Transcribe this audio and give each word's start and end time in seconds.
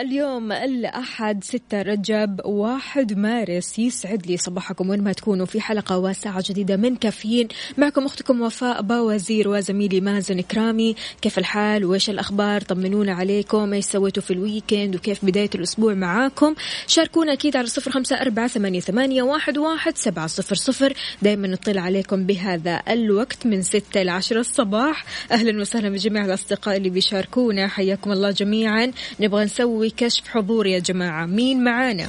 اليوم 0.00 0.52
الأحد 0.52 1.44
6 1.44 1.82
رجب 1.82 2.40
1 2.44 3.18
مارس 3.18 3.78
يسعد 3.78 4.26
لي 4.26 4.36
صباحكم 4.36 4.90
وين 4.90 5.02
ما 5.04 5.12
تكونوا 5.12 5.46
في 5.46 5.60
حلقة 5.60 5.98
وساعة 5.98 6.44
جديدة 6.48 6.76
من 6.76 6.96
كافيين. 6.96 7.48
معكم 7.78 8.04
أختكم 8.04 8.40
وفاء 8.40 8.82
باوزير 8.82 9.48
وزميلي 9.48 10.00
مازن 10.00 10.40
كرامي. 10.40 10.94
كيف 11.22 11.38
الحال؟ 11.38 11.84
وإيش 11.84 12.10
الأخبار؟ 12.10 12.60
طمنونا 12.60 13.12
عليكم. 13.12 13.72
إيش 13.72 13.84
سويتوا 13.84 14.22
في 14.22 14.32
الويكند؟ 14.32 14.96
وكيف 14.96 15.24
بداية 15.24 15.50
الأسبوع 15.54 15.94
معاكم؟ 15.94 16.54
شاركونا 16.86 17.32
أكيد 17.32 17.56
على 17.56 17.66
صفر 17.66 17.90
خمسة 17.90 18.16
أربعة 18.16 18.48
ثمانية, 18.48 19.22
واحد, 19.22 19.96
سبعة 19.96 20.26
صفر 20.26 20.54
صفر. 20.54 20.94
دايما 21.22 21.48
نطلع 21.48 21.82
عليكم 21.82 22.26
بهذا 22.26 22.82
الوقت 22.88 23.46
من 23.46 23.62
ستة 23.62 24.02
إلى 24.02 24.10
عشرة 24.10 24.40
الصباح. 24.40 25.04
أهلا 25.32 25.60
وسهلا 25.60 25.88
بجميع 25.88 26.24
الأصدقاء 26.24 26.76
اللي 26.76 26.90
بيشاركونا. 26.90 27.68
حياكم 27.68 28.12
الله 28.12 28.30
جميعا. 28.30 28.92
نبغى 29.20 29.44
نسوي 29.44 29.87
كشف 29.90 30.28
حضور 30.28 30.66
يا 30.66 30.78
جماعة. 30.78 31.26
مين 31.26 31.64
معانا؟ 31.64 32.06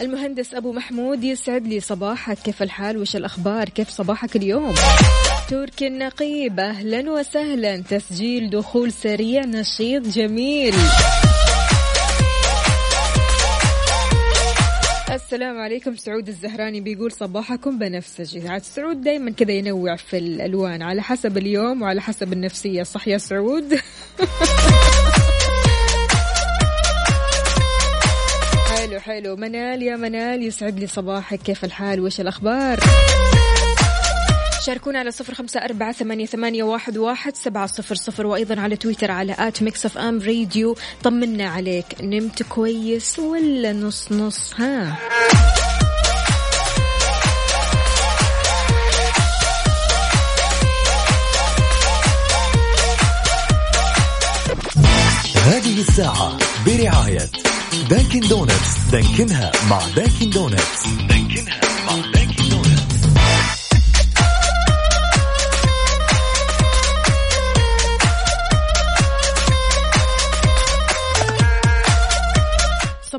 المهندس 0.00 0.54
أبو 0.54 0.72
محمود 0.72 1.24
يسعد 1.24 1.66
لي 1.66 1.80
صباحك. 1.80 2.38
كيف 2.38 2.62
الحال؟ 2.62 2.98
وش 2.98 3.16
الأخبار؟ 3.16 3.68
كيف 3.68 3.90
صباحك 3.90 4.36
اليوم؟ 4.36 4.74
تركي 5.48 5.86
النقيب 5.86 6.60
أهلا 6.60 7.10
وسهلا. 7.10 7.76
تسجيل 7.76 8.50
دخول 8.50 8.92
سريع 8.92 9.44
نشيط 9.44 10.02
جميل. 10.02 10.74
السلام 15.10 15.58
عليكم. 15.60 15.96
سعود 15.96 16.28
الزهراني 16.28 16.80
بيقول 16.80 17.12
صباحكم 17.12 17.78
بنفسجي 17.78 18.48
عاد 18.48 18.62
سعود 18.62 19.00
دايما 19.00 19.30
كذا 19.30 19.52
ينوع 19.52 19.96
في 19.96 20.18
الألوان 20.18 20.82
على 20.82 21.02
حسب 21.02 21.38
اليوم 21.38 21.82
وعلى 21.82 22.00
حسب 22.00 22.32
النفسية. 22.32 22.82
صح 22.82 23.08
يا 23.08 23.18
سعود؟ 23.18 23.74
حلو 28.70 29.00
حلو. 29.00 29.36
منال 29.36 29.82
يا 29.82 29.96
منال 29.96 30.42
يسعد 30.42 30.78
لي 30.78 30.86
صباحك. 30.86 31.38
كيف 31.38 31.64
الحال؟ 31.64 32.00
وش 32.00 32.20
الأخبار؟ 32.20 32.80
شاركونا 34.64 34.98
على 34.98 35.10
صفر 35.10 35.34
خمسة 35.34 35.60
أربعة 35.60 35.92
ثمانية, 35.92 36.26
ثمانية 36.26 36.62
واحد, 36.62 36.98
واحد 36.98 37.36
سبعة 37.36 37.66
صفر 37.66 37.94
صفر 37.94 38.26
وأيضا 38.26 38.60
على 38.60 38.76
تويتر 38.76 39.10
على 39.10 39.36
at 39.38 39.62
Mix 39.62 39.86
FM 39.86 40.20
Radio. 40.20 40.76
طمنا 41.02 41.48
عليك. 41.48 41.86
نمت 42.00 42.42
كويس 42.42 43.18
ولا 43.18 43.72
نص 43.72 44.12
نص؟ 44.12 44.54
ها. 44.54 44.96
هذه 55.46 55.80
الساعة 55.80 56.38
برعاية 56.66 57.28
Dunkin' 57.90 58.20
Donuts. 58.20 58.78
دانكنها 58.92 59.52
مع 59.70 59.80
Dunkin' 59.96 60.30
Donuts. 60.30 60.86
دانكنها. 61.08 61.75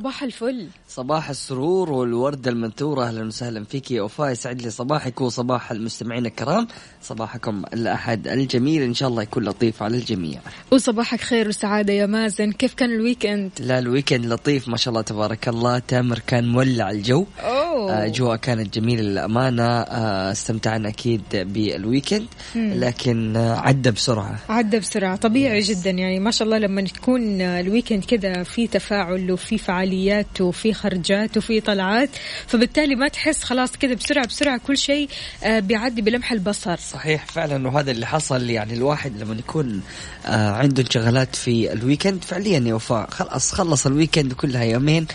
صباح 0.08 0.24
الفل. 0.24 0.68
صباح 0.90 1.30
السرور 1.30 1.92
والوردة 1.92 2.52
المنثورة 2.52 3.08
أهلا 3.08 3.28
وسهلا 3.28 3.64
فيك 3.64 3.92
يا 3.92 4.02
وفاء. 4.02 4.32
يسعد 4.32 4.62
لي 4.62 4.70
صباحك 4.70 5.22
وصباح 5.22 5.72
المستمعين 5.72 6.26
الكرام. 6.26 6.68
صباحكم 7.02 7.64
الأحد 7.74 8.28
الجميل 8.28 8.82
إن 8.82 8.94
شاء 8.94 9.10
الله 9.10 9.24
يكون 9.24 9.44
لطيف 9.44 9.84
على 9.84 9.98
الجميع. 9.98 10.40
وصباحك 10.72 11.22
خير 11.22 11.48
وسعادة 11.48 11.94
يا 11.94 12.06
مازن. 12.06 12.52
كيف 12.52 12.74
كان 12.74 12.92
الويكند؟ 12.92 13.52
لا 13.60 13.80
الويكند 13.80 14.26
لطيف 14.26 14.68
ما 14.68 14.78
شاء 14.78 14.92
الله 14.92 15.02
تبارك 15.02 15.48
الله. 15.48 15.80
تامر 15.80 16.20
كان 16.28 16.48
مولع 16.48 16.92
الجو. 16.92 17.26
أوه. 17.40 18.06
أجواء 18.06 18.36
كانت 18.36 18.80
جميلة 18.80 19.02
للأمانة 19.02 19.64
آه، 19.64 20.32
استمتعنا 20.32 20.90
أكيد 20.90 21.22
بال 21.34 21.54
weekend 21.54 22.26
لكن 22.56 23.36
آه، 23.36 23.56
عدى 23.56 23.92
بسرعة. 23.92 24.40
عدى 24.50 24.80
بسرعة. 24.80 25.16
طبيعي 25.16 25.60
جدا 25.60 25.90
يعني. 25.90 26.20
ما 26.20 26.32
شاء 26.32 26.46
الله 26.46 26.58
لما 26.58 26.82
تكون 26.82 27.42
ال 27.42 27.50
weekend 27.50 28.06
كذا 28.06 28.44
في 28.44 28.68
تفاعل 28.68 29.32
وفي 29.32 29.58
فعاليات 29.98 30.42
وفي 30.42 30.74
خرجات 30.74 31.38
وفي 31.38 31.62
طلعات 31.62 32.10
فبالتالي 32.48 32.96
ما 32.96 33.08
تحس 33.08 33.44
خلاص 33.44 33.72
كذا 33.72 33.94
بسرعة 33.94 34.28
بسرعة 34.28 34.62
كل 34.68 34.78
شيء 34.78 35.10
آه، 35.44 35.60
بيعدي 35.60 36.02
بلمح 36.02 36.32
البصر. 36.32 36.78
صحيح 36.78 37.26
فعلا 37.26 37.68
وهذا 37.68 37.92
اللي 37.92 38.06
حصل 38.06 38.50
يعني 38.50 38.74
الواحد 38.74 39.18
لما 39.22 39.36
يكون 39.36 39.82
آه، 40.26 40.52
عنده 40.52 40.82
انشغالات 40.84 41.36
في 41.36 41.74
ال 41.74 41.80
weekend 41.80 42.24
فعليا 42.24 42.60
يا 42.60 42.74
وفاء 42.74 43.10
خلاص 43.10 43.52
خلص 43.52 43.86
ال 43.86 43.92
weekend 43.92 44.34
كلها 44.34 44.64
يومين 44.64 45.08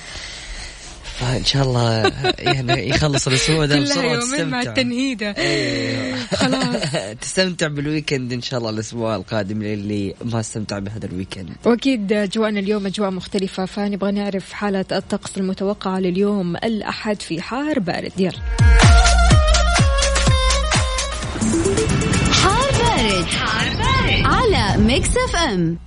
فان 1.22 1.44
شاء 1.44 1.62
الله 1.62 2.12
يعني 2.38 2.88
يخلص 2.88 3.27
الأسبوع 3.27 3.66
ده 3.66 3.81
بسرعة 3.81 4.15
يومين 4.15 4.49
مع 4.49 4.62
التنهيدة. 4.62 5.34
أيوه. 5.38 6.19
خلاص. 6.27 6.77
تستمتع 7.21 7.66
بال 7.66 7.81
weekend 7.81 8.32
إن 8.33 8.43
شاء 8.43 8.59
الله 8.59 8.71
الأسبوع 8.71 9.16
القادم 9.16 9.62
للي 9.62 10.15
ما 10.25 10.41
استمتع 10.41 10.78
بهذا 10.78 11.06
ال 11.06 11.11
weekend. 11.11 11.50
وأكيد 11.65 12.12
أجواءنا 12.12 12.61
اليوم 12.61 12.87
أجواء 12.87 13.11
مختلفة 13.11 13.65
فنبغى 13.65 14.12
نعرف 14.12 14.53
حالة 14.53 14.84
الطقس 14.93 15.38
المتوقعة 15.38 15.99
لليوم 15.99 16.56
الأحد 16.56 17.22
في 17.22 17.41
حار 17.43 17.78
بارد. 17.78 18.12
يلا. 18.19 18.38
حار 22.32 22.71
بارد, 22.72 23.25
حار 23.25 23.77
بارد. 23.77 24.25
على 24.25 24.82
Mix 24.82 25.10
FM. 25.16 25.78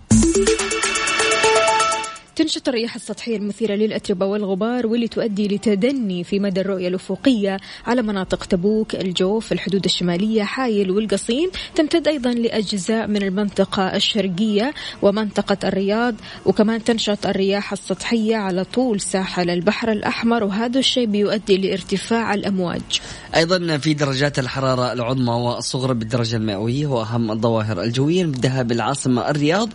تنشط 2.35 2.68
الرياح 2.68 2.96
السطحية 2.96 3.38
المثيرة 3.38 3.75
للأتربة 3.75 4.25
والغبار 4.25 4.88
واللي 4.88 5.07
تؤدي 5.07 5.47
لتدني 5.47 6.23
في 6.23 6.40
مدى 6.40 6.62
الرؤية 6.62 6.88
الأفقية 6.88 7.57
على 7.85 8.01
مناطق 8.01 8.46
تبوك 8.46 8.96
الجوف 8.96 9.51
الحدود 9.51 9.85
الشمالية 9.85 10.44
حايل 10.44 10.91
والقصيم. 10.91 11.51
تمتد 11.75 12.07
أيضا 12.07 12.31
لأجزاء 12.34 13.07
من 13.07 13.24
المنطقة 13.24 13.95
الشرقية 13.95 14.74
ومنطقة 15.01 15.57
الرياض 15.68 16.16
وكمان 16.45 16.84
تنشط 16.84 17.25
الرياح 17.28 17.72
السطحية 17.72 18.35
على 18.35 18.63
طول 18.63 19.01
ساحل 19.01 19.50
البحر 19.50 19.91
الأحمر 19.91 20.44
وهذا 20.44 20.79
الشيء 20.79 21.06
بيؤدي 21.06 21.57
لارتفاع 21.57 22.33
الأمواج. 22.33 23.01
أيضا 23.36 23.77
في 23.77 23.94
درجات 23.94 24.39
الحرارة 24.39 24.94
العظمى 24.94 25.33
والصغرى 25.33 25.94
بالدرجة 25.94 26.36
المئوية 26.36 26.88
واهم 26.88 27.31
الظواهر 27.31 27.83
الجوية. 27.83 28.24
نبداها 28.24 28.63
بالعاصمه 28.63 29.30
الرياض 29.30 29.69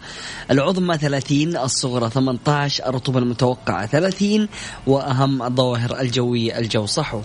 العظمى 0.50 0.99
30 0.99 1.56
الصغرى 1.56 2.11
18 2.11 2.50
الرطوبة 2.50 3.19
المتوقعة 3.19 3.87
30 3.87 4.49
وأهم 4.87 5.43
الظواهر 5.43 6.00
الجوية 6.00 6.58
الجو. 6.58 6.87
صحو. 6.87 7.20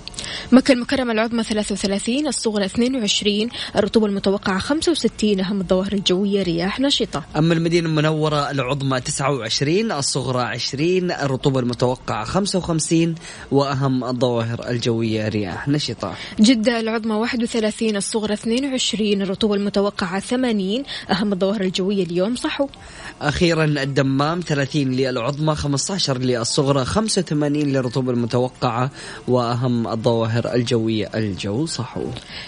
مكة 0.52 0.72
المكرمة 0.72 1.12
العظمى 1.12 1.44
33 1.44 2.28
الصغرى 2.28 2.66
22 2.66 3.50
الرطوبة 3.76 4.06
المتوقعة 4.06 4.60
65 4.60 5.40
أهم 5.40 5.62
الظواهر 5.62 5.94
الجوية 5.94 6.44
رياح 6.44 6.80
نشطة. 6.80 7.24
أما 7.38 7.54
المدينة 7.54 7.90
المنورة 7.90 8.52
العظمى 8.52 9.02
29 9.02 9.92
الصغرى 9.92 10.42
20 10.42 11.12
الرطوبة 11.12 11.60
المتوقعة 11.60 12.26
55 12.26 13.16
وأهم 13.52 14.04
الظواهر 14.04 14.70
الجوية 14.70 15.28
رياح 15.28 15.68
نشطة. 15.68 16.14
جدة 16.40 16.80
العظمى 16.80 17.16
31 17.16 17.96
الصغرى 17.96 18.34
22 18.34 19.22
الرطوبة 19.22 19.56
المتوقعة 19.56 20.20
80 20.20 20.84
أهم 21.12 21.34
الظواهر 21.34 21.62
الجوية 21.62 22.04
اليوم. 22.04 22.36
صحو. 22.36 22.68
أخيرا 23.22 23.66
الدمام 23.66 24.40
30 24.40 24.92
للصغرى 24.92 25.15
العظمى 25.18 25.56
15 25.56 26.18
للصغرى 26.18 26.86
85 26.86 27.56
للرطوبة 27.64 28.12
المتوقعة 28.12 28.92
وأهم 29.28 29.88
الظواهر 29.88 30.54
الجوية 30.54 31.10
الجو 31.16 31.66
صحو. 31.66 32.06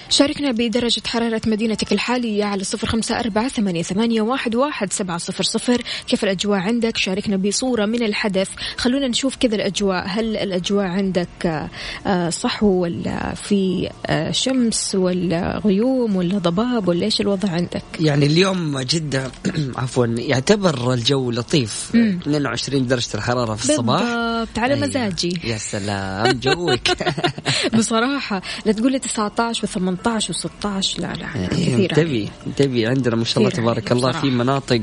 شاركنا 0.10 0.52
بدرجة 0.52 1.02
حرارة 1.08 1.42
مدينتك 1.48 1.94
الحالية 1.94 2.44
على 2.46 2.64
صفر 2.64 2.88
خمسة 2.88 3.20
أربعة 3.20 3.48
ثمانية 3.48 4.22
واحد 4.56 4.94
سبعة 4.94 5.18
صفر 5.18 5.44
صفر. 5.44 5.82
كيف 6.08 6.24
الأجواء 6.24 6.60
عندك؟ 6.60 6.98
شاركنا 6.98 7.38
بصورة 7.38 7.86
من 7.86 8.04
الحدث. 8.04 8.50
خلونا 8.78 9.08
نشوف 9.08 9.36
كذا 9.36 9.56
الأجواء. 9.56 10.06
هل 10.08 10.38
الأجواء 10.38 10.86
عندك 10.86 11.68
آه، 12.08 12.30
صحو 12.30 12.68
ولا 12.68 13.34
في 13.34 13.90
آه، 14.06 14.32
شمس 14.32 14.96
ولا 14.96 15.62
غيوم 15.66 16.16
ولا 16.16 16.38
ضباب 16.38 16.88
ولا 16.88 17.06
إيش 17.06 17.22
الوضع 17.22 17.50
عندك؟ 17.50 17.84
يعني 18.00 18.26
اليوم 18.26 18.80
جدة 18.80 19.32
عفوا 19.82 20.06
يعتبر 20.06 20.94
الجو 20.94 21.32
لطيف. 21.32 21.92
20 22.58 22.88
درجة 22.88 23.08
الحرارة 23.16 23.56
في 23.56 23.70
الصباح. 23.70 24.02
بالضبط 24.02 24.60
على 24.60 24.74
أيوة. 24.74 24.88
مزاجي. 24.88 25.42
يا 25.44 25.58
سلام 25.58 26.32
جوك. 26.32 26.80
بصراحة 27.78 28.42
لا 28.66 28.72
تقول 28.72 28.92
لي 28.92 29.00
19 29.00 29.68
و18 29.68 29.72
و16 30.24 31.00
لا 31.00 31.14
لا 31.14 31.36
إيه، 31.36 31.48
كثير 31.48 31.94
تبي 31.94 32.30
طيب 32.56 32.88
عندنا 32.88 33.16
ما 33.16 33.24
شاء 33.24 33.38
الله 33.38 33.50
تبارك 33.50 33.92
الله 33.92 34.12
في 34.12 34.30
مناطق 34.30 34.82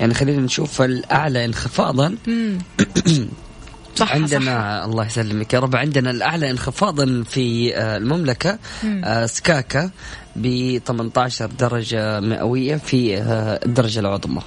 يعني 0.00 0.14
خلينا 0.14 0.42
نشوف 0.42 0.82
الأعلى 0.82 1.44
انخفاضا. 1.44 2.16
صح 3.96 4.12
عندنا 4.12 4.80
صح. 4.80 4.84
الله 4.84 5.06
يسلمك 5.06 5.54
يا 5.54 5.58
رب 5.60 5.76
عندنا 5.76 6.10
الأعلى 6.10 6.50
انخفاضا 6.50 7.24
في 7.30 7.76
آه، 7.76 7.96
المملكة 7.96 8.58
مم. 8.82 9.02
آه، 9.04 9.26
سكاكا 9.26 9.90
ب 10.36 10.78
18 10.78 11.46
درجة 11.46 12.20
مئوية 12.20 12.76
في 12.76 13.16
آه، 13.16 13.60
الدرجة 13.66 14.00
العظمى. 14.00 14.42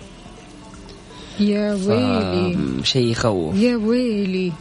يا 1.40 1.74
ويلي. 1.74 2.58
شيء 2.84 3.12
يخوف. 3.12 3.56
يا 3.56 3.76
ويلي. 3.76 4.52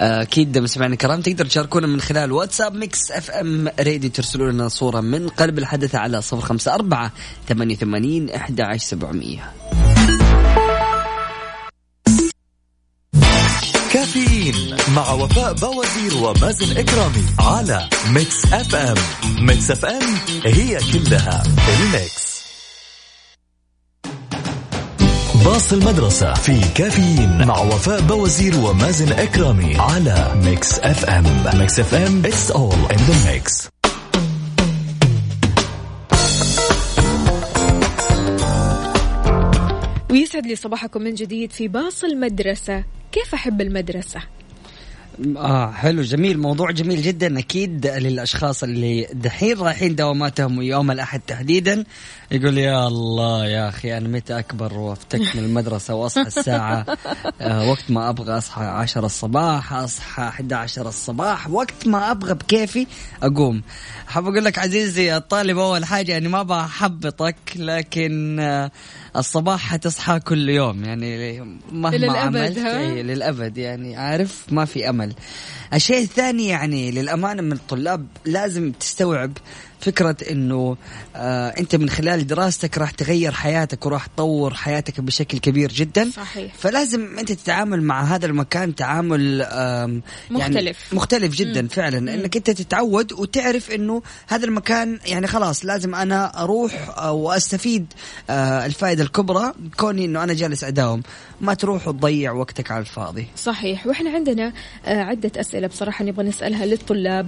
آه، 0.00 0.22
أكيد 0.22 0.58
مستمعينا 0.58 0.94
الكرام 0.94 1.20
تقدر 1.20 1.46
تشاركونا 1.46 1.86
من 1.86 2.00
خلال 2.00 2.32
واتساب 2.32 2.74
Mix 2.74 3.10
FM 3.10 3.68
Radio 3.80 4.10
ترسلوا 4.10 4.50
لنا 4.50 4.68
صورة 4.68 5.00
من 5.00 5.28
قلب 5.28 5.58
الحدث 5.58 5.94
على 5.94 6.22
صفر 6.22 6.40
خمسة 6.40 6.74
أربعة 6.74 7.12
ثمانية 7.48 7.76
ثمانين 7.76 8.30
إحدى 8.30 8.62
عشر 8.62 8.86
سبعمئه 8.86 9.52
كافيين 13.92 14.76
مع 14.96 15.12
وفاء 15.12 15.52
باوزير 15.52 16.16
ومازن 16.22 16.76
كرامي 16.76 17.24
على 17.38 17.88
Mix 18.10 18.52
FM. 18.52 18.74
Mix 18.74 18.96
FM 19.40 19.70
it's 19.70 19.84
all 19.84 20.14
in 20.44 20.78
the 20.92 21.42
mix. 21.68 22.31
باص 25.44 25.72
المدرسة 25.72 26.34
في 26.34 26.60
كافيين 26.74 27.46
مع 27.46 27.58
وفاء 27.58 28.00
باوزير 28.00 28.56
ومازن 28.56 29.12
كرامي 29.12 29.76
على 29.76 30.40
Mix 30.44 30.78
FM. 30.78 31.24
Mix 31.58 31.80
FM 31.80 32.22
it's 32.22 32.50
all 32.54 32.92
in 32.92 32.98
the 32.98 33.16
mix. 33.26 33.68
ويسعد 40.10 40.46
لي 40.46 40.56
صباحكم 40.56 41.02
من 41.02 41.14
جديد 41.14 41.52
في 41.52 41.68
باص 41.68 42.04
المدرسة. 42.04 42.84
كيف 43.12 43.34
أحب 43.34 43.60
المدرسة؟ 43.60 44.20
آه 45.36 45.70
حلو 45.72 46.02
جميل 46.02 46.38
موضوع 46.38 46.70
جميل 46.70 47.02
جدا. 47.02 47.38
أكيد 47.38 47.86
للأشخاص 47.86 48.62
اللي 48.62 49.08
دحين 49.12 49.58
رايحين 49.58 49.94
دواماتهم 49.94 50.62
يوم 50.62 50.90
الأحد 50.90 51.20
تحديدا 51.20 51.84
يقول 52.30 52.58
يا 52.58 52.86
الله 52.86 53.46
يا 53.46 53.68
أخي 53.68 53.96
أنا 53.96 54.08
متى 54.08 54.38
أكبر 54.38 54.74
وافتك 54.78 55.20
من 55.36 55.44
المدرسة 55.44 55.94
وأصحى 55.94 56.26
الساعة؟ 56.26 56.86
آه 57.40 57.70
وقت 57.70 57.84
ما 57.90 58.08
أبغى 58.08 58.38
أصحى 58.38 58.64
10 58.64 59.06
الصباح 59.06 59.72
أصحى 59.72 60.22
11 60.22 60.88
الصباح 60.88 61.50
وقت 61.50 61.86
ما 61.86 62.10
أبغى 62.10 62.34
بكيفي 62.34 62.86
أقوم. 63.22 63.62
حاب 64.06 64.24
أقول 64.26 64.44
لك 64.44 64.58
عزيزي 64.58 65.16
الطالب 65.16 65.58
أول 65.58 65.84
حاجة 65.84 66.12
يعني 66.12 66.28
ما 66.28 66.42
بحبطك 66.42 67.36
لكن 67.56 68.38
آه 68.40 68.70
الصباح 69.16 69.60
حتصحى 69.60 70.20
كل 70.20 70.48
يوم 70.48 70.84
يعني 70.84 71.40
مهما 71.72 71.88
إلى 71.88 72.06
الأبد، 72.06 72.36
عملت 72.36 72.58
ها؟ 72.58 72.80
إيه، 72.80 73.02
للأبد 73.02 73.58
يعني 73.58 73.96
عارف 73.96 74.44
ما 74.50 74.64
في 74.64 74.88
أمل 74.88 75.12
الشيء 75.74 76.02
الثاني 76.02 76.48
يعني 76.48 76.90
للأمانة 76.90 77.42
من 77.42 77.52
الطلاب 77.52 78.06
لازم 78.24 78.72
تستوعب 78.72 79.32
فكرة 79.80 80.16
أنه 80.30 80.76
آه 81.16 81.48
أنت 81.48 81.76
من 81.76 81.90
خلال 81.90 82.26
دراستك 82.26 82.78
راح 82.78 82.90
تغير 82.90 83.32
حياتك 83.32 83.86
وراح 83.86 84.06
تطور 84.06 84.54
حياتك 84.54 85.00
بشكل 85.00 85.38
كبير 85.38 85.72
جدا. 85.72 86.10
صحيح. 86.10 86.54
فلازم 86.54 87.18
أنت 87.18 87.32
تتعامل 87.32 87.82
مع 87.82 88.02
هذا 88.04 88.26
المكان 88.26 88.74
تعامل 88.74 89.42
آم 89.42 90.02
يعني 90.30 90.54
مختلف. 90.54 90.94
مختلف 90.94 91.34
جدا 91.34 91.68
فعلا. 91.68 92.14
أنك 92.14 92.36
أنت 92.36 92.50
تتعود 92.50 93.12
وتعرف 93.12 93.70
أنه 93.70 94.02
هذا 94.28 94.44
المكان 94.44 94.98
يعني 95.06 95.26
خلاص 95.26 95.64
لازم 95.64 95.94
أنا 95.94 96.42
أروح 96.42 96.98
آه، 96.98 97.12
وأستفيد 97.12 97.86
آه 98.30 98.66
الفائدة 98.66 99.02
الكبرى 99.02 99.52
كوني 99.76 100.04
أنه 100.04 100.24
أنا 100.24 100.34
جالس 100.34 100.64
أداوم. 100.64 101.02
ما 101.40 101.54
تروح 101.54 101.88
وتضيع 101.88 102.32
وقتك 102.32 102.70
على 102.70 102.80
الفاضي. 102.80 103.26
صحيح. 103.36 103.86
وإحنا 103.86 104.10
عندنا 104.10 104.52
آه، 104.86 105.02
عدة 105.02 105.32
أسئلة. 105.36 105.61
بصراحة 105.66 106.04
نبغى 106.04 106.26
نسألها 106.28 106.66
للطلاب 106.66 107.26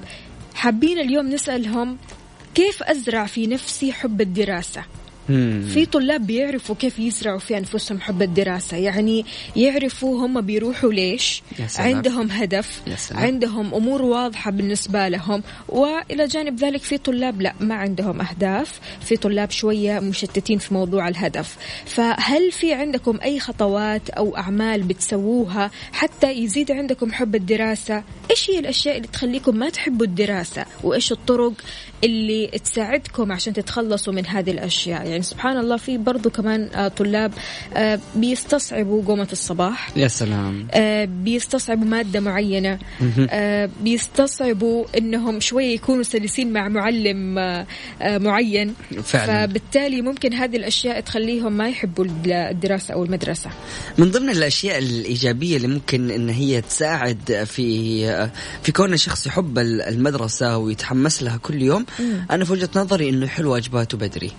حابين 0.55 0.99
اليوم 0.99 1.29
نسألهم 1.29 1.99
كيف 2.55 2.83
أزرع 2.83 3.27
في 3.27 3.47
نفسي 3.47 3.93
حب 3.93 4.21
الدراسة. 4.21 4.85
في 5.73 5.87
طلاب 5.93 6.27
بيعرفوا 6.27 6.75
كيف 6.75 6.99
يزرعوا 6.99 7.39
في 7.39 7.59
أنفسهم 7.59 8.01
حب 8.01 8.23
الدراسة. 8.23 8.77
يعني 8.77 9.25
يعرفوا 9.57 10.27
هم 10.27 10.41
بيروحوا 10.41 10.93
ليش. 10.93 11.43
عندهم 11.79 12.31
هدف. 12.31 12.83
عندهم 13.11 13.75
أمور 13.75 14.03
واضحة 14.03 14.51
بالنسبة 14.51 15.09
لهم. 15.09 15.43
وإلى 15.69 16.27
جانب 16.27 16.61
ذلك 16.61 16.83
في 16.83 16.99
طلاب 16.99 17.43
لا 17.43 17.55
ما 17.61 17.75
عندهم 17.75 18.21
أهداف. 18.21 18.81
في 19.01 19.17
طلاب 19.17 19.51
شوية 19.51 20.01
مشتتين 20.01 20.59
في 20.59 20.75
موضوع 20.75 21.09
الهدف. 21.09 21.57
فهل 21.87 22.53
في 22.53 22.73
عندكم 22.75 23.19
أي 23.23 23.41
خطوات 23.41 24.11
أو 24.11 24.37
أعمال 24.37 24.83
بتسووها 24.83 25.71
حتى 25.93 26.33
يزيد 26.33 26.71
عندكم 26.73 27.13
حب 27.13 27.35
الدراسة؟ 27.35 28.03
إيش 28.31 28.51
هي 28.51 28.59
الأشياء 28.59 28.97
اللي 28.97 29.09
تخليكم 29.09 29.57
ما 29.57 29.69
تحبوا 29.69 30.07
الدراسة؟ 30.07 30.65
وإيش 30.83 31.13
الطرق 31.13 31.53
اللي 32.05 32.47
تساعدكم 32.47 33.33
عشان 33.33 33.53
تتخلصوا 33.53 34.13
من 34.13 34.27
هذه 34.27 34.51
الأشياء؟ 34.51 35.07
يعني 35.07 35.14
سبحان 35.23 35.59
الله 35.59 35.77
في 35.77 35.99
برضو 35.99 36.31
كمان 36.31 36.69
آه، 36.75 36.89
طلاب 36.89 37.33
آه، 37.77 38.01
بيستصعبوا 38.17 39.03
قومة 39.07 39.29
الصباح. 39.33 39.97
يا 39.97 40.09
سلام. 40.09 40.67
آه، 40.71 41.05
بيستصعبوا 41.05 41.85
مادة 41.85 42.21
معينة. 42.21 42.79
بيستصعبوا 43.81 44.85
إنهم 44.99 45.41
شوية 45.41 45.75
يكونوا 45.75 46.03
سلسين 46.03 46.53
مع 46.53 46.69
معلم 46.69 47.35
معين. 48.01 48.75
فعلاً. 49.03 49.47
فبالتالي 49.47 50.03
ممكن 50.03 50.33
هذه 50.33 50.57
الأشياء 50.57 51.01
تخليهم 51.01 51.53
ما 51.53 51.69
يحبوا 51.69 52.05
الدراسة 52.27 52.95
أو 52.95 53.05
المدرسة. 53.05 53.51
من 53.99 54.11
ضمن 54.11 54.31
الأشياء 54.31 54.79
الإيجابية 54.79 55.57
اللي 55.57 55.69
ممكن 55.69 56.11
إن 56.11 56.29
هي 56.29 56.61
تساعد 56.61 57.45
في 57.47 58.05
في 58.63 58.73
كون 58.73 58.93
الشخص 58.93 59.27
يحب 59.27 59.59
المدرسة 59.59 60.59
ويتحمس 60.59 61.23
لها 61.23 61.37
كل 61.37 61.63
يوم 61.63 61.87
أنا 62.31 62.45
في 62.45 62.53
وجهة 62.53 62.69
نظري 62.77 63.09
إنه 63.09 63.25
يحل 63.27 63.47
واجباته 63.47 63.99
بدري. 63.99 64.31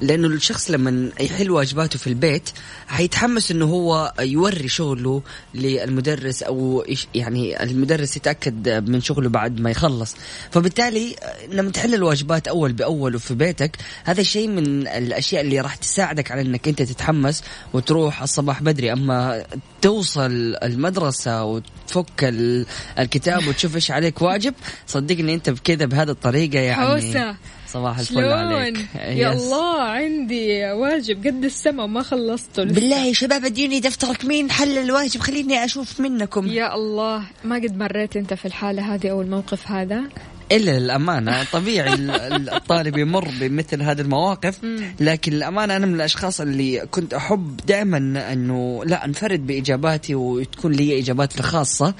لأنه 0.00 0.26
الشخص 0.28 0.70
لما 0.70 1.10
يحل 1.20 1.50
واجباته 1.50 1.98
في 1.98 2.06
البيت 2.06 2.50
حيتحمس 2.88 3.50
إنه 3.50 3.64
هو 3.64 4.12
يوري 4.20 4.68
شغله 4.68 5.22
للمدرس 5.54 6.42
أو 6.42 6.84
يعني 7.14 7.62
المدرس 7.62 8.16
يتأكد 8.16 8.68
من 8.90 9.00
شغله 9.00 9.28
بعد 9.28 9.60
ما 9.60 9.70
يخلص 9.70 10.16
فبالتالي 10.50 11.16
لما 11.52 11.70
تحل 11.70 11.94
الواجبات 11.94 12.48
أول 12.48 12.72
بأول 12.72 13.14
وفي 13.16 13.34
بيتك 13.34 13.76
هذا 14.04 14.20
الشيء 14.20 14.48
من 14.48 14.86
الأشياء 14.88 15.42
اللي 15.42 15.60
راح 15.60 15.74
تساعدك 15.74 16.30
على 16.32 16.40
إنك 16.40 16.68
أنت 16.68 16.82
تتحمس 16.82 17.42
وتروح 17.72 18.22
الصباح 18.22 18.62
بدري 18.62 18.92
أما 18.92 19.44
توصل 19.82 20.56
المدرسة 20.62 21.44
وتفك 21.44 22.24
ال- 22.24 22.66
الكتاب 22.98 23.48
وتشوف 23.48 23.74
إيش 23.74 23.90
عليك 23.90 24.22
واجب 24.22 24.54
صدقني 24.86 25.34
أنت 25.34 25.50
بكذا 25.50 25.84
بهذه 25.86 26.10
الطريقة 26.10 26.58
يعني 26.58 26.82
حوسة. 26.86 27.36
صباح 27.72 27.98
الفل 27.98 28.24
عليك. 28.24 28.86
يا 28.94 29.32
يس. 29.32 29.42
الله 29.42 29.80
عندي 29.80 30.72
واجب. 30.72 31.26
قد 31.26 31.44
السما 31.44 31.86
ما 31.86 32.02
خلصته 32.02 32.62
لسه. 32.62 32.74
بالله 32.74 33.04
يا 33.04 33.12
شباب 33.12 33.44
اديني 33.44 33.80
دفترك. 33.80 34.24
مين 34.24 34.50
حل 34.50 34.78
الواجب؟ 34.78 35.20
خليني 35.20 35.64
أشوف 35.64 36.00
منكم. 36.00 36.46
يا 36.46 36.74
الله 36.74 37.22
ما 37.44 37.56
قد 37.56 37.78
مريت 37.78 38.16
انت 38.16 38.34
في 38.34 38.44
الحالة 38.44 38.94
هذه 38.94 39.10
أو 39.10 39.22
الموقف 39.22 39.70
هذا. 39.70 40.02
إلا 40.52 40.78
للأمانة 40.78 41.44
طبيعي 41.52 41.94
ال- 41.94 42.10
ال- 42.10 42.50
الطالب 42.50 42.96
يمر 42.96 43.28
بمثل 43.40 43.82
هذه 43.82 44.00
المواقف 44.00 44.58
لكن 45.00 45.32
الامانه 45.32 45.76
أنا 45.76 45.86
من 45.86 45.94
الأشخاص 45.94 46.40
اللي 46.40 46.86
كنت 46.90 47.14
أحب 47.14 47.56
دائما 47.66 47.96
أنه 48.32 48.84
لا 48.84 49.04
أنفرد 49.04 49.46
بإجاباتي 49.46 50.14
وتكون 50.14 50.72
لي 50.72 50.98
اجاباتي 50.98 51.38
الخاصة. 51.40 51.94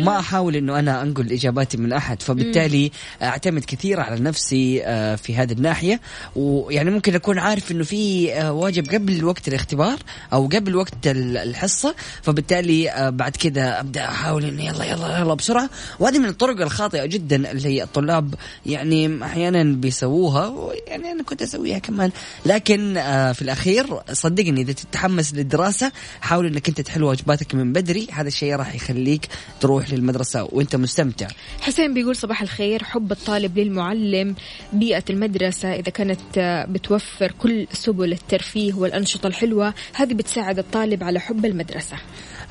وما 0.00 0.18
أحاول 0.18 0.56
إنه 0.56 0.78
أنا 0.78 1.02
أنقل 1.02 1.32
إجاباتي 1.32 1.76
من 1.76 1.92
أحد 1.92 2.22
فبالتالي 2.22 2.90
أعتمد 3.22 3.64
كثير 3.64 4.00
على 4.00 4.20
نفسي 4.20 4.82
آه، 4.84 5.14
في 5.16 5.36
هذه 5.36 5.52
الناحية 5.52 6.00
ويعني 6.36 6.90
ممكن 6.90 7.14
أكون 7.14 7.38
عارف 7.38 7.70
إنه 7.72 7.84
في 7.84 8.32
آه، 8.34 8.52
واجب 8.52 8.88
قبل 8.88 9.24
وقت 9.24 9.48
الاختبار 9.48 9.96
أو 10.32 10.46
قبل 10.46 10.76
وقت 10.76 11.06
ال- 11.06 11.36
الحصة 11.36 11.94
فبالتالي 12.22 12.90
آه، 12.90 13.10
بعد 13.10 13.36
كذا 13.36 13.80
أبدأ 13.80 14.04
أحاول 14.04 14.44
إنه 14.44 14.64
يلا 14.64 14.84
يلا 14.84 15.18
يلا 15.18 15.34
بسرعة 15.34 15.70
وهذه 16.00 16.18
من 16.18 16.28
الطرق 16.28 16.60
الخاطئة 16.60 17.06
جدا 17.06 17.50
اللي 17.50 17.87
الطلاب 17.88 18.34
يعني 18.66 19.24
أحيانا 19.24 19.62
بيسووها 19.62 20.72
يعني 20.86 21.12
أنا 21.12 21.22
كنت 21.22 21.42
أسويها 21.42 21.78
كمان. 21.78 22.10
لكن 22.46 22.96
آه، 22.96 23.32
في 23.32 23.42
الأخير 23.42 23.86
صدقني 24.12 24.60
إذا 24.60 24.72
تتحمس 24.72 25.34
للدراسة 25.34 25.92
حاول 26.20 26.46
إنك 26.46 26.68
أنت 26.68 26.80
تحل 26.80 27.02
واجباتك 27.02 27.54
من 27.54 27.72
بدري. 27.72 28.06
هذا 28.12 28.28
الشيء 28.28 28.54
راح 28.56 28.74
يخليك 28.74 29.28
تروح 29.60 29.92
للمدرسة 29.92 30.48
وأنت 30.52 30.76
مستمتع. 30.76 31.28
حسين 31.60 31.94
بيقول 31.94 32.16
صباح 32.16 32.42
الخير 32.42 32.84
حب 32.84 33.12
الطالب 33.12 33.58
للمعلم 33.58 34.34
بيئة 34.72 35.04
المدرسة 35.10 35.74
إذا 35.74 35.90
كانت 35.90 36.20
آه، 36.38 36.64
بتوفر 36.66 37.32
كل 37.38 37.66
سبل 37.72 38.12
الترفيه 38.12 38.74
والأنشطة 38.74 39.26
الحلوة 39.26 39.74
هذه 39.94 40.14
بتساعد 40.14 40.58
الطالب 40.58 41.04
على 41.04 41.20
حب 41.20 41.44
المدرسة. 41.44 41.96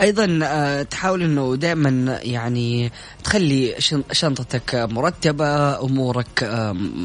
أيضا 0.01 0.39
آه، 0.43 0.83
تحاول 0.83 1.23
إنه 1.23 1.55
دائما 1.55 2.19
يعني 2.23 2.91
تخلي 3.23 3.75
شن- 3.79 4.03
شنطتك 4.11 4.75
مرتبة 4.75 5.81
أمورك 5.81 6.41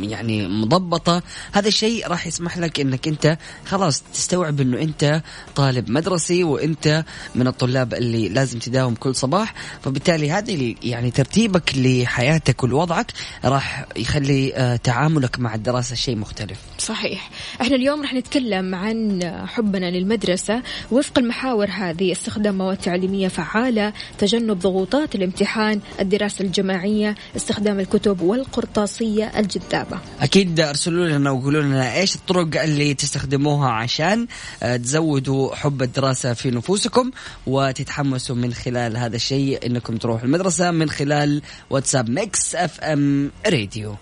يعني 0.03 0.49
مضبطة. 0.49 1.23
هذا 1.53 1.69
الشيء 1.69 2.07
راح 2.09 2.27
يسمح 2.27 2.59
لك 2.59 2.81
إنك 2.81 3.09
أنت 3.09 3.39
خلاص 3.67 4.03
تستوعب 4.15 4.61
إنه 4.61 4.79
أنت 4.83 5.23
طالب 5.57 5.91
مدرسي 5.91 6.45
وأنت 6.45 7.05
من 7.35 7.47
الطلاب 7.47 7.95
اللي 7.95 8.29
لازم 8.29 8.59
تداوم 8.59 8.95
كل 8.95 9.15
صباح. 9.15 9.55
فبالتالي 9.85 10.31
هذه 10.31 10.75
يعني 10.83 11.11
ترتيبك 11.11 11.73
لحياتك 11.77 12.63
ولوضعك 12.63 13.13
راح 13.45 13.87
يخلي 13.97 14.55
آه، 14.55 14.77
تعاملك 14.77 15.41
مع 15.41 15.55
الدراسة 15.55 15.95
شيء 15.97 16.17
مختلف. 16.17 16.59
صحيح. 16.79 17.31
إحنا 17.61 17.77
اليوم 17.77 18.03
رح 18.03 18.15
نتكلم 18.15 18.75
عن 18.75 19.21
حبنا 19.47 19.91
للمدرسة 19.91 20.63
وفق 20.91 21.19
المحاور 21.19 21.69
هذه 21.71 22.13
استخدام 22.13 22.59
مواد 22.59 22.82
تعليمية 22.83 23.29
فعالة 23.29 23.93
تجنب 24.19 24.59
ضغوطات 24.59 25.15
الامتحان 25.15 25.81
الدراسة 26.01 26.45
الجماعية 26.45 27.15
استخدام 27.37 27.81
الكتب 27.81 28.21
والقرطاسية 28.21 29.33
الجذابة. 29.39 29.99
أكيد 30.21 30.61
أرسلوا 30.61 31.09
لنا 31.09 31.31
وقولوا 31.31 31.63
لنا 31.63 31.95
إيش 31.95 32.15
الطرق 32.15 32.63
اللي 32.63 32.95
تستخدموها 32.95 33.69
عشان 33.71 34.27
آه، 34.63 34.77
تزودوا 34.77 35.55
حب 35.55 35.83
الدراسة 35.83 36.33
في 36.33 36.51
نفوسكم 36.51 37.11
وتتحمسوا 37.47 38.37
من 38.37 38.53
خلال 38.53 38.97
هذا 38.97 39.17
الشيء 39.17 39.67
إنكم 39.67 39.97
تروحوا 39.97 40.25
المدرسة 40.25 40.71
من 40.71 40.91
خلال 40.91 41.43
واتساب 41.71 42.11
Mix 42.11 42.55
FM 42.55 43.31
Radio. 43.47 43.97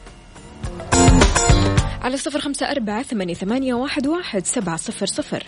على 2.02 2.16
صفر 2.16 2.40
خمسة 2.40 2.70
أربعة 2.70 3.02
ثمانية, 3.02 3.34
ثمانية 3.34 3.74
واحد, 3.74 4.06
واحد 4.06 4.46
سبعة 4.46 4.76
صفر 4.76 5.06
صفر. 5.06 5.46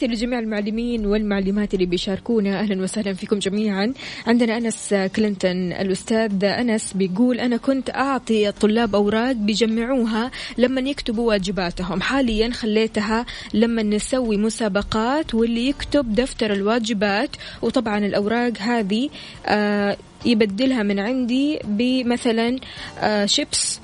تحياتي 0.00 0.16
لجميع 0.16 0.38
المعلمين 0.38 1.06
والمعلمات 1.06 1.74
اللي 1.74 1.86
بيشاركونا. 1.86 2.60
أهلا 2.60 2.82
وسهلا 2.82 3.14
فيكم 3.14 3.38
جميعا. 3.38 3.92
عندنا 4.26 4.56
أنس 4.56 4.94
كلينتون 5.16 5.72
الأستاذ 5.72 6.44
أنس 6.44 6.92
بيقول 6.92 7.40
أنا 7.40 7.56
كنت 7.56 7.90
أعطي 7.90 8.48
الطلاب 8.48 8.94
أوراق 8.94 9.32
بيجمعوها 9.32 10.30
لما 10.58 10.80
يكتبوا 10.80 11.28
واجباتهم. 11.28 12.00
حاليا 12.00 12.50
خليتها 12.50 13.26
لما 13.54 13.82
نسوي 13.82 14.36
مسابقات 14.36 15.34
واللي 15.34 15.68
يكتب 15.68 16.14
دفتر 16.14 16.52
الواجبات. 16.52 17.30
وطبعا 17.62 17.98
الأوراق 17.98 18.52
هذه 18.58 19.10
آه 19.46 19.96
يبدلها 20.24 20.82
من 20.82 20.98
عندي 20.98 21.58
بمثلا 21.64 22.58
آه 22.98 23.26
شيبس 23.26 23.80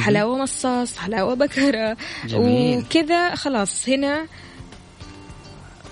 حلاوة 0.00 0.38
مصاص 0.38 0.96
حلاوة 0.96 1.34
بكرة. 1.34 1.96
جميل. 2.26 2.78
وكذا 2.78 3.34
خلاص. 3.34 3.88
هنا 3.88 4.26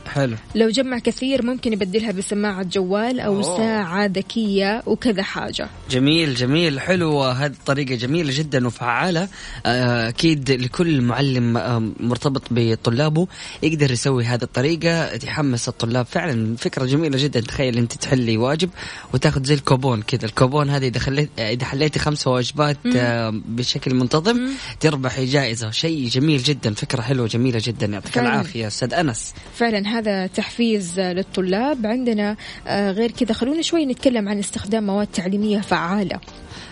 حلو. 0.08 0.36
لو 0.54 0.68
جمع 0.68 0.98
كثير 0.98 1.46
ممكن 1.46 1.72
يبدلها 1.72 2.12
بسماعة 2.12 2.62
جوال 2.62 3.20
أو 3.20 3.34
أوه. 3.34 3.56
ساعة 3.56 4.06
ذكية 4.06 4.82
وكذا 4.86 5.22
حاجة. 5.22 5.68
جميل 5.90 6.34
جميل 6.34 6.80
حلو 6.80 7.22
هذه 7.22 7.50
الطريقة 7.50 7.94
جميلة 7.94 8.38
جدا 8.38 8.66
وفعالة. 8.66 9.28
آه، 9.66 10.08
أكيد 10.08 10.50
لكل 10.50 11.00
معلم 11.00 11.56
آه، 11.56 11.82
مرتبط 12.00 12.42
بطلابه 12.50 13.26
يقدر 13.62 13.90
يسوي 13.90 14.24
هذه 14.24 14.42
الطريقة. 14.42 15.16
تحمس 15.16 15.68
الطلاب. 15.68 16.06
فعلا 16.06 16.56
فكرة 16.56 16.84
جميلة 16.84 17.18
جدا. 17.22 17.40
تخيل 17.40 17.78
أنت 17.78 17.92
تحلي 17.92 18.36
واجب 18.36 18.70
وتاخذ 19.14 19.44
زي 19.44 19.54
الكوبون 19.54 20.02
كذا. 20.02 20.24
الكوبون 20.24 20.70
هذه 20.70 20.86
إذا 20.88 20.98
خليت 20.98 21.30
إذا 21.38 21.64
حليتي 21.64 21.98
خمسة 21.98 22.30
واجبات 22.30 22.76
آه، 22.96 23.42
بشكل 23.48 23.94
منتظم 23.94 24.48
تربحي 24.80 25.24
جائزة 25.24 25.70
شيء 25.70 26.08
جميل 26.08 26.42
جدا. 26.42 26.74
فكرة 26.74 27.00
حلوة 27.00 27.26
جميلة 27.26 27.60
جدا. 27.64 27.86
يعطيك. 27.86 28.18
العافية 28.18 28.66
أستاذ 28.66 28.94
أنس. 28.94 29.34
فعلا. 29.56 29.97
هذا 29.98 30.26
تحفيز 30.26 31.00
للطلاب. 31.00 31.86
عندنا 31.86 32.36
آه، 32.66 32.90
غير 32.90 33.10
كذا 33.10 33.32
خلونا 33.32 33.62
شوي 33.62 33.86
نتكلم 33.86 34.28
عن 34.28 34.38
استخدام 34.38 34.86
مواد 34.86 35.06
تعليمية 35.06 35.60
فعالة. 35.60 36.20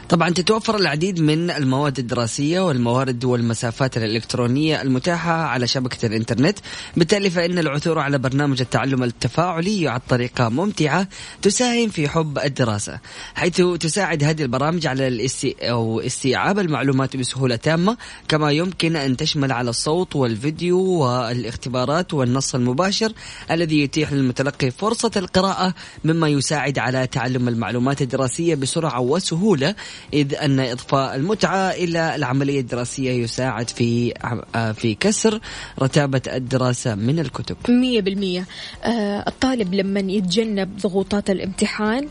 طبعا 0.09 0.31
تتوفر 0.31 0.77
العديد 0.77 1.21
من 1.21 1.51
المواد 1.51 1.99
الدراسية 1.99 2.61
والموارد 2.61 3.25
والمسافات 3.25 3.97
الإلكترونية 3.97 4.83
المتاحة 4.83 5.33
على 5.33 5.67
شبكة 5.67 6.07
الإنترنت. 6.07 6.59
بالتالي 6.97 7.31
فإن 7.31 7.59
العثور 7.59 7.99
على 7.99 8.19
برنامج 8.19 8.61
التعلم 8.61 9.03
التفاعلي 9.03 9.83
يعد 9.83 10.01
طريقة 10.09 10.49
ممتعة 10.49 11.09
تساهم 11.43 11.89
في 11.89 12.09
حب 12.09 12.39
الدراسة 12.39 12.99
حيث 13.35 13.61
تساعد 13.81 14.25
هذه 14.25 14.43
البرامج 14.43 14.87
على 14.87 15.09
الاستي... 15.09 15.57
أو 15.61 16.01
استيعاب 16.01 16.59
المعلومات 16.59 17.17
بسهولة 17.17 17.57
تامة 17.57 17.97
كما 18.29 18.53
يمكن 18.53 18.97
أن 18.97 19.17
تشمل 19.17 19.53
على 19.53 19.71
الصوت 19.71 20.17
والفيديو 20.17 20.81
والاختبارات 20.81 22.15
والنص 22.15 22.55
المباشر 22.55 23.13
الذي 23.51 23.81
يتيح 23.81 24.13
للمتلقي 24.13 24.71
فرصة 24.71 25.11
القراءة 25.17 25.75
مما 26.05 26.29
يساعد 26.29 26.79
على 26.79 27.07
تعلم 27.07 27.49
المعلومات 27.49 28.03
الدراسية 28.03 28.55
بسرعة 28.55 29.01
وسهولة 29.01 29.75
إذ 30.13 30.35
أن 30.35 30.61
إضفاء 30.61 31.17
المتعة 31.17 31.71
إلى 31.71 32.15
العملية 32.15 32.61
الدراسية 32.61 33.11
يساعد 33.11 33.71
في 33.71 34.13
آه، 34.55 34.73
في 34.73 34.95
كسر 34.95 35.41
رتابة 35.83 36.23
الدراسة 36.27 36.95
من 36.95 37.19
الكتب. 37.19 37.57
مية 37.69 38.01
بالمية. 38.01 38.47
آه، 38.85 39.25
الطالب 39.29 39.75
لما 39.75 40.01
يتجنب 40.01 40.77
ضغوطات 40.77 41.31
الامتحان 41.31 42.09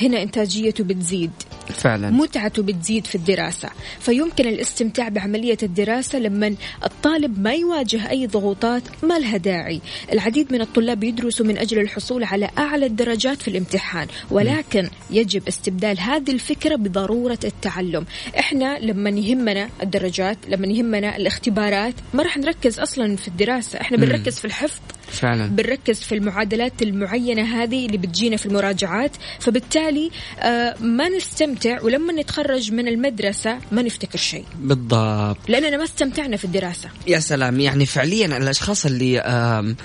هنا 0.00 0.22
إنتاجيته 0.22 0.84
بتزيد. 0.84 1.30
فعلا. 1.68 2.10
متعته 2.10 2.62
بتزيد 2.62 3.06
في 3.06 3.14
الدراسة. 3.14 3.68
فيمكن 4.00 4.48
الاستمتاع 4.48 5.08
بعملية 5.08 5.58
الدراسة 5.62 6.18
لما 6.18 6.54
الطالب 6.84 7.40
ما 7.40 7.52
يواجه 7.54 8.10
أي 8.10 8.26
ضغوطات 8.26 8.82
ما 9.02 9.18
لها 9.18 9.36
داعي. 9.36 9.80
العديد 10.12 10.52
من 10.52 10.60
الطلاب 10.60 11.04
يدرسوا 11.04 11.46
من 11.46 11.58
أجل 11.58 11.78
الحصول 11.78 12.24
على 12.24 12.50
أعلى 12.58 12.86
الدرجات 12.86 13.42
في 13.42 13.48
الامتحان 13.48 14.08
ولكن 14.30 14.88
يجب 15.10 15.48
استبدال 15.48 16.00
هذه 16.00 16.30
الفكرة 16.30 16.76
بضرورة 16.76 17.38
التعلم. 17.44 18.04
إحنا 18.38 18.78
لما 18.78 19.10
يهمنا 19.10 19.68
الدرجات 19.82 20.38
لما 20.48 20.66
يهمنا 20.66 21.16
الاختبارات 21.16 21.94
ما 22.14 22.22
راح 22.22 22.36
نركز 22.38 22.80
أصلا 22.80 23.16
في 23.16 23.28
الدراسة. 23.28 23.80
إحنا 23.80 23.96
بنركز 23.96 24.38
في 24.38 24.44
الحفظ 24.44 24.80
فعلا. 25.10 25.46
بنركز 25.46 26.00
في 26.00 26.14
المعادلات 26.14 26.82
المعينة 26.82 27.62
هذه 27.62 27.86
اللي 27.86 27.98
بتجينا 27.98 28.36
في 28.36 28.46
المراجعات. 28.46 29.10
فبالتالي 29.40 30.10
آه، 30.38 30.74
ما 30.80 31.08
نستمتع 31.08 31.80
ولما 31.82 32.12
نتخرج 32.12 32.72
من 32.72 32.88
المدرسة 32.88 33.58
ما 33.72 33.82
نفتكر 33.82 34.18
شيء. 34.18 34.44
بالضبط. 34.58 35.38
لأننا 35.48 35.76
ما 35.76 35.84
استمتعنا 35.84 36.36
في 36.36 36.44
الدراسة. 36.44 36.88
يا 37.06 37.18
سلام. 37.18 37.60
يعني 37.60 37.86
فعليا 37.86 38.26
الأشخاص 38.26 38.86
اللي 38.86 39.20
آم 39.20 39.76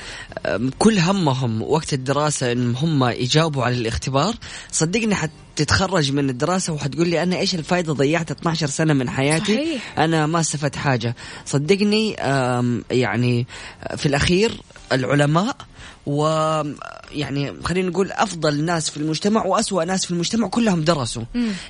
آم 0.45 0.71
كل 0.79 0.99
همهم 0.99 1.61
وقت 1.61 1.93
الدراسة 1.93 2.51
ان 2.51 2.75
هم 2.75 3.03
يجاوبوا 3.03 3.63
على 3.63 3.75
الاختبار 3.75 4.35
صدقني 4.71 5.15
حت 5.15 5.31
حتتخرج 5.51 6.11
من 6.11 6.29
الدراسة 6.29 6.73
وحتقول 6.73 7.07
لي 7.07 7.23
أنا 7.23 7.37
إيش 7.37 7.55
الفائدة 7.55 7.93
ضيعت 7.93 8.31
12 8.31 8.67
سنة 8.67 8.93
من 8.93 9.09
حياتي 9.09 9.53
صحيح. 9.55 9.99
أنا 9.99 10.25
ما 10.25 10.39
استفدت 10.39 10.75
حاجة 10.75 11.15
صدقني 11.45 12.11
يعني 12.91 13.47
في 13.97 14.05
الأخير 14.05 14.61
العلماء 14.91 15.55
ويعني 16.05 17.53
خلينا 17.63 17.89
نقول 17.89 18.11
أفضل 18.11 18.63
ناس 18.63 18.89
في 18.89 18.97
المجتمع 18.97 19.45
وأسوأ 19.45 19.83
ناس 19.83 20.05
في 20.05 20.11
المجتمع 20.11 20.47
كلهم 20.47 20.81
درسوا. 20.81 21.23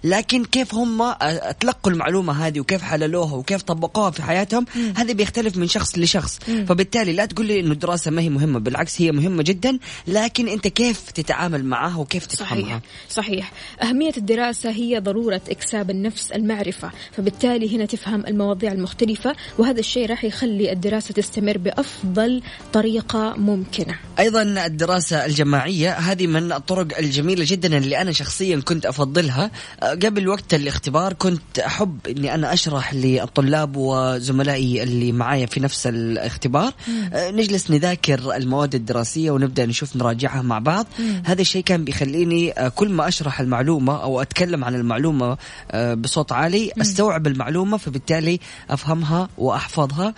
لكن 0.03 0.45
كيف 0.45 0.75
هم 0.75 1.13
تلقوا 1.59 1.91
المعلومة 1.91 2.47
هذه 2.47 2.59
وكيف 2.59 2.81
حللوها 2.81 3.33
وكيف 3.33 3.61
طبقوها 3.61 4.11
في 4.11 4.23
حياتهم؟ 4.23 4.65
هذا 4.95 5.13
بيختلف 5.13 5.57
من 5.57 5.67
شخص 5.67 5.97
لشخص. 5.97 6.39
فبالتالي 6.39 7.13
لا 7.13 7.25
تقول 7.25 7.45
لي 7.45 7.59
إنه 7.59 7.71
الدراسة 7.71 8.11
ما 8.11 8.21
هي 8.21 8.29
مهمة 8.29 8.59
بالعكس 8.59 9.01
هي 9.01 9.11
مهمة 9.11 9.43
جدا. 9.43 9.79
لكن 10.07 10.47
أنت 10.47 10.67
كيف 10.67 11.11
تتعامل 11.11 11.65
معها 11.65 11.97
وكيف 11.97 12.25
تفهمها 12.25 12.81
صحيح. 13.09 13.49
صحيح. 13.49 13.51
أهمية 13.83 14.13
الدراسة 14.17 14.69
هي 14.69 14.99
ضرورة 14.99 15.41
إكساب 15.49 15.89
النفس 15.89 16.31
المعرفة. 16.31 16.91
فبالتالي 17.11 17.75
هنا 17.75 17.85
تفهم 17.85 18.25
المواضيع 18.27 18.71
المختلفة 18.71 19.35
وهذا 19.57 19.79
الشيء 19.79 20.09
راح 20.09 20.23
يخلي 20.23 20.71
الدراسة 20.71 21.13
تستمر 21.13 21.57
بأفضل 21.57 22.41
طريقة 22.73 23.33
ممكنة. 23.37 23.98
أيضا 24.19 24.41
الدراسة 24.41 25.25
الجماعية 25.25 25.93
هذه 25.93 26.27
من 26.27 26.51
الطرق 26.51 26.97
الجميلة 26.97 27.45
جدا 27.47 27.77
اللي 27.77 28.01
أنا 28.01 28.11
شخصيا 28.11 28.59
كنت 28.59 28.85
أفضلها. 28.85 29.51
أه، 29.83 29.89
قبل 29.89 30.27
وقت 30.27 30.53
الاختبار 30.53 31.13
كنت 31.13 31.59
أحب 31.59 31.99
إني 32.07 32.33
أنا 32.33 32.53
أشرح 32.53 32.93
للطلاب 32.93 33.75
وزملائي 33.75 34.83
اللي 34.83 35.11
معايا 35.11 35.45
في 35.45 35.59
نفس 35.59 35.87
الاختبار. 35.87 36.73
أه، 37.13 37.31
نجلس 37.31 37.71
نذاكر 37.71 38.35
المواد 38.35 38.75
الدراسية 38.75 39.31
ونبدأ 39.31 39.65
نشوف 39.65 39.95
نراجعها 39.95 40.41
مع 40.41 40.59
بعض. 40.59 40.87
هذا 41.25 41.41
الشيء 41.41 41.63
كان 41.63 41.85
بيخليني 41.85 42.51
أه، 42.51 42.67
كل 42.67 42.89
ما 42.89 43.07
أشرح 43.07 43.39
المعلومة 43.39 44.03
أو 44.03 44.21
أتكلم 44.21 44.63
عن 44.63 44.75
المعلومة 44.75 45.37
بصوت 45.73 46.31
عالي 46.31 46.71
أستوعب 46.81 47.27
المعلومة 47.27 47.77
فبالتالي 47.77 48.39
أفهمها 48.69 49.29
وأحفظها. 49.37 50.13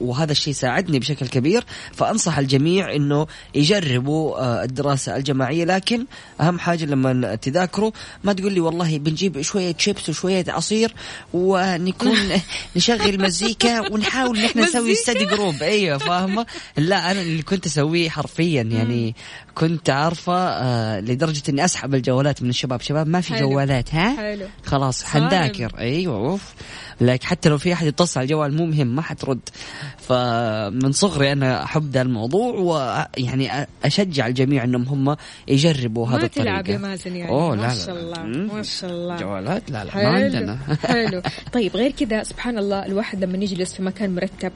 وهذا 0.00 0.32
الشيء 0.32 0.54
ساعدني 0.54 0.98
بشكل 0.98 1.26
كبير. 1.26 1.64
فأنصح 1.92 2.38
الجميع 2.38 2.61
إنه 2.68 3.26
يجربوا 3.54 4.38
آه، 4.38 4.64
الدراسة 4.64 5.16
الجماعية. 5.16 5.64
لكن 5.64 6.06
أهم 6.40 6.58
حاجة 6.58 6.84
لما 6.84 7.34
تذاكروا 7.34 7.90
ما 8.24 8.32
تقول 8.32 8.52
لي 8.52 8.60
والله 8.60 8.98
بنجيب 8.98 9.40
شوية 9.40 9.74
شيبس 9.78 10.08
وشوية 10.08 10.44
عصير 10.48 10.94
ونكون 11.32 12.18
نشغل 12.76 13.22
مزيكا 13.22 13.92
ونحاول 13.92 14.38
نحن 14.38 14.58
نسوي 14.58 14.94
ستدي 14.94 15.24
جروب 15.24 15.62
أيوه 15.62 15.98
فاهمة؟ 15.98 16.46
لا 16.76 17.10
أنا 17.10 17.20
اللي 17.20 17.42
كنت 17.42 17.66
أسويه 17.66 18.08
حرفيا. 18.08 18.62
يعني 18.62 19.14
كنت 19.54 19.90
عارفة 19.90 20.34
آه، 20.34 21.00
لدرجة 21.00 21.42
إني 21.48 21.64
أسحب 21.64 21.94
الجوالات 21.94 22.42
من 22.42 22.48
الشباب. 22.50 22.80
شباب 22.80 23.08
ما 23.08 23.20
في 23.20 23.34
حلو. 23.34 23.50
جوالات 23.50 23.94
ها؟ 23.94 24.16
حلو. 24.16 24.46
خلاص 24.64 25.04
حنذاكر. 25.04 25.72
أيوه 25.78 26.16
أوف. 26.16 26.54
لكن 27.00 27.26
حتى 27.26 27.48
لو 27.48 27.58
في 27.58 27.72
أحد 27.72 27.86
يتصل 27.86 28.20
على 28.20 28.24
الجوال 28.24 28.56
مو 28.56 28.66
مهم 28.66 28.86
ما 28.86 29.02
حترد. 29.02 29.40
فمن 29.98 30.92
صغري 30.92 31.32
أنا 31.32 31.64
أحب 31.64 31.90
ذا 31.90 32.02
الموضوع 32.02 32.54
ويعني 32.54 33.66
أشجع 33.84 34.26
الجميع 34.26 34.64
إنهم 34.64 34.82
هم 34.82 35.16
يجربوا 35.48 36.08
هذا 36.08 36.16
ما 36.18 36.24
الطريقة. 36.24 36.44
تلعب 36.44 36.68
يا 36.68 36.78
مازن 36.78 37.16
يعني. 37.16 37.30
أوه 37.30 37.54
ما 37.56 37.74
شاء. 37.74 37.96
الله. 37.96 38.22
ما 38.54 38.62
شاء 38.62 38.90
الله. 38.90 39.16
جوالات 39.16 39.70
لا 39.70 39.84
لا 39.84 39.90
حلو 39.90 40.02
ما 40.02 40.08
عندنا. 40.08 40.58
حلو. 40.88 41.22
طيب 41.52 41.76
غير 41.76 41.90
كذا 41.90 42.22
سبحان 42.22 42.58
الله 42.58 42.86
الواحد 42.86 43.24
لما 43.24 43.38
يجلس 43.44 43.74
في 43.74 43.82
مكان 43.82 44.14
مرتب 44.14 44.52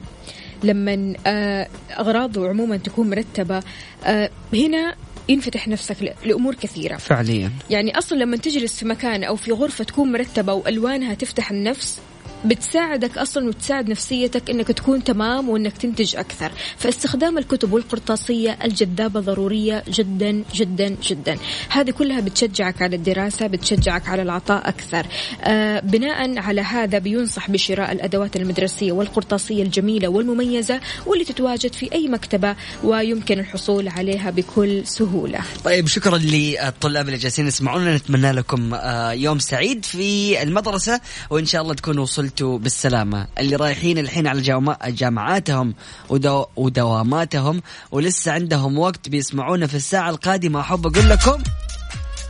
لما 0.63 1.13
آه، 1.27 1.67
أغراضه 1.99 2.49
عموما 2.49 2.77
تكون 2.77 3.09
مرتبة 3.09 3.63
آه، 4.05 4.29
هنا 4.53 4.95
ينفتح 5.29 5.67
نفسك 5.67 5.95
ل- 6.03 6.13
لأمور 6.29 6.55
كثيرة. 6.55 6.97
فعليا. 6.97 7.51
يعني 7.69 7.97
أصلا 7.97 8.17
لما 8.17 8.37
تجلس 8.37 8.75
في 8.79 8.85
مكان 8.85 9.23
أو 9.23 9.35
في 9.35 9.51
غرفة 9.51 9.83
تكون 9.83 10.11
مرتبة 10.11 10.53
وألوانها 10.53 11.13
تفتح 11.13 11.51
النفس 11.51 11.99
بتساعدك 12.45 13.17
أصلا 13.17 13.47
وتساعد 13.47 13.89
نفسيتك 13.89 14.49
إنك 14.49 14.67
تكون 14.67 15.03
تمام 15.03 15.49
وإنك 15.49 15.77
تنتج 15.77 16.15
أكثر، 16.15 16.51
فاستخدام 16.77 17.37
الكتب 17.37 17.73
والقرطاسية 17.73 18.57
الجذابة 18.63 19.19
ضرورية 19.19 19.83
جدا 19.89 20.43
جدا 20.55 20.95
جدا، 21.03 21.37
هذه 21.69 21.91
كلها 21.91 22.19
بتشجعك 22.19 22.81
على 22.81 22.95
الدراسة، 22.95 23.47
بتشجعك 23.47 24.09
على 24.09 24.21
العطاء 24.21 24.69
أكثر. 24.69 25.05
آه 25.41 25.79
بناء 25.79 26.37
على 26.39 26.61
هذا 26.61 26.97
بينصح 26.97 27.51
بشراء 27.51 27.91
الأدوات 27.91 28.35
المدرسية 28.35 28.91
والقرطاسية 28.91 29.63
الجميلة 29.63 30.07
والمميزة 30.07 30.79
واللي 31.05 31.25
تتواجد 31.25 31.73
في 31.73 31.93
أي 31.93 32.07
مكتبة 32.07 32.55
ويمكن 32.83 33.39
الحصول 33.39 33.87
عليها 33.87 34.29
بكل 34.29 34.87
سهولة. 34.87 35.39
طيب 35.63 35.87
شكرا 35.87 36.17
للطلاب 36.17 37.05
اللي 37.05 37.17
جالسين 37.17 37.47
يسمعونا 37.47 37.95
نتمنى 37.95 38.31
لكم 38.31 38.73
آه، 38.73 39.11
يوم 39.11 39.39
سعيد 39.39 39.85
في 39.85 40.41
المدرسة 40.43 41.01
وإن 41.29 41.45
شاء 41.45 41.61
الله 41.61 41.73
تكونوا 41.73 42.03
وصلتوا 42.03 42.26
بالسلامة. 42.41 43.27
اللي 43.39 43.55
رايحين 43.55 43.97
الحين 43.97 44.27
على 44.27 44.41
جامعاتهم 44.87 45.75
ودو 46.09 46.45
ودواماتهم 46.55 47.61
ولسه 47.91 48.31
عندهم 48.31 48.79
وقت 48.79 49.09
بيسمعونا 49.09 49.67
في 49.67 49.75
الساعة 49.75 50.09
القادمة. 50.09 50.59
أحب 50.59 50.87
أقول 50.87 51.09
لكم 51.09 51.43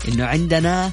إنه 0.08 0.26
عندنا 0.26 0.92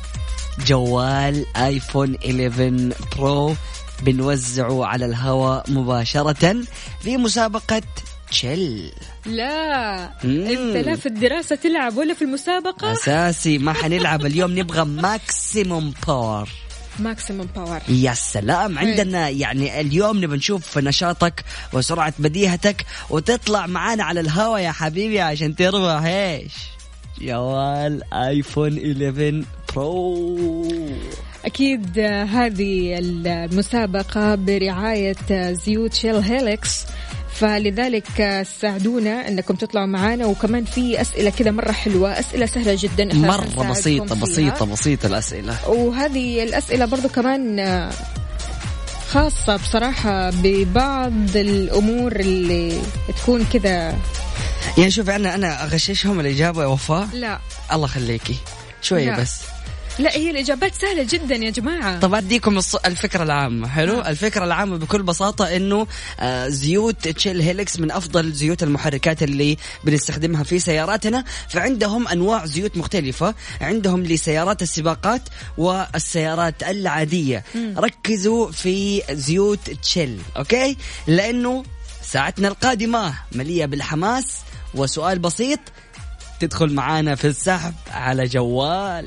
جوال 0.66 1.57
iPhone 1.57 2.16
11 2.16 2.92
Pro 3.16 3.55
بنوزعه 4.02 4.87
على 4.87 5.07
الهواء 5.07 5.70
مباشرة 5.70 6.57
في 7.00 7.16
مسابقة 7.16 7.83
Shell 8.31 8.92
لا 9.26 10.11
مم. 10.24 10.46
أنت 10.46 10.87
لا 10.87 10.96
في 10.96 11.07
الدراسة 11.07 11.57
تلعب 11.57 11.96
ولا 11.96 12.14
في 12.14 12.22
المسابقة؟ 12.22 12.92
أساسي 12.92 13.59
ما 13.59 13.72
حنلعب 13.72 14.26
اليوم 14.26 14.59
نبغى 14.59 14.85
maximum 14.85 15.94
power 16.07 16.48
maximum 16.98 17.48
power 17.57 17.81
يا 17.88 18.14
سلام. 18.14 18.78
عندنا 18.78 19.28
يعني 19.28 19.80
اليوم 19.80 20.24
نبى 20.24 20.37
نشوف 20.37 20.78
نشاطك 20.78 21.44
وسرعة 21.72 22.14
بديهتك 22.18 22.87
وتطلع 23.11 23.66
معانا 23.66 24.04
على 24.04 24.20
الهوا 24.20 24.59
يا 24.59 24.72
حبيبي 24.72 25.20
عشان 25.20 25.57
تربح. 25.57 26.02
إيش؟ 26.04 26.52
جوال 27.20 28.14
iPhone 28.14 28.79
11 28.78 29.44
Pro. 29.77 30.68
أكيد 31.44 31.98
آه، 31.98 32.24
هذه 32.24 32.98
المسابقة 32.98 34.35
برعاية 34.35 35.16
آه، 35.30 35.52
زيوت 35.52 35.94
Shell 35.94 36.16
Helix 36.16 36.87
فلذلك 37.35 38.47
ساعدونا 38.61 39.29
انكم 39.29 39.55
تطلعوا 39.55 39.87
معنا 39.87 40.27
وكمان 40.27 40.64
في 40.64 41.01
أسئلة 41.01 41.31
كذا 41.31 41.51
مرة 41.51 41.73
حلوة 41.73 42.18
أسئلة 42.20 42.47
سهلة 42.47 42.77
جدا. 42.81 43.05
بسيطة 43.70 44.14
فيها. 44.14 44.23
بسيطة 44.23 44.66
بسيطة 44.66 45.07
الأسئلة. 45.07 45.68
وهذه 45.68 46.42
الأسئلة 46.42 46.85
برضو 46.85 47.09
كمان 47.09 47.90
خاصة 49.09 49.57
بصراحة 49.57 50.31
ببعض 50.31 51.37
الأمور 51.37 52.16
اللي 52.16 52.79
تكون 53.23 53.44
كذا. 53.53 53.99
يعني 54.79 54.90
شوفي 54.90 55.16
أنا 55.16 55.35
أنا 55.35 55.64
أغششهم 55.64 56.20
الإجابة 56.20 56.62
يا 56.62 56.66
وفاء. 56.66 57.09
لا. 57.12 57.38
الله 57.73 57.87
خليكي 57.87 58.37
شوية 58.83 59.11
لا. 59.11 59.20
بس. 59.20 59.54
لا 59.98 60.16
هي 60.16 60.30
الإجابات 60.30 60.74
سهلة 60.74 61.02
جدا 61.02 61.37
يا 61.37 61.50
جماعة. 61.50 62.00
طب 62.00 62.14
أديكم 62.14 62.61
الفكرة 62.87 63.22
العامة 63.22 63.68
حلو؟ 63.68 64.00
آه. 64.00 64.09
الفكرة 64.11 64.44
العامة 64.44 64.76
بكل 64.76 65.02
بساطة 65.02 65.57
إنه 65.57 65.87
آه، 66.20 66.48
زيوت 66.48 67.09
تشيل 67.09 67.40
هيلكس 67.40 67.80
من 67.80 67.90
أفضل 67.90 68.33
زيوت 68.33 68.62
المحركات 68.62 69.22
اللي 69.22 69.57
بنستخدمها 69.85 70.42
في 70.42 70.59
سياراتنا. 70.59 71.24
فعندهم 71.48 72.09
أنواع 72.09 72.46
زيوت 72.46 72.76
مختلفة. 72.76 73.35
عندهم 73.61 74.02
لسيارات 74.02 74.62
السباقات 74.62 75.22
والسيارات 75.59 76.62
العادية. 76.62 77.44
ركزوا 77.76 78.50
في 78.50 79.02
زيوت 79.11 79.70
Shell 79.70 80.18
okay؟ 80.37 80.77
لأنه 81.07 81.64
ساعتنا 82.02 82.48
القادمة 82.48 83.14
مليئة 83.33 83.66
بالحماس. 83.66 84.37
وسؤال 84.74 85.18
بسيط 85.18 85.61
تدخل 86.40 86.72
معانا 86.72 87.14
في 87.14 87.26
السحب 87.26 87.74
على 87.90 88.24
جوال. 88.24 89.07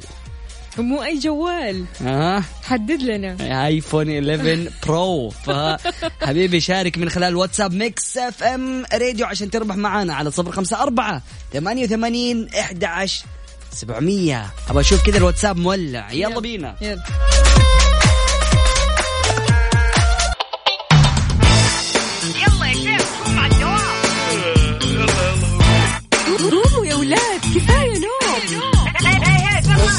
مو 0.82 1.04
أي 1.04 1.20
جوال. 1.20 1.86
ها 2.02 2.44
حدد 2.64 3.02
لنا. 3.02 3.66
iPhone 3.66 4.10
11 4.10 4.72
Pro 4.88 5.30
فحبيبي 5.30 6.60
شارك 6.60 6.98
من 6.98 7.10
خلال 7.10 7.36
واتساب 7.36 7.74
Mix 7.74 8.18
FM 8.18 8.84
Radio 8.94 9.26
عشان 9.26 9.50
تربح 9.52 9.76
معانا 9.76 10.14
على 10.14 10.32
صفر 10.32 10.52
خمسة 10.52 10.84
أربعة 10.84 11.22
ثمانية 11.54 11.84
وثمانين 11.84 12.48
إحدى 12.60 12.86
عشر 12.86 13.26
سبعمية. 13.72 14.46
أبغى 14.70 14.82
أشوف 14.82 15.06
كذا 15.06 15.18
الواتساب 15.18 15.58
مولع. 15.58 16.12
يلا. 16.12 16.40
بينا. 16.40 16.76
يلا. 16.82 17.04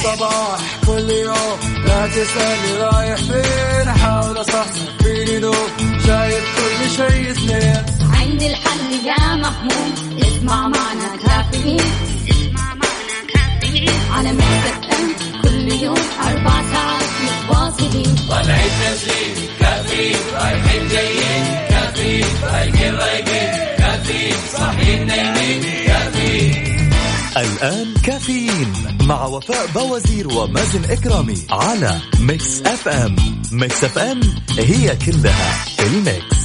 الصباح. 0.09 0.61
كل 0.87 1.11
يوم 1.11 1.59
لا 1.87 2.07
تسألني 2.07 2.83
رايح 2.83 3.17
فين. 3.17 3.89
أحاول 3.89 4.41
أصحصح 4.41 4.83
فيني 5.03 5.39
لو 5.39 5.55
شايف 6.07 6.45
كل 6.57 6.91
شيء 6.97 7.33
سنين 7.33 7.83
عندي 8.13 8.47
الحل 8.51 9.07
يا 9.07 9.35
محمود. 9.35 10.23
اسمع 10.23 10.69
معنا 10.69 11.17
كافيين. 11.27 11.81
اسمع 12.31 12.75
معنا 12.75 13.19
كافيين. 13.35 14.01
على 14.13 14.33
Mix 14.33 14.91
FM 14.93 15.43
كل 15.43 15.73
يوم 15.83 15.99
أربع 16.27 16.63
ساعات 16.73 17.09
متواصلين. 17.25 18.17
طالعين 18.31 18.73
نازلين. 18.81 19.35
كافيين. 19.61 20.17
رايحين 20.35 20.89
جايين. 20.89 21.45
كافيين. 21.71 22.27
رايقين 22.53 22.95
رايقين. 22.95 23.68
الآن 27.41 27.95
كافيين 28.05 28.73
مع 29.03 29.25
وفاء 29.27 29.67
بوازير 29.75 30.29
ومازن 30.29 30.85
إكرامي 30.85 31.47
على 31.51 32.01
Mix 32.21 32.63
FM. 32.63 33.17
Mix 33.53 33.85
FM 33.85 34.21
هي 34.59 34.97
كلها 34.97 35.65
في 35.77 35.87
ال 35.87 35.97
Mix. 35.97 36.39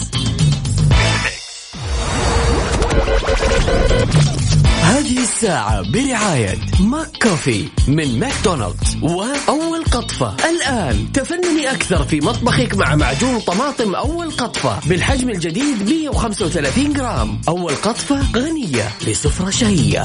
هذه 4.84 5.24
الساعة 5.24 5.82
برعاية 5.92 6.58
McCafé 6.80 7.68
من 7.88 8.20
ماكدونالدز 8.20 8.98
وأول 9.02 9.84
قطفة. 9.92 10.36
الآن 10.50 11.12
تفنني 11.12 11.72
أكثر 11.72 12.04
في 12.04 12.22
مطبخك 12.22 12.76
مع 12.78 12.96
معجون 12.96 13.40
طماطم 13.40 13.96
أول 13.96 14.32
قطفة 14.32 14.80
بالحجم 14.90 15.30
الجديد 15.30 15.90
135 15.90 16.94
جرام. 16.94 17.42
أول 17.48 17.76
قطفة 17.76 18.32
غنية 18.36 18.90
لسفرة 19.08 19.50
شهية. 19.50 20.04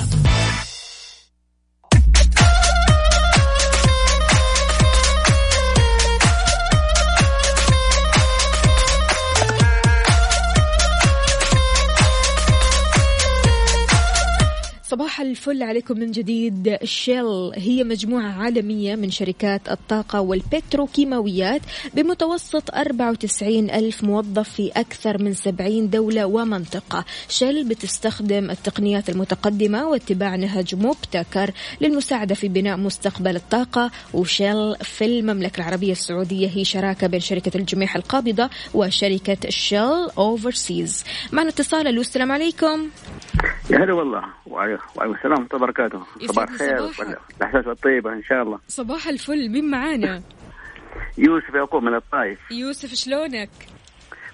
الفل 15.28 15.62
عليكم 15.62 15.98
من 15.98 16.10
جديد. 16.10 16.76
شيل 16.84 17.50
هي 17.54 17.84
مجموعة 17.84 18.30
عالمية 18.42 18.96
من 18.96 19.10
شركات 19.10 19.68
الطاقة 19.68 20.20
والبتروكيماويات 20.20 21.60
بمتوسط 21.94 22.74
94 22.74 23.70
ألف 23.70 24.04
موظف 24.04 24.48
في 24.48 24.70
أكثر 24.76 25.22
من 25.22 25.34
70 25.34 25.90
دولة 25.90 26.26
ومنطقة. 26.26 27.04
شيل 27.28 27.68
بتستخدم 27.68 28.50
التقنيات 28.50 29.10
المتقدمة 29.10 29.88
واتباع 29.88 30.36
نهج 30.36 30.74
مبتكر 30.74 31.50
للمساعدة 31.80 32.34
في 32.34 32.48
بناء 32.48 32.76
مستقبل 32.76 33.36
الطاقة. 33.36 33.90
وشيل 34.14 34.76
في 34.76 35.04
المملكة 35.04 35.60
العربية 35.60 35.92
السعودية 35.92 36.48
هي 36.54 36.64
شراكة 36.64 37.06
بين 37.06 37.20
شركة 37.20 37.56
الجميح 37.56 37.96
القابضة 37.96 38.50
وشركة 38.74 39.50
شيل 39.50 40.08
أوفرسيز. 40.18 41.04
معنا 41.32 41.48
اتصال 41.48 41.86
ألو 41.86 42.00
السلام 42.00 42.32
عليكم. 42.32 42.88
يا 43.70 43.78
هلا 43.78 43.92
والله. 43.92 44.24
وعليكم 44.46 44.82
السلام 44.98 45.32
ورحمة 45.32 45.46
الله 45.46 45.56
وبركاته. 45.56 46.02
صباح 46.26 46.50
الخير 46.50 46.78
صباحك. 46.78 47.18
والإحساس 47.40 47.66
الطيبة 47.66 48.12
إن 48.12 48.22
شاء 48.22 48.42
الله. 48.42 48.58
صباح 48.68 49.08
الفل. 49.08 49.48
مين 49.48 49.70
معانا؟ 49.70 50.22
يوسف 51.18 51.54
يعقوب 51.54 51.82
من 51.82 51.94
الطايف. 51.94 52.38
يوسف 52.50 52.94
شلونك؟ 52.94 53.50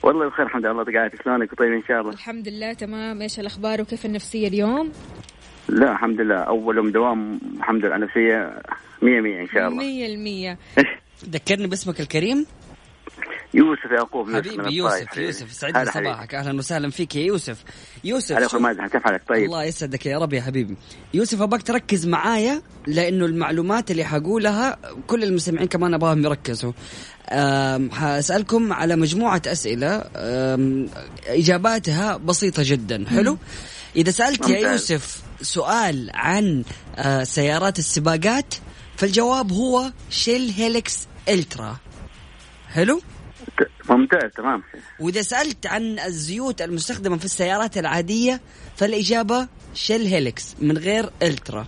والله 0.02 0.28
بخير 0.28 0.46
الحمد 0.46 0.66
لله. 0.66 0.70
الله 0.70 0.92
قاعد 0.92 1.10
شلونك؟ 1.24 1.54
طيب 1.54 1.72
إن 1.72 1.82
شاء 1.88 2.00
الله. 2.00 2.12
الحمد 2.12 2.48
لله 2.48 2.72
تمام. 2.72 3.22
إيش 3.22 3.40
الأخبار 3.40 3.80
وكيف 3.80 4.06
النفسية 4.06 4.48
اليوم؟ 4.48 4.92
لا 5.68 5.92
الحمد 5.92 6.20
لله. 6.20 6.38
أول 6.38 6.76
يوم 6.76 6.90
دوام 6.90 7.40
الحمد 7.56 7.84
لله. 7.84 7.96
نفسية 7.96 8.62
مية 9.02 9.20
مية 9.20 9.40
إن 9.40 9.48
شاء 9.48 9.68
الله. 9.68 9.78
مية 9.78 10.06
المية. 10.06 10.58
ذكرني 11.24 11.66
باسمك 11.66 12.00
الكريم؟ 12.00 12.46
يوسف 13.54 13.84
يعقوب 13.90 14.28
يوسف 14.28 14.48
حبيبي 14.48 14.74
يوسف 14.74 15.16
يوسف 15.16 15.64
حبيبي. 15.64 15.90
صباحك. 15.90 16.34
أهلا 16.34 16.58
وسهلا 16.58 16.90
فيك 16.90 17.16
يا 17.16 17.26
يوسف. 17.26 17.64
يوسف 18.04 18.36
هلا 18.36 18.58
مازن 18.58 18.86
كيف 18.86 19.02
حالك؟ 19.04 19.22
طيب. 19.28 19.44
الله 19.44 19.64
يسعدك 19.64 20.06
يا 20.06 20.18
رب 20.18 20.32
يا 20.32 20.42
حبيبي. 20.42 20.76
يوسف 21.14 21.42
أبغاك 21.42 21.62
تركز 21.62 22.06
معايا 22.06 22.62
لأنه 22.86 23.26
المعلومات 23.26 23.90
اللي 23.90 24.04
حقولها 24.04 24.78
كل 25.06 25.24
المستمعين 25.24 25.68
كمان 25.68 25.94
أبغاهم 25.94 26.24
يركزوا. 26.24 26.72
حأسألكم 27.92 28.72
على 28.72 28.96
مجموعة 28.96 29.42
أسئلة 29.46 30.04
إجاباتها 31.26 32.16
بسيطة 32.16 32.62
جدا. 32.66 33.04
حلو؟ 33.08 33.38
إذا 33.96 34.10
سألت 34.10 34.48
يا 34.48 34.54
ممتاز. 34.54 34.92
يوسف 34.92 35.22
سؤال 35.42 36.10
عن 36.14 36.64
آه، 36.96 37.24
سيارات 37.24 37.78
السباقات 37.78 38.54
فالجواب 38.96 39.52
هو 39.52 39.92
Shell 40.10 40.50
Helix 40.56 41.06
Ultra. 41.28 41.76
حلو؟ 42.68 43.00
ممتاز 43.90 44.30
تمام. 44.36 44.62
وإذا 45.00 45.22
سألت 45.22 45.66
عن 45.66 45.98
الزيوت 45.98 46.62
المستخدمة 46.62 47.16
في 47.16 47.24
السيارات 47.24 47.78
العادية 47.78 48.40
فالإجابة 48.76 49.48
Shell 49.74 50.06
Helix 50.06 50.54
من 50.60 50.78
غير 50.78 51.10
Ultra 51.22 51.66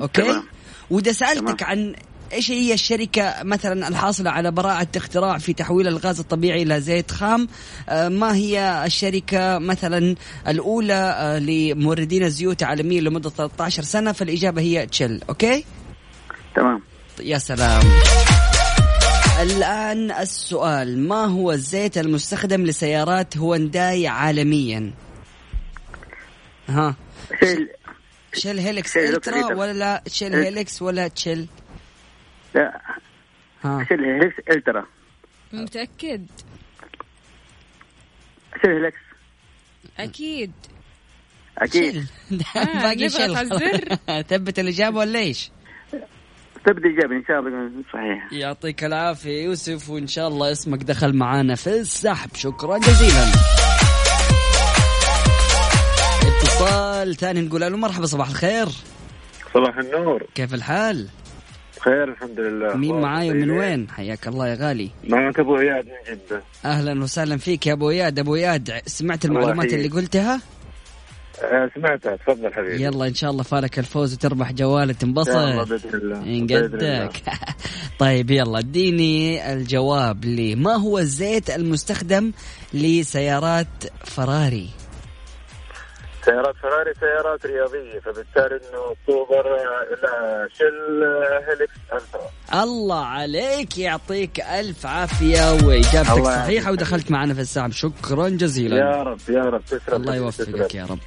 okay؟ 0.00 0.22
تمام. 0.22 0.44
وإذا 0.90 1.12
سألتك 1.12 1.60
تمام. 1.60 1.70
عن 1.70 1.94
إيش 2.32 2.50
هي 2.50 2.74
الشركة 2.74 3.34
مثلا 3.42 3.88
الحاصلة 3.88 4.30
على 4.30 4.50
براءة 4.50 4.88
اختراع 4.96 5.38
في 5.38 5.52
تحويل 5.52 5.88
الغاز 5.88 6.20
الطبيعي 6.20 6.62
إلى 6.62 6.80
زيت 6.80 7.10
خام 7.10 7.48
آه، 7.88 8.08
ما 8.08 8.34
هي 8.34 8.82
الشركة 8.86 9.58
مثلا 9.58 10.14
الأولى 10.48 11.16
آه، 11.18 11.38
لموردين 11.38 12.22
الزيوت 12.24 12.62
عالميا 12.62 13.00
لمدة 13.00 13.30
13 13.30 13.82
سنة؟ 13.82 14.12
فالإجابة 14.12 14.62
هي 14.62 14.86
Shell 14.86 15.22
okay؟ 15.28 15.64
تمام. 16.56 16.82
يا 17.20 17.38
سلام. 17.38 17.82
الآن 19.42 20.10
السؤال 20.10 20.98
ما 20.98 21.24
هو 21.24 21.52
الزيت 21.52 21.98
المستخدم 21.98 22.64
لسيارات 22.64 23.36
هونداي 23.36 24.06
عالميا؟ 24.06 24.92
ها 26.68 26.96
Shell. 27.40 27.68
Shell 28.34 28.58
Helix 28.58 28.96
Ultra. 28.96 29.54
ولا 29.54 30.02
Shell 30.08 30.34
إيه. 30.34 30.44
Helix 30.44 30.82
ولا 30.82 31.08
Shell؟ 31.08 31.46
لا. 32.54 32.80
ها. 33.64 33.84
Shell 33.88 34.04
Helix 34.04 34.34
Ultra 34.50 34.86
متأكد؟ 35.52 36.26
Shell 38.62 38.70
Helix 38.70 38.98
أكيد. 39.98 40.52
شيل. 41.72 42.06
آه، 42.56 42.64
باقي 42.64 43.06
نضغط 43.06 43.62
شيل. 43.62 43.98
ثبت 44.30 44.58
الإجابة 44.58 44.98
ولا 44.98 45.18
إيش؟ 45.18 45.50
تبدي 46.66 46.88
الإجابة 46.88 47.16
إن 47.16 47.24
شاء 47.28 47.38
الله 47.40 47.70
صحيح 47.92 48.32
يعطيك 48.32 48.84
العافية 48.84 49.30
يا 49.30 49.44
يوسف 49.44 49.90
وإن 49.90 50.06
شاء 50.06 50.28
الله 50.28 50.52
اسمك 50.52 50.82
دخل 50.82 51.16
معانا 51.16 51.54
في 51.54 51.70
السحب 51.70 52.30
شكرا 52.34 52.78
جزيلا 52.78 53.24
اتصال 56.22 57.16
ثاني 57.16 57.40
نقول 57.40 57.60
له 57.60 57.68
مرحبا 57.68 58.06
صباح 58.06 58.28
الخير 58.28 58.66
صباح 59.54 59.78
النور 59.78 60.26
كيف 60.34 60.54
الحال؟ 60.54 61.08
بخير 61.76 62.04
الحمد 62.04 62.40
لله 62.40 62.76
مين 62.76 63.00
معاي 63.00 63.30
ومن. 63.30 63.50
وين؟ 63.50 63.90
حياك 63.90 64.28
الله 64.28 64.48
يا 64.48 64.54
غالي 64.54 64.90
معك 65.08 65.38
أبو 65.40 65.58
إياد 65.58 65.84
من 65.86 66.14
جدة 66.14 66.42
أهلا 66.64 67.02
وسهلا 67.02 67.36
فيك 67.36 67.66
يا 67.66 67.72
أبو 67.72 67.90
إياد 67.90 68.18
أبو 68.18 68.34
إياد 68.34 68.80
سمعت 68.86 69.24
المعلومات 69.24 69.72
اللي. 69.72 69.88
قلتها؟ 69.88 70.40
آه 71.42 71.70
سمعتها. 71.74 72.16
تفضل 72.16 72.52
حبيبي. 72.54 72.82
يلا 72.84 73.06
إن 73.06 73.14
شاء 73.14 73.30
الله 73.30 73.42
فالك 73.42 73.78
الفوز 73.78 74.14
وتربح 74.14 74.52
جوال 74.52 74.94
تنبسط 74.94 75.28
الله. 75.36 75.64
قدك. 76.56 77.22
طيب 77.98 78.30
يلا 78.30 78.58
اديني 78.58 79.52
الجواب 79.52 80.24
لي 80.24 80.54
ما 80.54 80.74
هو 80.76 80.98
الزيت 80.98 81.50
المستخدم 81.50 82.32
لسيارات 82.74 83.66
فراري؟ 84.04 84.68
سيارات 86.26 86.54
فراري 86.62 86.92
سيارات 87.00 87.46
رياضية. 87.46 88.00
فبالتالي 88.00 88.54
إنه 88.56 88.94
سوبر 89.06 89.46
آه، 89.46 89.94
لا 90.02 90.48
Shell 90.58 91.04
آه، 91.04 91.50
Helix 91.50 91.74
Ultra 91.92 92.62
الله 92.62 93.04
عليك 93.04 93.78
يعطيك 93.78 94.40
ألف 94.40 94.86
عافية 94.86 95.52
وإجابتك 95.66 96.24
صحيحة. 96.24 96.72
ودخلت 96.72 97.10
معنا 97.10 97.34
في 97.34 97.40
السحب 97.40 97.72
شكرا 97.72 98.28
جزيلا. 98.28 98.76
يا 98.76 99.02
رب 99.02 99.20
يا 99.28 99.42
رب. 99.42 99.64
تسلم 99.64 99.96
الله 99.96 100.16
يوفقك. 100.16 100.74
يا 100.74 100.84
رب. 100.84 100.98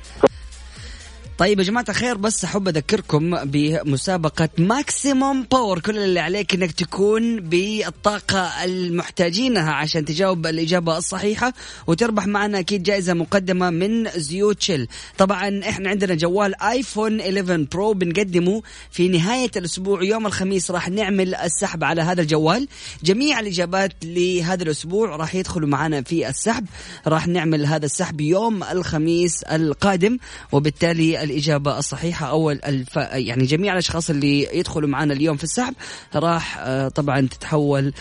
طيب 1.40 1.60
يا 1.60 1.64
جماعة 1.64 1.86
الخير 1.90 2.18
بس 2.18 2.44
أحب 2.44 2.68
أذكركم 2.68 3.46
بمسابقة 3.46 4.50
Maximum 4.58 5.44
Power 5.52 5.80
كل 5.80 5.98
اللي 5.98 6.20
عليك 6.20 6.54
أنك 6.54 6.72
تكون 6.72 7.40
بالطاقة 7.40 8.64
المحتاجينها 8.64 9.72
عشان 9.72 10.06
تجاوب 10.06 10.48
الإجابة 10.48 10.98
الصحيحة 10.98 11.54
وتربح 11.88 12.28
معنا 12.28 12.60
أكيد 12.60 12.84
جائزة 12.84 13.14
مقدمة 13.14 13.70
من 13.70 14.10
زيوت 14.10 14.62
Shell 14.62 14.88
طبعا 15.18 15.62
إحنا 15.70 15.90
عندنا 15.90 16.16
جوال 16.16 16.62
iPhone 16.62 17.20
11 17.22 17.68
Pro 17.72 17.94
بنقدمه 17.94 18.62
في 18.92 19.08
نهاية 19.08 19.52
الأسبوع 19.56 20.04
يوم 20.04 20.28
الخميس 20.28 20.72
راح 20.72 20.90
نعمل 20.90 21.36
السحب 21.36 21.84
على 21.84 22.02
هذا 22.02 22.22
الجوال. 22.22 22.68
جميع 23.04 23.40
الإجابات 23.40 23.94
لهذا 24.04 24.64
الأسبوع 24.64 25.16
راح 25.16 25.36
يدخلوا 25.36 25.68
معنا 25.68 26.02
في 26.02 26.30
السحب. 26.30 26.66
راح 27.08 27.28
نعمل 27.28 27.66
هذا 27.66 27.86
السحب 27.86 28.22
يوم 28.22 28.64
الخميس 28.64 29.44
القادم 29.44 30.18
وبالتالي 30.52 31.29
الإجابة 31.30 31.78
الصحيحة. 31.80 32.26
أو 32.30 32.52
الف... 32.52 32.96
يعني 32.98 33.46
جميع 33.46 33.74
الأشخاص 33.74 34.10
اللي 34.10 34.58
يدخلوا 34.58 34.90
معنا 34.90 35.14
اليوم 35.14 35.38
في 35.38 35.44
السحب 35.44 35.74
راح 36.16 36.58
آه، 36.60 36.88
طبعا 36.88 37.22
تتحول 37.22 37.94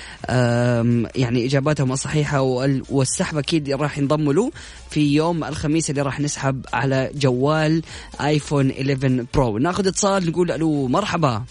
يعني 1.14 1.44
إجاباتهم 1.46 1.92
الصحيحة 1.92 2.40
وال- 2.40 2.82
والسحب 2.90 3.38
أكيد 3.38 3.70
راح 3.70 3.98
ينضموا 3.98 4.32
له 4.32 4.50
في 4.90 5.14
يوم 5.14 5.44
الخميس 5.44 5.90
اللي 5.90 6.02
راح 6.02 6.20
نسحب 6.20 6.66
على 6.72 7.10
جوال 7.14 7.82
آيفون 8.20 8.70
11 8.70 9.26
برو. 9.34 9.58
ناخذ 9.58 9.86
اتصال 9.86 10.30
نقول 10.30 10.50
ألو 10.50 10.86
مرحبا. 10.88 11.42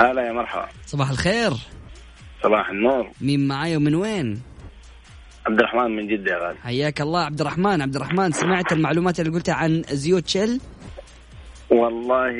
هلا 0.00 0.26
يا 0.26 0.32
مرحبا. 0.32 0.68
صباح 0.86 1.10
الخير. 1.10 1.52
صباح 2.42 2.70
النور. 2.70 3.10
مين 3.20 3.46
معاي 3.48 3.76
ومن 3.76 3.94
وين؟ 3.94 4.40
عبد 5.46 5.58
الرحمن 5.58 5.96
من 5.96 6.08
جدة 6.08 6.32
يا 6.32 6.46
غالي. 6.48 6.58
حياك 6.58 7.00
الله. 7.00 7.20
عبد 7.20 7.40
الرحمن 7.40 7.82
عبد 7.82 7.96
الرحمن 7.96 8.32
سمعت 8.32 8.72
المعلومات 8.72 9.20
اللي 9.20 9.30
قلتها 9.32 9.54
عن 9.54 9.82
زيوت 9.92 10.28
شل 10.28 10.60
والله 11.70 12.30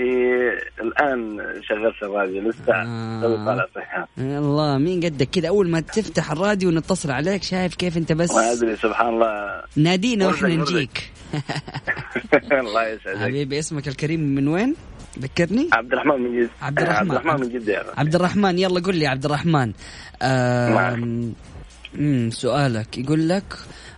الآن 0.80 1.38
شغلت 1.68 2.02
الراديو 2.02 2.42
لسه 2.48 2.74
آه. 2.74 3.44
طالع 3.46 3.66
صحيان 3.74 4.06
الله 4.18 4.78
مين 4.78 5.00
قدك 5.04 5.30
كذا؟ 5.30 5.48
أول 5.48 5.68
ما 5.68 5.80
تفتح 5.80 6.30
الراديو 6.32 6.70
نتصل 6.70 7.10
عليك 7.10 7.42
شايف 7.42 7.74
كيف 7.74 7.96
أنت 7.96 8.12
بس؟ 8.12 8.34
ما 8.34 8.52
أدري 8.52 8.76
سبحان 8.76 9.08
الله. 9.08 9.62
نادينا 9.76 10.26
وإحنا. 10.26 10.48
نجيك. 10.48 11.10
الله 12.52 12.86
يسعدك. 12.88 13.18
حبيبي 13.18 13.58
اسمك 13.58 13.88
الكريم 13.88 14.20
من 14.20 14.48
وين؟ 14.48 14.74
ذكرني؟ 15.18 15.68
عبد 15.72 15.92
الرحمن 15.92 16.20
من 16.22 16.40
جدة. 16.40 16.50
عبد 16.62 16.78
الرحمن. 16.80 17.10
عبد 17.10 17.26
الرحمن 17.26 17.40
من 17.40 17.48
جدة 17.48 17.84
عبد 17.96 18.14
الرحمن 18.14 18.58
يلا 18.58 18.80
قل 18.80 18.96
لي 18.96 19.06
عبد 19.06 19.24
الرحمن. 19.24 19.72
مم، 21.94 22.30
سؤالك 22.30 22.98
يقول 22.98 23.28
لك 23.28 23.44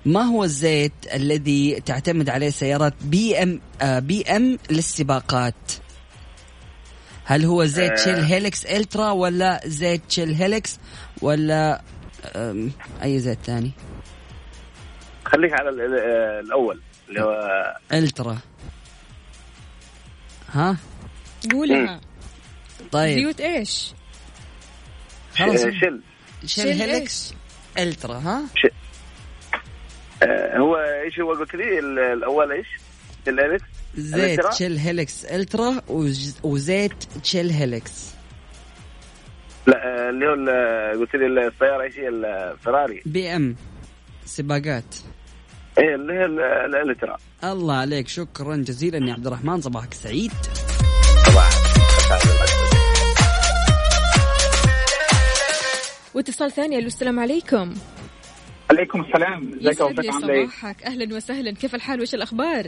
ما 0.08 0.22
هو 0.22 0.44
الزيت 0.44 0.92
الذي 1.14 1.80
تعتمد 1.86 2.28
عليه 2.28 2.50
سيارات 2.50 2.94
BM 3.02 3.60
آه، 3.82 3.98
BM 3.98 4.58
للسباقات؟ 4.70 5.54
هل 7.24 7.44
هو 7.44 7.64
زيت 7.64 7.90
آه. 7.92 8.04
Shell 8.04 8.24
Helix 8.24 8.66
Ultra 8.66 9.10
ولا 9.10 9.60
زيت 9.66 10.02
Shell 10.08 10.34
Helix 10.34 10.78
ولا 11.22 11.82
أي 13.02 13.20
زيت 13.20 13.38
ثاني؟ 13.44 13.70
خليك 15.24 15.52
على 15.52 15.68
ال- 15.68 15.80
الأول 16.46 16.80
اللي 17.08 17.20
هو 17.22 17.76
ألترا. 17.92 18.38
ها؟ 20.52 20.76
قولها. 21.52 22.00
طيب. 22.92 23.18
زيوت 23.18 23.40
إيش؟ 23.40 23.92
خلاص. 25.36 25.60
شل 25.60 25.72
شيل. 25.80 26.00
شيل 26.46 26.68
هيلكس 26.82 27.34
ألترا 27.78 28.18
ها؟ 28.18 28.38
آه، 28.38 28.70
هو 30.56 30.76
إيش 30.76 31.20
هو 31.20 31.32
قلت 31.32 31.54
لي؟ 31.54 31.78
ال- 31.78 31.98
الأول 31.98 32.52
إيش؟ 32.52 32.66
الالف 33.28 33.62
زيت؟ 33.94 34.46
تشيل 34.46 34.78
هيلكس 34.78 35.24
الترا 35.24 35.82
وز- 35.88 36.36
وزيت 36.42 37.04
تشيل 37.22 37.50
هيلكس 37.50 38.08
لا 39.66 39.76
آه، 40.06 40.10
اللي 40.10 40.26
هو 40.26 40.34
ال- 40.34 41.00
قلت 41.00 41.14
لي 41.16 41.26
السياره 41.46 41.82
إيش 41.82 41.98
هي؟ 41.98 42.08
الفراري. 42.08 43.02
بي 43.06 43.36
إم. 43.36 43.56
سباقات. 44.24 44.94
إيه 45.78 45.94
اللي 45.94 46.12
هي 46.12 46.24
ال- 46.24 46.40
الألترا. 46.74 47.16
الله 47.44 47.74
عليك 47.74 48.08
شكرا 48.08 48.56
جزيلا 48.56 49.08
يا 49.08 49.12
عبد 49.12 49.26
الرحمن 49.26 49.60
صباحك 49.60 49.94
سعيد. 49.94 50.32
واتصال 56.14 56.52
ثاني 56.52 56.78
ألو 56.78 56.86
السلام 56.86 57.20
عليكم. 57.20 57.74
عليكم 58.70 59.00
السلام. 59.00 59.52
ازيك 59.54 59.80
يا 59.80 59.84
وفاء 59.84 60.10
عاملة 60.12 60.32
إيه؟ 60.34 60.46
صباحك. 60.46 60.82
أهلا 60.82 61.16
وسهلا. 61.16 61.50
كيف 61.54 61.74
الحال؟ 61.74 61.98
وايش 61.98 62.14
الأخبار؟ 62.14 62.66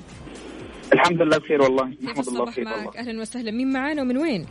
الحمد 0.92 1.22
لله 1.22 1.38
بخير 1.38 1.62
والله. 1.62 1.84
نحمد 2.02 2.28
الله 2.28 2.44
بخير 2.44 2.64
معك؟ 2.64 2.76
والله. 2.76 2.98
أهلا 2.98 3.20
وسهلا. 3.20 3.50
مين 3.50 3.72
معانا 3.72 4.02
ومن 4.02 4.16
وين؟ 4.16 4.46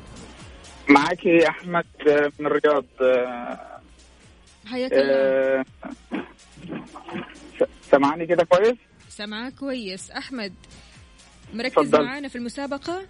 معاكي 0.89 1.47
أحمد 1.49 1.85
آه، 2.09 2.31
من 2.39 2.45
الرياض 2.45 2.85
آه، 3.01 3.79
حياك 4.65 4.91
الله. 4.93 5.13
آه، 5.13 5.65
س- 7.59 7.89
سامعاني 7.91 8.25
كده 8.27 8.43
كويس؟ 8.43 8.75
سامعاك 9.09 9.53
كويس. 9.53 10.12
أحمد 10.12 10.53
مركز 11.53 11.73
تفضل. 11.75 12.05
معانا 12.05 12.27
في 12.27 12.35
المسابقة؟ 12.35 13.01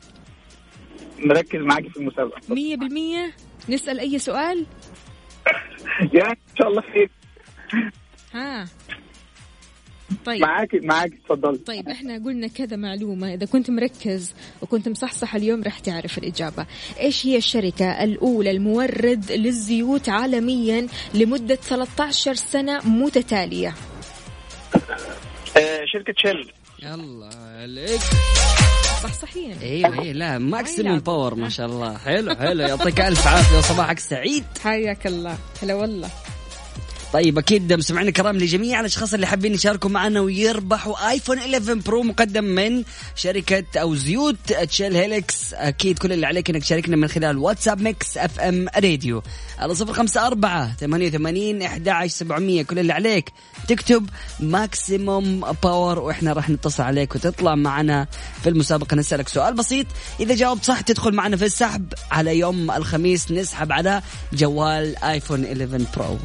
مركز 1.20 1.60
معاكي 1.60 1.90
في 1.90 1.98
المسابقة. 1.98 2.42
مية 2.50 2.76
بالمية. 2.78 3.32
نسأل 3.70 4.00
أي 4.00 4.20
سؤال؟ 4.20 4.66
يا 6.14 6.30
إن 6.30 6.36
شاء 6.60 6.68
الله 6.68 6.82
خير. 6.82 7.10
ها. 8.34 8.68
طيب. 10.26 10.42
معاكي 10.42 10.80
معاكي 10.80 11.16
اتفضلي 11.16 11.58
طيب 11.58 11.90
إحنا 11.90 12.14
قلنا 12.26 12.48
كذا 12.48 12.76
معلومة. 12.78 13.34
إذا 13.34 13.46
كنت 13.46 13.70
مركز 13.70 14.34
وكنت 14.62 14.90
مصحصح 14.90 15.36
اليوم 15.36 15.64
راح 15.64 15.80
تعرف 15.80 16.18
الإجابة. 16.18 16.66
إيش 17.00 17.26
هي 17.26 17.38
الشركة 17.38 18.04
الأولى 18.04 18.52
المورد 18.52 19.32
للزيوت 19.32 20.10
عالميا 20.10 20.88
لمدة 21.14 21.56
13 21.56 22.34
سنة 22.36 22.80
متتالية؟ 22.90 23.74
آه، 25.58 25.82
شركة 25.94 26.14
Shell 26.18 26.52
الله 26.84 27.30
عليك. 27.36 28.02
صحصحين 29.04 29.58
إيوه 29.62 29.94
إيوه 30.02 30.12
لا 30.12 30.38
Maximum 30.38 30.92
يلعب. 30.92 31.04
Power 31.04 31.36
ما 31.36 31.50
شاء 31.50 31.66
الله. 31.66 31.98
حلو 31.98 32.36
حلو. 32.36 32.62
يعطيك 32.62 33.02
ألف 33.02 33.28
عافية 33.28 33.58
وصباحك 33.58 34.00
سعيد. 34.00 34.44
حياك 34.64 35.08
الله. 35.08 35.38
هلا 35.62 35.74
والله. 35.74 36.10
طيب 37.14 37.38
أكيد 37.38 37.74
مستمعينا 37.74 38.10
الكرام 38.10 38.38
لجميع 38.38 38.80
الأشخاص 38.80 39.14
اللي 39.14 39.28
حابين 39.28 39.54
يشاركوا 39.54 39.90
معنا 39.90 40.20
ويربحوا 40.20 41.10
iPhone 41.10 41.38
11 41.38 41.74
Pro 41.74 42.04
مقدم 42.04 42.44
من 42.44 42.84
شركة 43.16 43.80
أو 43.82 43.96
زيوت 43.96 44.54
Shell 44.54 44.96
Helix 44.96 45.54
أكيد 45.54 46.00
كل 46.00 46.14
اللي 46.14 46.26
عليك 46.26 46.50
إنك 46.50 46.62
تشاركنا 46.62 46.96
من 46.96 47.08
خلال 47.08 47.38
واتساب 47.38 47.82
Mix 47.82 48.18
FM 48.18 48.68
Radio. 48.76 49.24
على 49.60 49.76
صفر 49.76 49.94
خمسة 49.94 50.28
أربعة 50.28 50.76
ثمانية 50.76 51.08
وثمانين 51.08 51.62
أحد 51.62 51.90
عشر 51.90 52.08
سبعمية. 52.08 52.64
كل 52.64 52.80
اللي 52.80 52.94
عليك 52.94 53.32
تكتب 53.68 54.10
Maximum 54.40 55.46
Power 55.64 56.00
وإحنا 56.00 56.34
راح 56.34 56.50
نتصل 56.50 56.84
عليك 56.84 57.16
وتطلع 57.16 57.56
معنا 57.56 58.08
في 58.44 58.50
المسابقة. 58.50 58.96
نسألك 58.96 59.28
سؤال 59.28 59.54
بسيط. 59.54 59.88
إذا 60.20 60.36
جاوبت 60.36 60.64
صح 60.64 60.82
تدخل 60.82 61.14
معنا 61.14 61.38
في 61.38 61.46
السحب. 61.46 61.94
على 62.12 62.40
يوم 62.40 62.72
الخميس 62.72 63.32
نسحب 63.32 63.72
على 63.72 64.02
جوال 64.34 65.04
iPhone 65.04 65.46
11 65.46 65.86
Pro. 65.98 66.18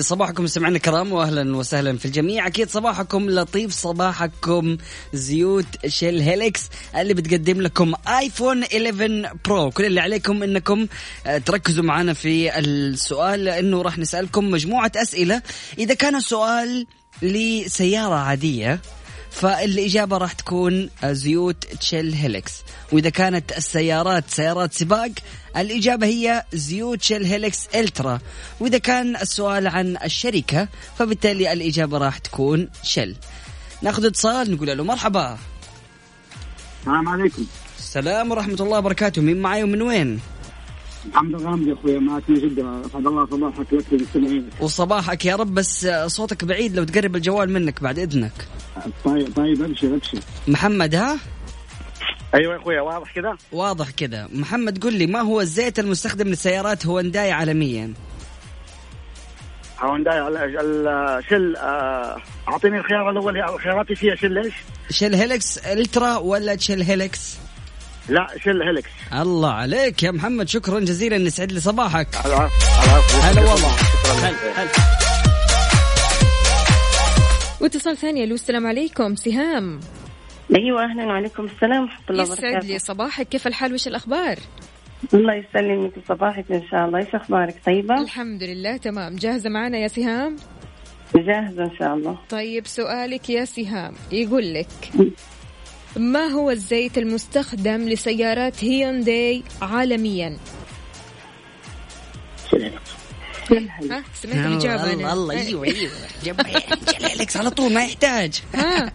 صباحكم 0.00 0.46
سمعنا 0.46 0.76
الكرام 0.76 1.12
واهلا 1.12 1.56
وسهلا 1.56 1.98
في 1.98 2.04
الجميع. 2.04 2.46
أكيد 2.46 2.70
صباحكم 2.70 3.30
لطيف 3.30 3.72
صباحكم 3.72 4.76
زيوت 5.12 5.86
Shell 5.86 6.20
Helix 6.20 6.68
اللي 6.96 7.14
بتقدم 7.14 7.60
لكم 7.60 7.94
iPhone 8.18 8.62
11 8.62 9.32
Pro. 9.44 9.70
كل 9.70 9.84
اللي 9.84 10.00
عليكم 10.00 10.42
إنكم 10.42 10.86
آه، 11.26 11.38
تركزوا 11.38 11.84
معنا 11.84 12.12
في 12.12 12.58
السؤال 12.58 13.44
لأنه 13.44 13.82
راح 13.82 13.98
نسألكم 13.98 14.50
مجموعة 14.50 14.92
أسئلة. 14.96 15.42
إذا 15.78 15.94
كان 15.94 16.16
السؤال 16.16 16.86
لسيارة 17.22 18.14
عادية 18.14 18.80
فالإجابة 19.30 20.16
راح 20.16 20.32
تكون 20.32 20.90
زيوت 21.04 21.64
Shell 21.64 22.14
Helix 22.14 22.52
وإذا 22.92 23.10
كانت 23.10 23.52
السيارات 23.52 24.24
سيارات 24.28 24.74
سباق 24.74 25.10
الإجابة 25.56 26.06
هي 26.06 26.44
زيوت 26.52 27.02
شيل 27.02 27.24
هيلكس 27.24 27.66
إلترا. 27.74 28.20
وإذا 28.60 28.78
كان 28.78 29.16
السؤال 29.16 29.66
عن 29.66 29.96
الشركة 30.04 30.68
فبالتالي 30.98 31.52
الإجابة 31.52 31.98
راح 31.98 32.18
تكون 32.18 32.68
شل 32.82 33.16
ناخذ 33.82 34.06
اتصال 34.06 34.54
نقول 34.54 34.78
له 34.78 34.84
مرحبا. 34.84 35.38
السلام 36.80 37.08
عليكم. 37.08 37.46
السلام 37.78 38.30
ورحمة 38.30 38.56
الله 38.60 38.78
وبركاته. 38.78 39.22
مين 39.22 39.36
معي 39.36 39.62
ومن 39.62 39.82
وين؟ 39.82 40.20
محمد 41.08 41.40
الغامدي 41.40 41.68
يا 41.70 41.74
أخويا 41.74 41.98
معك 41.98 42.22
من 42.28 42.34
جده 42.34 42.80
أسعد 42.86 43.06
الله 43.06 43.26
صباحك 43.26 43.72
لك 43.72 43.84
للمستمعين 43.92 44.48
وصباحك 44.60 45.24
يا 45.26 45.36
رب 45.36 45.54
بس 45.54 45.88
صوتك 46.06 46.44
بعيد 46.44 46.76
لو 46.76 46.84
تقرب 46.84 47.16
الجوال 47.16 47.50
منك 47.52 47.82
بعد 47.82 47.98
إذنك. 47.98 48.32
طيب 49.04 49.36
طيب 49.36 49.62
ابشر 49.62 49.94
ابشر 49.94 50.18
محمد 50.48 50.94
ها؟ 50.94 51.18
أيوه 52.34 52.54
يا 52.54 52.58
أخويا 52.60 52.80
واضح 52.80 53.14
كده؟ 53.14 53.36
واضح 53.52 53.90
كذا 53.90 54.28
محمد 54.32 54.84
قل 54.84 54.92
لي 54.94 55.06
ما 55.06 55.20
هو 55.20 55.40
الزيت 55.40 55.78
المستخدم 55.78 56.28
لسيارات 56.28 56.86
هونداي 56.86 57.32
عالميا؟ 57.32 57.92
هونداي 59.80 60.18
على 60.18 60.44
ال 60.44 60.63
Shell 60.63 61.56
آه، 61.56 62.16
أعطيني 62.48 62.78
الخيار 62.78 63.10
الأول 63.10 63.60
خياراتي 63.60 63.94
فيها 63.94 64.14
Shell 64.14 64.38
إيش؟ 64.38 64.54
Shell 64.90 65.14
Helix 65.14 65.58
Ultra 65.58 66.16
ولا 66.16 66.54
Shell 66.54 66.82
Helix 66.82 67.38
لا 68.10 68.26
Shell 68.44 68.62
Helix 68.62 68.88
الله 69.12 69.52
عليك 69.52 70.02
يا 70.02 70.10
محمد 70.10 70.48
شكرا 70.48 70.80
جزيلا 70.80 71.16
يسعد 71.16 71.52
لي 71.52 71.60
صباحك. 71.60 72.08
العفو 72.26 72.56
العفو. 72.84 73.18
هلا 73.18 73.40
والله. 73.40 73.70
هلا 74.22 74.62
هلا. 74.62 74.70
واتصال 77.60 77.96
ثاني 77.96 78.24
ألو 78.24 78.34
السلام 78.34 78.66
عليكم. 78.66 79.16
سهام. 79.16 79.80
أيوه 80.56 80.84
أهلا 80.84 81.06
وعليكم 81.06 81.44
السلام 81.44 81.82
ورحمة 81.82 82.04
الله 82.10 82.22
يسعد 82.22 82.38
وبركاته. 82.38 82.66
لي 82.66 82.78
صباحك. 82.78 83.28
كيف 83.28 83.46
الحال؟ 83.46 83.74
وش 83.74 83.86
الأخبار؟ 83.86 84.38
الله 85.14 85.34
يسلمك 85.34 85.92
صباحك 86.08 86.44
إن 86.50 86.62
شاء 86.70 86.84
الله. 86.84 86.98
إيش 86.98 87.14
أخبارك؟ 87.14 87.54
طيبة؟ 87.66 88.00
الحمد 88.00 88.42
لله 88.42 88.76
تمام. 88.76 89.16
جاهزة 89.16 89.50
معنا 89.50 89.78
يا 89.78 89.88
سهام؟ 89.88 90.36
جاهزة 91.14 91.64
إن 91.64 91.70
شاء 91.78 91.94
الله. 91.94 92.18
طيب 92.30 92.66
سؤالك 92.66 93.30
يا 93.30 93.44
سهام. 93.44 93.94
يقول 94.12 94.54
لك 94.54 94.90
ما 95.96 96.26
هو 96.26 96.50
الزيت 96.50 96.98
المستخدم 96.98 97.88
لسيارات 97.88 98.64
هيونداي 98.64 99.42
عالميا؟ 99.62 100.36
ها؟ 103.90 104.04
سمعت 104.14 104.36
الإجابة 104.46 104.84
الله 104.92 104.94
أنا. 105.04 105.12
الله 105.12 105.34
أيوه 105.46 105.64
أيوه. 105.64 105.90
جنب- 106.24 106.46
جلالكس 106.98 107.36
على 107.36 107.50
طول 107.50 107.72
ما 107.72 107.84
يحتاج. 107.84 108.42
ها. 108.54 108.92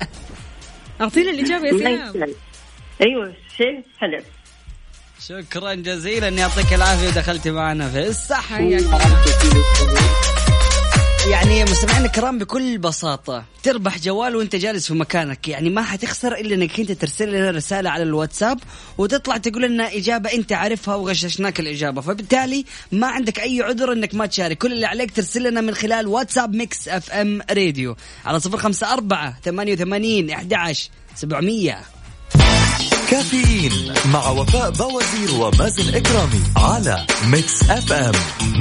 أعطينا 1.01 1.31
الإجابة 1.31 1.67
يا 1.67 1.73
يسلمك. 1.73 2.29
أيوه 3.01 3.33
شيء 3.57 3.83
حلو. 3.99 4.21
شكرا 5.27 5.73
جزيلا 5.73 6.27
يعطيك 6.29 6.73
العافية 6.73 7.09
دخلتي 7.09 7.51
معنا 7.51 7.89
في 7.89 8.07
الصح 8.07 8.45
حياك 8.53 8.83
يعني 11.31 11.63
مستمعينا 11.63 12.05
الكرام 12.05 12.37
بكل 12.37 12.77
بساطة 12.77 13.45
تربح 13.63 13.99
جوال 13.99 14.35
وانت 14.35 14.55
جالس 14.55 14.87
في 14.87 14.93
مكانك. 14.93 15.47
يعني 15.47 15.69
ما 15.69 15.81
حتخسر 15.81 16.35
إلا 16.35 16.55
إنك 16.55 16.79
أنت 16.79 16.91
ترسل 16.91 17.31
لنا 17.31 17.51
رسالة 17.51 17.89
على 17.89 18.03
الواتساب 18.03 18.59
وتطلع 18.97 19.37
تقول 19.37 19.63
لنا 19.63 19.95
إجابة 19.95 20.33
أنت 20.33 20.53
عارفها 20.53 20.95
وغششناك 20.95 21.59
الإجابة. 21.59 22.01
فبالتالي 22.01 22.65
ما 22.91 23.07
عندك 23.07 23.39
أي 23.39 23.61
عذر 23.61 23.91
إنك 23.91 24.15
ما 24.15 24.25
تشارك. 24.25 24.57
كل 24.57 24.73
اللي 24.73 24.85
عليك 24.85 25.11
ترسل 25.11 25.43
لنا 25.49 25.61
من 25.61 25.73
خلال 25.73 26.07
واتساب 26.07 26.55
Mix 26.55 26.87
FM 26.87 27.41
Radio 27.51 27.95
على 28.25 28.39
صفر 28.39 28.57
خمسة 28.57 28.93
أربعة 28.93 29.37
ثمانية 29.43 29.73
وثمانين 29.73 30.29
أحد 30.29 30.53
سبعمية. 31.15 31.94
كافيين 33.09 33.93
مع 34.13 34.29
وفاء 34.29 34.71
بوازير 34.71 35.31
ومازن 35.41 35.95
إكرامي 35.95 36.43
على 36.57 37.05
Mix 37.27 37.69
FM. 37.69 38.13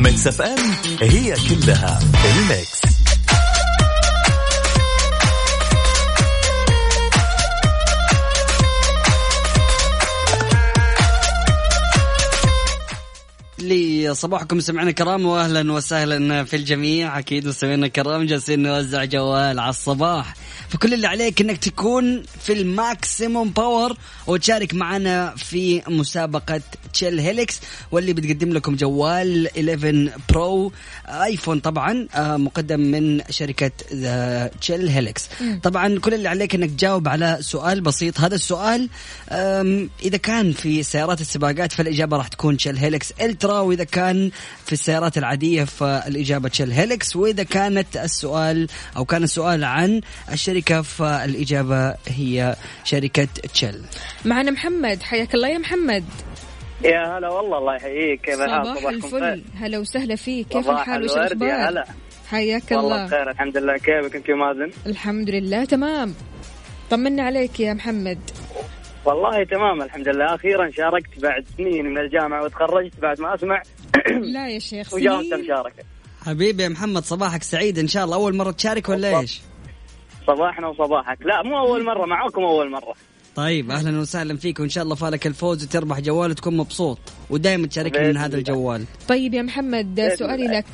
Mix 0.02 0.26
FM 0.26 0.58
هي 1.00 1.34
كلها 1.34 1.98
ال 2.24 2.36
Mix. 2.36 2.84
لي 13.58 14.14
صباحكم 14.14 14.60
سمعنا 14.60 14.90
الكرام 14.90 15.26
واهلا 15.26 15.72
وسهلا 15.72 16.44
في 16.44 16.56
الجميع. 16.56 17.18
أكيد 17.18 17.46
مستمعينا 17.48 17.86
الكرام 17.86 18.26
جالسين 18.26 18.62
نوزع 18.62 19.04
جوال 19.04 19.60
على 19.60 19.70
الصباح. 19.70 20.34
فكل 20.68 20.94
اللي 20.94 21.06
عليك 21.06 21.40
إنك 21.40 21.58
تكون 21.58 22.22
في 22.42 22.52
ال 22.52 22.64
Maximum 22.65 23.50
Power 23.50 23.96
وتشارك 24.26 24.74
معنا 24.74 25.34
في 25.36 25.82
مسابقة 25.88 26.60
Shell 26.92 27.20
Helix 27.20 27.60
واللي 27.90 28.12
بتقدم 28.12 28.52
لكم 28.52 28.76
جوال 28.76 29.46
11 29.46 30.10
Pro 30.28 30.72
iPhone 31.06 31.60
طبعا 31.60 32.08
آه، 32.14 32.36
مقدم 32.36 32.80
من 32.80 33.20
شركة 33.30 33.70
Shell 34.60 34.88
Helix 34.88 35.28
طبعا 35.62 35.98
كل 35.98 36.14
اللي 36.14 36.28
عليك 36.28 36.54
إنك 36.54 36.70
تجاوب 36.70 37.08
على 37.08 37.38
سؤال 37.40 37.80
بسيط. 37.80 38.20
هذا 38.20 38.34
السؤال 38.34 38.88
إذا 40.02 40.16
كان 40.22 40.52
في 40.52 40.82
سيارات 40.82 41.20
السباقات 41.20 41.72
فالإجابة 41.72 42.16
راح 42.16 42.28
تكون 42.28 42.56
Shell 42.56 42.76
Helix 42.76 43.12
Ultra 43.20 43.60
وإذا 43.60 43.84
كان 43.84 44.30
في 44.66 44.72
السيارات 44.72 45.18
العادية 45.18 45.64
فالإجابة 45.64 46.48
Shell 46.48 46.72
Helix 46.72 47.16
وإذا 47.16 47.42
كانت 47.42 47.96
السؤال 47.96 48.68
أو 48.96 49.04
كان 49.04 49.22
السؤال 49.22 49.64
عن 49.64 50.00
الشركة 50.54 50.82
فالإجابة 50.82 51.94
هي 52.08 52.56
شركة 52.84 53.28
Shell 53.54 53.82
معنا 54.24 54.50
محمد 54.50 55.02
حياك 55.02 55.34
الله 55.34 55.48
يا 55.48 55.58
محمد. 55.58 56.04
يا 56.84 57.18
هلا 57.18 57.28
والله 57.28 57.58
الله 57.58 57.76
يحييك. 57.76 58.20
كيف 58.20 58.40
الحال؟ 58.40 58.66
صباح 58.66 58.78
صباحكم 58.78 59.16
الفل. 59.16 59.42
هلا 59.56 59.78
وسهلا 59.78 60.16
فيك. 60.16 60.48
كيف 60.48 60.64
صباح 60.64 60.80
الحال؟ 60.80 61.04
وش 61.04 61.16
الأخبار؟ 61.16 61.68
هلا. 61.68 61.84
حياك 62.30 62.70
والله 62.70 62.94
الله. 62.94 63.06
بخير 63.06 63.30
الحمد 63.30 63.56
لله. 63.56 63.76
كيفك 63.76 64.16
أنت 64.16 64.30
مازن؟ 64.30 64.70
الحمد 64.86 65.30
لله 65.30 65.64
تمام. 65.64 66.14
طمنا 66.90 67.22
عليك 67.22 67.60
يا 67.60 67.74
محمد. 67.74 68.18
والله 69.04 69.44
تمام 69.44 69.82
الحمد 69.82 70.08
لله. 70.08 70.34
أخيرا 70.34 70.70
شاركت 70.70 71.20
بعد 71.22 71.44
سنين 71.56 71.86
من 71.86 71.98
الجامعة 71.98 72.44
وتخرجت 72.44 73.00
بعد 73.02 73.20
ما 73.20 73.34
أسمع. 73.34 73.62
لا 74.34 74.48
يا 74.48 74.58
شيخ 74.58 74.94
وجاوبت 74.94 75.32
المشاركة. 75.32 75.84
حبيبي 76.26 76.62
يا 76.62 76.68
محمد 76.68 77.04
صباحك 77.04 77.42
سعيد 77.42 77.78
إن 77.78 77.88
شاء 77.88 78.04
الله. 78.04 78.16
أول 78.16 78.36
مرة 78.36 78.50
تشارك 78.50 78.88
ولا 78.88 79.20
إيش؟ 79.20 79.40
صباحنا 80.26 80.68
وصباحك. 80.68 81.18
لا 81.20 81.42
مو 81.42 81.58
أول 81.58 81.84
مرة 81.84 82.06
معاكم 82.06 82.42
أول 82.42 82.70
مرة. 82.70 82.94
طيب 83.36 83.70
أهلا 83.70 84.00
وسهلا 84.00 84.36
فيك 84.36 84.60
وإن 84.60 84.68
شاء 84.68 84.84
الله 84.84 84.94
فالك 84.94 85.26
الفوز 85.26 85.64
وتربح 85.64 86.00
جوال 86.00 86.30
وتكون 86.30 86.56
مبسوط. 86.56 86.98
ودائما 87.30 87.66
تشاركني 87.66 88.08
من 88.08 88.16
هذا. 88.16 88.36
الجوال. 88.36 88.84
طيب 89.08 89.34
يا 89.34 89.42
محمد 89.42 90.12
سؤالي. 90.18 90.46
لك. 90.48 90.66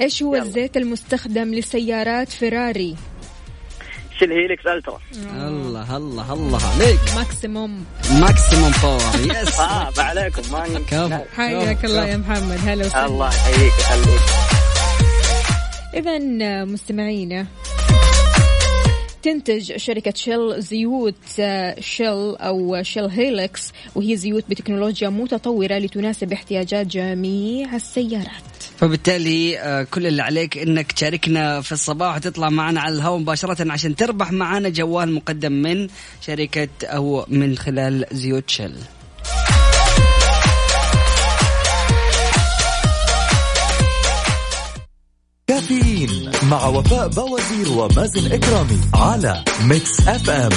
إيش 0.00 0.22
هو 0.22 0.34
يلا. 0.34 0.44
الزيت 0.44 0.76
المستخدم 0.76 1.54
لسيارات 1.54 2.28
فيراري؟ 2.28 2.96
Shell 4.18 4.32
Helix 4.32 4.66
Ultra. 4.66 4.98
الله 5.32 5.96
الله 5.96 6.32
الله 6.32 6.60
عليك. 6.74 7.00
ماكسيموم. 7.16 7.84
ماكسيموم 8.20 8.72
باور 8.82 9.00
يس 9.42 9.60
آه 9.60 9.92
عليكم. 9.98 10.42
ما 10.52 10.80
كفو 10.90 11.18
حياك 11.36 11.84
الله 11.84 12.06
يا 12.06 12.16
محمد. 12.16 12.58
هلا 12.64 12.86
وسهلا. 12.86 13.06
الله 13.06 13.28
يحييك 13.28 13.72
يخليك. 13.78 14.20
إذا 15.94 16.18
مستمعينا 16.64 17.46
تنتج 19.22 19.76
شركة 19.76 20.12
Shell 20.16 20.62
زيوت 20.62 21.14
آه، 21.40 21.80
Shell 21.80 22.36
أو 22.36 22.82
Shell 22.82 23.04
Helix 23.04 23.72
وهي 23.94 24.16
زيوت 24.16 24.44
بتكنولوجيا 24.48 25.08
متطورة 25.08 25.78
لتناسب 25.78 26.32
احتياجات 26.32 26.86
جميع 26.86 27.76
السيارات. 27.76 28.50
فبالتالي 28.76 29.58
آه، 29.58 29.82
كل 29.82 30.06
اللي 30.06 30.22
عليك 30.22 30.58
إنك 30.58 30.92
تشاركنا 30.92 31.60
في 31.60 31.72
الصباح 31.72 32.16
وتطلع 32.16 32.48
معنا 32.50 32.80
على 32.80 32.94
الهواء 32.94 33.18
مباشرة 33.18 33.72
عشان 33.72 33.96
تربح 33.96 34.32
معنا 34.32 34.68
جوال 34.68 35.12
مقدم 35.12 35.52
من 35.52 35.88
شركة 36.20 36.68
أو 36.84 37.24
من 37.28 37.58
خلال 37.58 38.04
زيوت 38.12 38.50
Shell 38.50 38.74
كافيين 45.50 46.30
مع 46.50 46.66
وفاء 46.66 47.08
بوازير 47.08 47.72
ومازن 47.72 48.32
إكرامي 48.32 48.80
على 48.94 49.44
Mix 49.64 50.08
FM. 50.08 50.50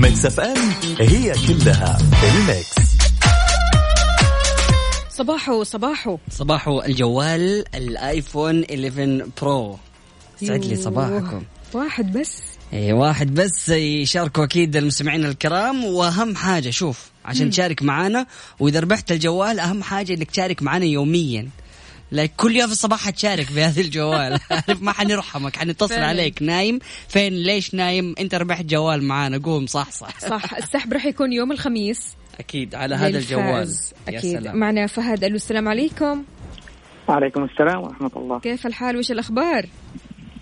Mix 0.00 0.26
FM 0.26 0.56
هي 1.00 1.32
كلها 1.48 1.98
ال 2.24 2.34
Mix. 2.34 2.74
صباحو 5.10 5.62
صباحو. 5.62 6.18
صباح 6.30 6.68
الجوال 6.68 7.64
ال 7.74 7.87
iPhone 7.87 8.64
11 8.64 9.26
Pro. 9.42 9.78
سعد 10.40 10.64
لي 10.64 10.76
صباحكم. 10.76 11.42
واحد 11.72 12.18
بس. 12.18 12.42
اي 12.72 12.92
واحد 12.92 13.34
بس 13.34 13.68
يشاركوا 13.68 14.44
أكيد 14.44 14.76
المستمعين 14.76 15.24
الكرام. 15.24 15.84
وأهم 15.84 16.36
حاجة 16.36 16.70
شوف 16.70 17.10
عشان 17.24 17.50
تشارك 17.50 17.82
معانا 17.82 18.26
وإذا 18.60 18.80
ربحت 18.80 19.12
الجوال 19.12 19.60
أهم 19.60 19.82
حاجة 19.82 20.14
إنك 20.14 20.30
تشارك 20.30 20.62
معانا 20.62 20.84
يوميا. 20.84 21.48
لايك 22.12 22.32
كل 22.36 22.56
يوم 22.56 22.66
في 22.66 22.72
الصباح 22.72 23.00
حتشارك 23.06 23.52
بهذا 23.52 23.80
الجوال. 23.80 24.38
عارف 24.50 24.82
ما 24.82 24.92
حنرحمك 24.92 25.56
حنتصل. 25.56 25.94
عليك. 25.94 26.42
نايم؟ 26.42 26.78
فين؟ 27.08 27.32
ليش 27.32 27.74
نايم؟ 27.74 28.14
أنت 28.20 28.34
ربحت 28.34 28.64
جوال 28.64 29.04
معانا. 29.04 29.38
قوم 29.38 29.66
صح 29.66 29.90
صح. 29.90 30.20
صح. 30.20 30.54
السحب 30.54 30.92
راح 30.92 31.06
يكون 31.06 31.32
يوم 31.32 31.52
الخميس. 31.52 32.16
أكيد 32.40 32.74
على 32.74 32.94
هذا 32.94 33.18
الجوال. 33.18 33.44
للفائز. 33.44 33.94
يا 34.08 34.20
سلام. 34.20 34.56
معنا 34.56 34.86
فهد 34.86 35.24
ألو 35.24 35.36
السلام 35.36 35.68
عليكم. 35.68 36.24
وعليكم 37.08 37.44
السلام 37.44 37.82
ورحمة 37.82 38.10
الله. 38.16 38.38
كيف 38.40 38.66
الحال؟ 38.66 38.96
وش 38.96 39.10
الأخبار؟ 39.10 39.66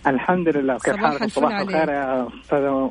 الحمد 0.06 0.48
لله. 0.48 0.78
كيف 0.78 0.94
صباح 0.94 1.18
حالك؟ 1.18 1.32
صباح. 1.32 1.58
الخير 1.58 1.88
يا 1.88 2.28
أستاذ 2.44 2.88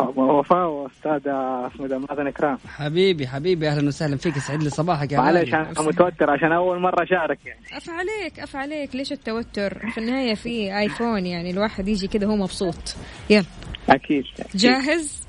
وفاء 0.00 0.68
وأستاذ 0.68 1.28
اسمه 1.28 1.86
ده 1.88 1.98
مازن 1.98 2.26
إكرام. 2.26 2.58
حبيبي 2.68 3.26
حبيبي 3.26 3.68
أهلا 3.68 3.88
وسهلا 3.88 4.16
فيك. 4.16 4.36
يسعد 4.36 4.62
لي 4.62 4.70
صباحك 4.70 5.12
يا 5.12 5.18
معلش. 5.18 5.54
أنا 5.54 5.82
متوتر 5.82 6.30
عشان 6.30 6.52
أول 6.52 6.80
مرة 6.80 7.02
أشارك 7.02 7.38
يعني. 7.46 7.60
أف 7.72 7.90
عليك 7.90 8.40
أف 8.40 8.56
عليك. 8.56 8.96
ليش 8.96 9.12
التوتر؟ 9.12 9.90
في 9.94 9.98
النهاية 9.98 10.34
في 10.34 10.78
آيفون 10.78 11.26
يعني. 11.26 11.50
الواحد 11.50 11.88
يجي 11.88 12.08
كذا 12.08 12.26
هو 12.26 12.36
مبسوط. 12.36 12.96
يلا. 13.30 13.44
أكيد 13.88 14.24
أكيد. 14.40 14.60
جاهز؟ 14.60 15.26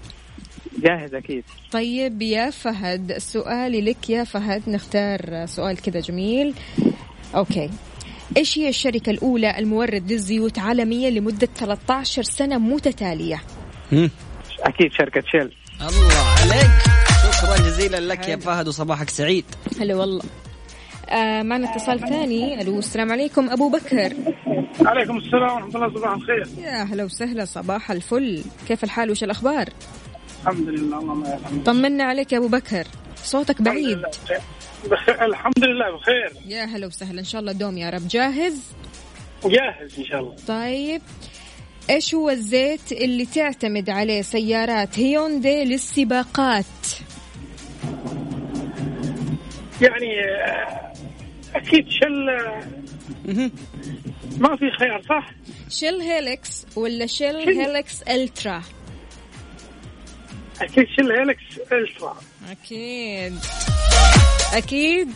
جاهز 0.79 1.15
أكيد. 1.15 1.43
طيب 1.71 2.21
يا 2.21 2.49
فهد 2.49 3.17
سؤالي 3.17 3.81
لك 3.81 4.09
يا 4.09 4.23
فهد. 4.23 4.69
نختار 4.69 5.45
سؤال 5.45 5.81
كذا 5.81 5.99
جميل. 5.99 6.53
أوكي. 7.35 7.69
إيش 8.37 8.57
هي 8.57 8.69
الشركة 8.69 9.09
الأولى 9.09 9.59
المورد 9.59 10.11
للزيوت 10.11 10.59
عالميا 10.59 11.09
لمدة 11.09 11.47
13 11.55 12.23
سنة 12.23 12.57
متتالية؟ 12.57 13.41
هم. 13.91 14.09
أكيد 14.67 14.93
شركة 14.93 15.23
شيل. 15.31 15.53
الله 15.81 16.25
عليك. 16.41 16.71
شكرا 17.23 17.55
جزيلا 17.55 17.97
لك 17.97 18.27
يا 18.27 18.37
فهد 18.37 18.67
وصباحك 18.67 19.09
سعيد. 19.09 19.45
هلا 19.79 19.95
والله. 19.95 20.23
آه 21.09 21.41
معنا 21.41 21.73
اتصال 21.73 21.99
ثاني. 21.99 22.61
ألو 22.61 22.79
السلام 22.79 23.11
عليكم. 23.11 23.49
أبو 23.49 23.69
بكر. 23.69 24.13
عليكم 24.85 25.17
السلام 25.17 25.55
ورحمة 25.55 25.75
الله 25.75 25.99
صباح 25.99 26.11
الخير. 26.13 26.47
يا 26.57 26.83
هلا 26.83 27.03
وسهلا. 27.03 27.45
صباح 27.45 27.91
الفل. 27.91 28.43
كيف 28.67 28.83
الحال؟ 28.83 29.11
وش 29.11 29.23
الأخبار؟ 29.23 29.69
الحمد 30.41 30.69
لله 30.69 30.99
اللهم 30.99 31.63
طمنا 31.65 32.03
عليك 32.03 32.33
يا 32.33 32.37
أبو 32.37 32.47
بكر. 32.47 32.87
صوتك 33.23 33.61
بعيد. 33.61 34.01
الحمد 35.29 35.63
لله 35.63 35.97
بخير. 35.97 36.33
يا 36.45 36.63
هلا 36.65 36.87
وسهلا. 36.87 37.19
إن 37.19 37.25
شاء 37.25 37.41
الله 37.41 37.51
دوم 37.51 37.77
يا 37.77 37.89
رب. 37.89 38.07
جاهز؟ 38.07 38.61
جاهز 39.45 39.99
إن 39.99 40.05
شاء 40.05 40.19
الله. 40.19 40.35
طيب. 40.47 41.01
إيش 41.89 42.15
هو 42.15 42.29
الزيت 42.29 42.91
اللي 42.91 43.25
تعتمد 43.25 43.89
عليه 43.89 44.21
سيارات 44.21 44.99
هيوندي 44.99 45.63
للسباقات؟ 45.63 46.65
يعني 49.81 50.19
آه، 50.21 50.93
أكيد 51.55 51.89
شل 51.89 52.29
آه، 52.29 52.63
ما 54.37 54.55
في 54.55 54.71
خيار 54.79 55.01
صح؟ 55.09 55.29
شيل 55.69 56.01
هيلكس 56.01 56.65
ولا 56.75 57.05
شيل 57.05 57.43
شيل. 57.43 57.59
هيلكس 57.59 58.01
ألترا؟ 58.01 58.61
أكيد 60.61 60.85
Shell 60.97 61.11
Helix 61.11 61.59
Ultra. 61.71 62.17
أكيد. 62.51 63.33
أكيد. 64.53 65.09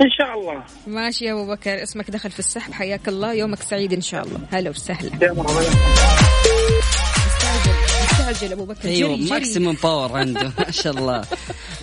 إن 0.00 0.10
شاء 0.10 0.40
الله. 0.40 0.62
ماشي 0.86 1.24
يا 1.24 1.32
أبو 1.32 1.46
بكر 1.46 1.82
اسمك 1.82 2.10
دخل 2.10 2.30
في 2.30 2.38
السحب 2.38 2.72
حياك 2.72 3.08
الله 3.08 3.32
يومك 3.32 3.62
سعيد 3.62 3.92
إن 3.92 4.00
شاء 4.00 4.24
الله. 4.24 4.40
هلا 4.50 4.70
وسهلا. 4.70 5.10
مستعجل 8.30 8.52
أبو 8.52 8.64
بكر 8.64 8.88
أيوه 8.88 9.16
ماكسيموم 9.16 9.76
باور 9.82 10.12
عنده 10.18 10.52
ما 10.58 10.70
شاء 10.70 10.92
الله. 10.92 11.24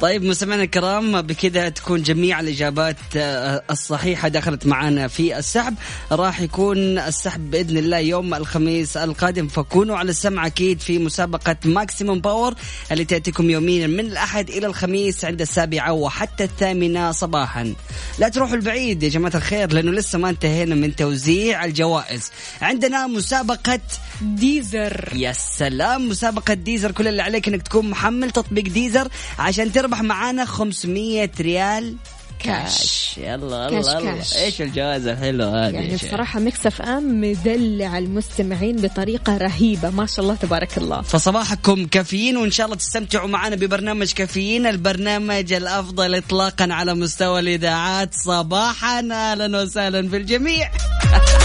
طيب 0.01 0.23
مستمعينا 0.23 0.63
الكرام 0.63 1.21
بكذا 1.21 1.69
تكون 1.69 2.01
جميع 2.01 2.39
الإجابات 2.39 2.97
آه، 3.17 3.63
الصحيحة 3.71 4.27
دخلت 4.27 4.65
معنا 4.65 5.07
في 5.07 5.37
السحب. 5.37 5.75
راح 6.11 6.41
يكون 6.41 6.77
السحب 6.97 7.51
بإذن 7.51 7.77
الله 7.77 7.97
يوم 7.97 8.33
الخميس 8.33 8.97
القادم 8.97 9.47
فكونوا 9.47 9.97
على 9.97 10.09
السمع 10.09 10.47
أكيد 10.47 10.79
في 10.79 10.99
مسابقة 10.99 11.55
Maximum 11.65 12.19
Power 12.19 12.53
اللي 12.91 13.05
تأتيكم 13.05 13.49
يوميا 13.49 13.87
من 13.87 13.99
الأحد 13.99 14.49
إلى 14.49 14.67
الخميس 14.67 15.25
عند 15.25 15.41
السابعة 15.41 15.91
وحتى 15.93 16.43
الثامنة 16.43 17.11
صباحا. 17.11 17.73
لا 18.19 18.29
تروحوا 18.29 18.55
البعيد 18.55 19.03
يا 19.03 19.09
جماعة 19.09 19.35
الخير 19.35 19.73
لأنه 19.73 19.91
لسه 19.91 20.19
ما 20.19 20.29
انتهينا 20.29 20.75
من 20.75 20.95
توزيع 20.95 21.65
الجوائز. 21.65 22.31
عندنا 22.61 23.07
مسابقة 23.07 23.79
Deezer. 24.21 25.09
يا 25.15 25.31
سلام 25.31 26.09
مسابقة 26.35 26.53
Deezer 26.53 26.91
كل 26.91 27.07
اللي 27.07 27.21
عليك 27.21 27.47
إنك 27.47 27.61
تكون 27.61 27.89
محمل 27.89 28.31
تطبيق 28.31 28.63
Deezer 28.63 29.07
عشان 29.39 29.71
تربح 29.71 30.01
معانا 30.01 30.45
500 30.45 31.29
ريال 31.39 31.95
كاش. 32.39 33.15
يلا 33.17 33.69
كاش 33.69 33.85
يلا. 33.85 34.01
كاش. 34.01 34.37
إيش 34.37 34.61
الجوائز 34.61 35.07
الحلوة 35.07 35.67
هذه 35.67 35.73
يعني 35.73 35.97
شيخ؟ 35.97 36.07
بصراحة 36.09 36.39
Mix 36.39 36.81
FM 36.81 37.21
مدلع 37.21 37.97
المستمعين 37.97 38.75
بطريقة 38.75 39.37
رهيبة 39.37 39.89
ما 39.89 40.05
شاء 40.05 40.19
الله 40.19 40.35
تبارك 40.35 40.77
الله. 40.77 41.01
فصباحكم 41.01 41.85
كافيين 41.85 42.37
وإن 42.37 42.51
شاء 42.51 42.65
الله 42.65 42.77
تستمتعوا 42.77 43.27
معنا 43.27 43.55
ببرنامج 43.55 44.11
كافيين 44.11 44.67
البرنامج 44.67 45.53
الأفضل 45.53 46.15
اطلاقا 46.15 46.67
على 46.71 46.93
مستوى 46.93 47.39
الإذاعات. 47.39 48.13
صباحا 48.13 48.99
أهلا 49.11 49.61
وسهلا 49.61 50.01
بالجميع 50.01 50.71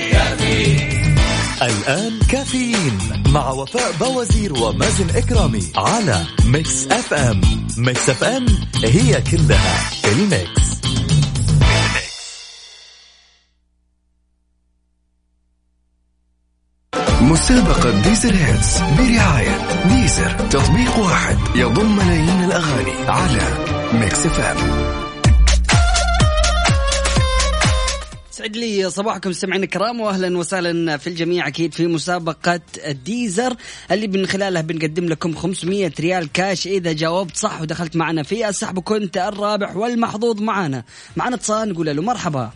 الآن 1.61 2.19
كافيين 2.19 2.97
مع 3.27 3.49
وفاء 3.51 3.91
بوازير 3.99 4.53
ومازن 4.53 5.09
إكرامي 5.09 5.71
على 5.75 6.25
Mix 6.45 6.87
FM 6.87 7.41
Mix 7.77 8.09
FM 8.09 8.45
هي 8.83 9.21
كلها 9.21 9.89
ال 10.05 10.18
Mix. 10.18 10.71
مسابقة 17.21 18.01
Deezer 18.01 18.33
Hits 18.35 18.79
برعاية 18.81 19.57
Deezer 19.89 20.29
تطبيق 20.49 20.97
واحد 20.99 21.37
يضم 21.55 21.95
ملايين 21.95 22.43
الأغاني 22.43 22.91
على 23.07 23.41
Mix 23.93 24.25
FM 24.25 24.57
سعد 28.41 28.57
لي 28.57 28.89
صباحكم 28.89 29.29
مستمعينا 29.29 29.63
الكرام 29.63 30.01
واهلا 30.01 30.37
وسهلا 30.37 30.97
في 30.97 31.07
الجميع 31.07 31.47
أكيد 31.47 31.73
في 31.73 31.87
مسابقة 31.87 32.61
ال 32.87 32.97
Deezer 32.97 33.55
اللي 33.91 34.07
من 34.07 34.25
خلالها 34.25 34.61
بنقدم 34.61 35.05
لكم 35.05 35.35
500 35.35 35.91
ريال 35.99 36.31
كاش. 36.31 36.67
إذا 36.67 36.93
جاوبت 36.93 37.35
صح 37.35 37.61
ودخلت 37.61 37.95
معنا 37.95 38.23
في 38.23 38.49
السحب 38.49 38.77
وكنت 38.77 39.17
الرابح 39.17 39.75
والمحظوظ 39.75 40.41
معنا. 40.41 40.83
معنا 41.15 41.35
اتصال 41.35 41.69
نقول 41.69 41.85
له 41.85 42.01
مرحبا. 42.01 42.51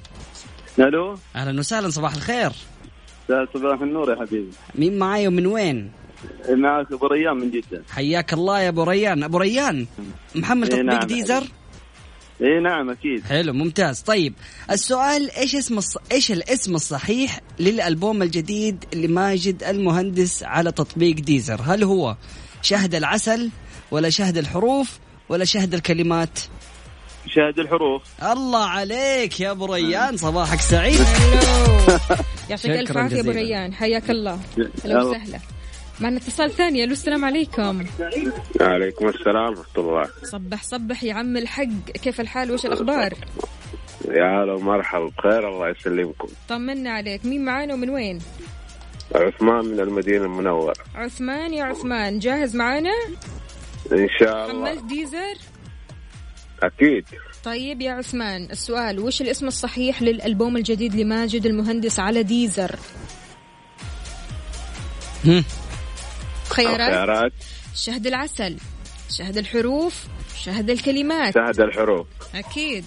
ألو. 0.79 1.17
أهلا 1.35 1.59
وسهلا 1.59 1.89
صباح 1.89 2.15
الخير. 2.15 2.51
صباح 3.53 3.81
النور 3.81 4.09
يا 4.11 4.15
حبيبي. 4.15 4.49
مين 4.75 4.97
معاي 4.97 5.27
ومن 5.27 5.45
وين؟ 5.45 5.91
معك 6.49 6.91
أبو 6.91 7.07
ريان 7.07 7.37
من 7.37 7.51
جدة. 7.51 7.83
حياك 7.89 8.33
الله 8.33 8.61
يا 8.61 8.69
أبو 8.69 8.83
ريان. 8.83 9.23
أبو 9.23 9.37
ريان 9.37 9.87
محمد 10.35 10.73
إيه 10.73 10.81
تطبيق 10.81 10.93
نعم. 10.93 11.07
Deezer؟ 11.07 11.43
إي 12.41 12.59
نعم 12.59 12.89
أكيد. 12.89 13.23
حلو 13.25 13.53
ممتاز. 13.53 13.99
طيب 14.01 14.33
السؤال 14.71 15.31
إيش 15.31 15.55
اسم 15.55 15.77
الص... 15.77 15.97
إيش 16.11 16.31
الاسم 16.31 16.75
الصحيح 16.75 17.39
للألبوم 17.59 18.21
الجديد 18.21 18.85
لماجد 18.93 19.63
المهندس 19.63 20.43
على 20.43 20.71
تطبيق 20.71 21.15
ديزر؟ 21.15 21.61
هل 21.61 21.83
هو 21.83 22.15
شهد 22.61 22.95
العسل 22.95 23.49
ولا 23.91 24.09
شهد 24.09 24.37
الحروف 24.37 24.99
ولا 25.29 25.45
شهد 25.45 25.73
الكلمات؟ 25.73 26.39
شاهد 27.27 27.59
الحروف. 27.59 28.01
الله 28.23 28.65
عليك 28.65 29.39
يا 29.39 29.51
أبو 29.51 29.65
ريان 29.73 30.17
صباحك 30.17 30.61
سعيد. 30.61 30.99
يعطيك 32.49 32.71
ألف 32.71 32.97
عافية 32.97 33.19
أبو. 33.19 33.31
ريان. 33.31 33.73
حياك 33.73 34.09
الله. 34.09 34.39
أهلا 34.85 35.03
وسهلا. 35.03 35.39
معنا 35.99 36.17
اتصال 36.17 36.51
ثاني. 36.51 36.83
ألو 36.83 36.91
السلام 36.91 37.25
عليكم. 37.25 37.85
عليكم 38.61 39.07
السلام 39.07 39.49
ورحمة 39.49 39.77
الله. 39.77 40.09
صبح 40.23 40.63
صبح 40.63 41.03
يا 41.03 41.13
عم 41.13 41.37
الحق. 41.37 41.91
كيف 42.03 42.21
الحال؟ 42.21 42.51
وش 42.51 42.65
الأخبار؟ 42.65 43.13
يا 44.07 44.43
هلا 44.43 44.53
ومرحبا. 44.53 45.11
بخير 45.17 45.49
الله 45.49 45.69
يسلمكم. 45.69 46.27
طمنا 46.49 46.91
عليك. 46.91 47.25
مين 47.25 47.45
معانا 47.45 47.73
ومن 47.73 47.89
وين؟ 47.89 48.19
عثمان 49.15 49.65
من 49.65 49.79
المدينة 49.79 50.25
المنورة. 50.25 50.75
عثمان 50.95 51.53
يا 51.53 51.63
عثمان. 51.63 52.19
جاهز 52.19 52.55
معانا؟ 52.55 52.93
إن 53.91 54.07
شاء 54.19 54.51
الله. 54.51 54.69
حملت 54.69 54.83
ديزر؟ 54.83 55.35
أكيد. 56.63 57.05
طيب 57.43 57.81
يا 57.81 57.91
عثمان 57.91 58.43
السؤال 58.51 58.99
وش 58.99 59.21
الاسم 59.21 59.47
الصحيح 59.47 60.01
للألبوم 60.01 60.57
الجديد 60.57 60.95
لماجد 60.95 61.45
المهندس 61.45 61.99
على 61.99 62.23
ديزر؟ 62.23 62.75
خيارات؟ 66.49 66.91
خيارات. 66.91 67.31
شهد 67.75 68.07
العسل 68.07 68.57
شهد 69.17 69.37
الحروف 69.37 70.03
شهد 70.43 70.69
الكلمات. 70.69 71.33
شهد 71.33 71.59
الحروف. 71.59 72.07
أكيد. 72.35 72.85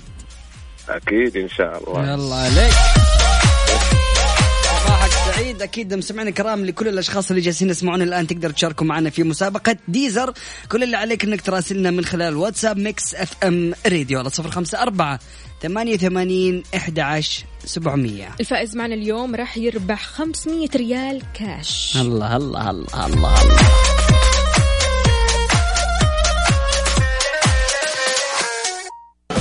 أكيد 0.89 1.37
إن 1.37 1.49
شاء 1.49 1.79
الله. 1.79 2.13
يلا 2.13 2.35
عليك. 2.35 2.73
صباحك 4.85 5.11
سعيد. 5.11 5.63
أكيد 5.63 5.95
مستمعينا 5.95 6.31
الكرام 6.31 6.65
لكل 6.65 6.89
الأشخاص 6.89 7.31
اللي 7.31 7.43
جالسين 7.43 7.71
يسمعونا 7.71 8.05
الآن 8.05 8.27
تقدر 8.27 8.51
تشاركوا 8.51 8.87
معنا 8.87 9.11
في 9.11 9.23
مسابقة 9.23 9.77
Deezer. 9.89 10.33
كل 10.73 10.83
اللي 10.83 10.97
عليك 10.97 11.25
إنك 11.25 11.41
تراسلنا 11.41 11.91
من 11.91 12.05
خلال 12.05 12.37
واتساب 12.37 12.79
ميكس 12.79 13.15
أف 13.15 13.45
إم 13.45 13.75
راديو 13.87 14.19
على 14.19 14.31
صفر 14.31 14.51
خمسه 15.63 15.67
اربعه 15.67 15.75
ثمانية 15.75 15.95
وثمانين 15.95 16.63
إحدى 16.77 17.01
عشر 17.01 17.45
سبعمية. 17.65 18.29
الفائز 18.41 18.77
معنا 18.77 18.95
اليوم 18.95 19.35
راح 19.35 19.57
يربح 19.57 20.03
500 20.03 20.69
ريال 20.77 21.23
كاش 21.35 21.97
الله 22.01 22.37
الله 22.37 22.71
الله 22.71 23.07
الله. 23.07 23.43
الله 23.43 23.59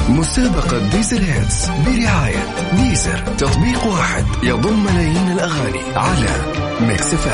مسابقة 0.09 0.89
Deezer 0.89 1.22
Hits 1.24 1.68
برعاية 1.70 2.45
Deezer 2.76 3.18
تطبيق 3.18 3.86
واحد 3.86 4.26
يضم 4.43 4.84
ملايين 4.84 5.32
الأغاني 5.32 5.82
على 5.95 6.30
Mix 6.82 7.14
F 7.14 7.28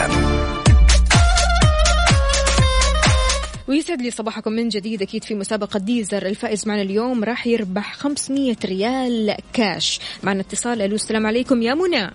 ويسعد 3.67 4.01
لي 4.01 4.11
صباحكم 4.11 4.51
من 4.51 4.69
جديد 4.69 5.01
أكيد 5.01 5.23
في 5.23 5.35
مسابقة 5.35 5.79
Deezer. 5.79 6.25
الفائز 6.25 6.67
معنا 6.67 6.81
اليوم 6.81 7.23
راح 7.23 7.47
يربح 7.47 7.93
500 7.93 8.55
ريال 8.65 9.37
كاش. 9.53 9.99
معنا 10.23 10.41
اتصال. 10.41 10.81
ألو 10.81 10.95
السلام 10.95 11.27
عليكم. 11.27 11.61
يا 11.61 11.73
منى. 11.73 12.11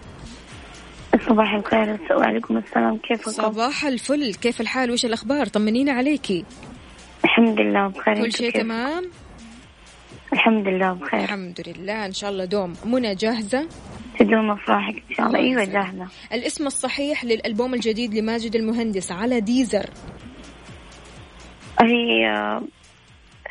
صباح 1.29 1.55
الخير. 1.55 1.99
وعليكم 2.11 2.57
السلام. 2.57 2.99
كيفكم؟ 2.99 3.31
صباح 3.31 3.85
الفل. 3.85 4.35
كيف 4.35 4.61
الحال؟ 4.61 4.91
وش 4.91 5.05
الأخبار؟ 5.05 5.47
طمنينا 5.47 5.93
عليكي. 5.93 6.45
الحمد 7.25 7.61
لله. 7.61 7.89
بخير. 7.89 8.15
كل 8.15 8.33
شيء؟ 8.33 8.51
تمام؟ 8.51 9.11
الحمد 10.33 10.69
لله. 10.69 10.93
بخير. 10.93 11.21
الحمد 11.21 11.61
لله. 11.67 12.07
إن 12.07 12.13
شاء 12.13 12.31
الله 12.31 12.45
دوم. 12.45 12.75
منى 12.85 13.15
جاهزة؟ 13.15 13.69
تدوم 14.19 14.51
أفراحك 14.51 14.95
إن 15.11 15.15
شاء 15.17 15.27
الله. 15.27 15.39
أيوه 15.39 15.65
جاهزة. 15.65 16.09
الاسم 16.33 16.67
الصحيح 16.67 17.25
للألبوم 17.25 17.75
الجديد 17.75 18.15
لماجد 18.15 18.57
المهندس 18.57 19.13
على 19.13 19.41
ديزر. 19.41 19.91
هي 21.81 22.61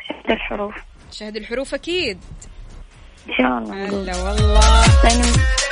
شهد 0.08 0.30
الحروف. 0.30 0.74
شهد 1.12 1.36
الحروف 1.36 1.74
أكيد. 1.74 2.18
إن 3.28 3.34
شاء 3.38 3.58
الله. 3.58 3.88
هلا 3.88 4.16
والله. 4.16 4.86
لأن 5.04 5.22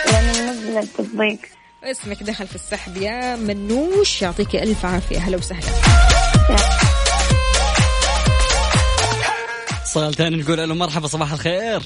لأن 0.06 0.46
منزل 0.46 0.78
التطبيق 0.78 1.38
اسمك 1.84 2.22
دخل 2.22 2.46
في 2.46 2.54
السحب 2.54 2.96
يا 2.96 3.36
منوش. 3.36 4.22
يعطيك 4.22 4.56
ألف 4.56 4.86
عافية. 4.86 5.18
هلا 5.18 5.36
وسهلا. 5.36 5.68
اتصال 9.80 10.14
ثاني 10.14 10.36
نقول 10.36 10.68
له 10.68 10.74
مرحبا 10.74 11.06
صباح 11.06 11.32
الخير. 11.32 11.80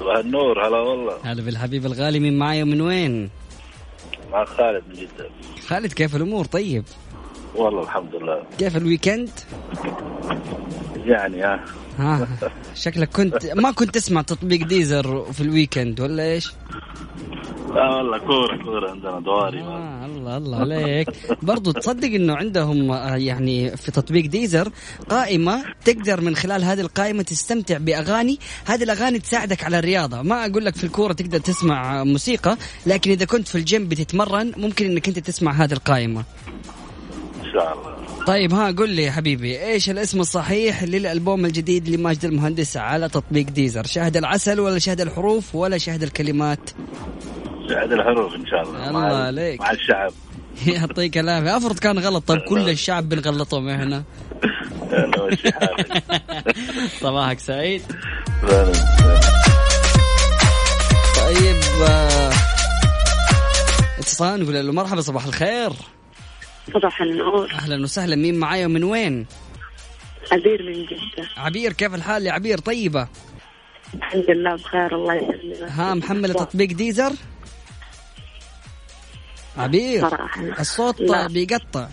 صباح 0.00 0.16
النور 0.16 0.66
هلا 0.66 0.78
والله. 0.78 1.18
هلا 1.24 1.42
بالحبيب 1.42 1.86
الغالي 1.86 2.20
مين 2.20 2.38
معاي 2.38 2.62
ومن 2.62 2.80
وين؟ 2.80 3.30
مع 4.32 4.44
خالد 4.44 4.84
من 4.88 4.94
جدة. 4.94 5.30
خالد 5.66 5.92
كيف 5.92 6.16
الأمور؟ 6.16 6.44
طيب؟ 6.44 6.84
والله 7.54 7.82
الحمد 7.82 8.14
لله. 8.14 8.42
كيف 8.58 8.76
الويكند؟ 8.76 9.30
يعني 10.96 11.42
ها. 11.42 11.64
ها 11.98 12.28
شكلك 12.74 13.08
كنت 13.08 13.46
ما 13.46 13.70
كنت 13.70 13.94
تسمع 13.94 14.22
تطبيق 14.22 14.66
Deezer 14.66 15.32
في 15.32 15.40
ال 15.40 15.47
weekend 15.47 16.00
ولا 16.00 16.22
إيش؟ 16.22 16.52
لا 17.74 17.96
والله 17.96 18.18
كورة 18.18 18.62
كورة 18.64 18.90
عندنا 18.90 19.20
دواري. 19.20 19.60
آه 19.60 20.06
الله 20.06 20.36
الله 20.36 20.58
عليك. 20.58 21.08
برضو 21.42 21.72
تصدق 21.72 22.08
إنه 22.08 22.34
عندهم 22.36 22.90
آه، 22.90 23.16
يعني 23.16 23.76
في 23.76 23.90
تطبيق 23.92 24.26
Deezer 24.26 24.68
قائمة 25.08 25.64
تقدر 25.84 26.20
من 26.20 26.36
خلال 26.36 26.64
هذه 26.64 26.80
القائمة 26.80 27.22
تستمتع 27.22 27.78
بأغاني. 27.78 28.38
هذه 28.66 28.82
الأغاني 28.82 29.18
تساعدك 29.18 29.64
على 29.64 29.78
الرياضة. 29.78 30.22
ما 30.22 30.46
أقول 30.46 30.64
لك 30.64 30.76
في 30.76 30.84
الكورة 30.84 31.12
تقدر 31.12 31.38
تسمع 31.38 32.00
آه، 32.00 32.04
موسيقى 32.04 32.56
لكن 32.86 33.10
إذا 33.10 33.24
كنت 33.24 33.48
في 33.48 33.54
الجيم 33.54 33.88
بتتمرن 33.88 34.52
ممكن 34.56 34.86
إنك 34.86 35.08
أنت 35.08 35.18
تسمع 35.18 35.52
هذه 35.52 35.72
القائمة. 35.72 36.20
ان 36.20 36.59
شاء 37.52 37.72
الله. 37.72 38.24
طيب 38.26 38.54
ها 38.54 38.70
قل 38.70 38.88
لي 38.88 39.02
يا 39.02 39.10
حبيبي 39.10 39.64
إيش 39.64 39.90
الاسم 39.90 40.20
الصحيح 40.20 40.82
للألبوم 40.82 41.44
الجديد 41.44 41.88
لماجد 41.88 42.24
المهندس 42.24 42.76
على 42.76 43.08
تطبيق 43.08 43.46
ديزر؟ 43.46 43.86
شهد 43.86 44.16
العسل 44.16 44.60
ولا 44.60 44.78
شهد 44.78 45.00
الحروف 45.00 45.54
ولا 45.54 45.78
شهد 45.78 46.02
الكلمات؟ 46.02 46.70
سعد 47.68 47.92
الحروف 47.92 48.34
إن 48.34 48.46
شاء 48.46 48.62
الله 48.62 48.88
الله 48.88 49.16
عليك. 49.16 49.60
مع 49.60 49.70
الشعب. 49.70 50.12
يعطيك 50.66 51.18
العافية. 51.18 51.56
أفرض 51.56 51.78
كان 51.78 51.98
غلط 51.98 52.28
طيب 52.28 52.40
كل 52.40 52.68
الشعب 52.68 53.08
بنغلطهم 53.08 53.68
إحنا. 53.68 54.02
صباحك 57.00 57.38
سعيد. 57.38 57.82
طيب 61.16 61.56
آه، 61.88 62.30
اتصال 63.98 64.42
نقول 64.42 64.66
له 64.66 64.72
مرحبا 64.72 65.00
صباح 65.00 65.24
الخير. 65.26 65.72
صباح 66.74 67.00
النور. 67.00 67.50
أهلا 67.50 67.82
وسهلا. 67.82 68.16
مين 68.16 68.38
معايا 68.38 68.66
ومن 68.66 68.84
وين؟ 68.84 69.26
عبير 70.32 70.62
من 70.62 70.86
جدة. 70.86 71.28
عبير 71.36 71.72
كيف 71.72 71.94
الحال 71.94 72.26
يا 72.26 72.32
عبير؟ 72.32 72.58
طيبة. 72.58 73.08
الحمد 73.94 74.30
لله 74.30 74.54
بخير 74.54 74.94
الله 74.94 75.14
يسلمك. 75.14 75.70
ها 75.70 75.94
محمله 75.94 76.32
تطبيق 76.32 76.68
ديزر؟ 76.68 77.12
عبير 79.56 80.10
صراحة. 80.10 80.60
الصوت 80.60 81.00
لا. 81.00 81.26
بيقطع. 81.26 81.88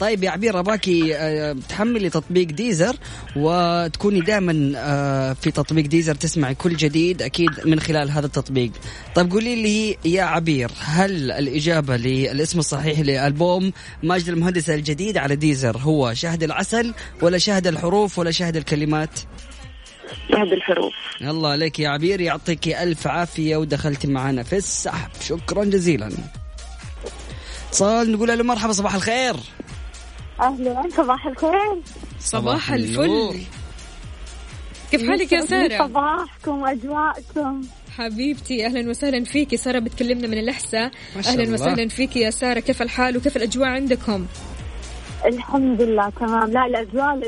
طيب 0.00 0.24
يا 0.24 0.30
عبير 0.30 0.58
أباكي 0.60 1.16
آه، 1.16 1.56
تحملي 1.68 2.10
تطبيق 2.10 2.46
ديزر 2.46 2.96
وتكوني 3.36 4.20
دائما 4.20 4.52
في 5.34 5.50
تطبيق 5.50 5.86
ديزر 5.86 6.14
تسمعي 6.14 6.54
كل 6.54 6.76
جديد 6.76 7.22
أكيد 7.22 7.50
من 7.64 7.80
خلال 7.80 8.10
هذا 8.10 8.26
التطبيق. 8.26 8.70
طيب 9.14 9.30
قولي 9.32 9.62
لي 9.62 9.96
يا 10.04 10.22
عبير 10.22 10.70
هل 10.78 11.30
الإجابة 11.30 11.96
للاسم 11.96 12.58
الصحيح 12.58 12.98
لألبوم 12.98 13.72
ماجد 14.02 14.28
المهندس 14.28 14.70
الجديد 14.70 15.16
على 15.16 15.36
ديزر 15.36 15.78
هو 15.78 16.14
شهد 16.14 16.42
العسل 16.42 16.94
ولا 17.22 17.38
شهد 17.38 17.66
الحروف 17.66 18.18
ولا 18.18 18.30
شهد 18.30 18.56
الكلمات؟ 18.56 19.20
شهد 20.32 20.52
الحروف 20.52 20.94
الله 21.22 21.50
عليك 21.50 21.80
يا 21.80 21.88
عبير 21.88 22.20
يعطيك 22.20 22.68
ألف 22.68 23.06
عافية 23.06 23.56
ودخلتي 23.56 24.08
معنا 24.08 24.42
في 24.42 24.56
السحب 24.56 25.10
شكرا 25.28 25.64
جزيلا 25.64 26.10
اتصال 27.68 28.12
نقول 28.12 28.28
له 28.28 28.44
مرحبا 28.44 28.72
صباح 28.72 28.94
الخير 28.94 29.36
أهلا 30.40 30.88
صباح 30.96 31.26
الخير. 31.26 31.82
صباح. 32.20 32.72
الفل. 32.72 33.40
كيف 34.90 35.08
حالك 35.08 35.32
يا 35.32 35.40
سارة؟ 35.40 35.78
صباحكم 35.78 36.62
واجواءكم 36.62 37.62
حبيبتي 37.96 38.66
أهلا 38.66 38.90
وسهلا 38.90 39.24
فيكي 39.24 39.56
سارة 39.56 39.78
بتكلمنا 39.78 40.26
من 40.26 40.38
الأحساء. 40.38 40.90
ما 41.16 41.22
شاء 41.22 41.32
أهلا 41.32 41.42
الله. 41.42 41.54
وسهلا 41.54 41.88
فيكي 41.88 42.20
يا 42.20 42.30
سارة. 42.30 42.60
كيف 42.60 42.82
الحال 42.82 43.16
وكيف 43.16 43.36
الأجواء 43.36 43.68
عندكم؟ 43.68 44.26
الحمد 45.26 45.82
لله 45.82 46.10
تمام. 46.10 46.50
لا 46.50 46.66
الأجواء 46.66 47.18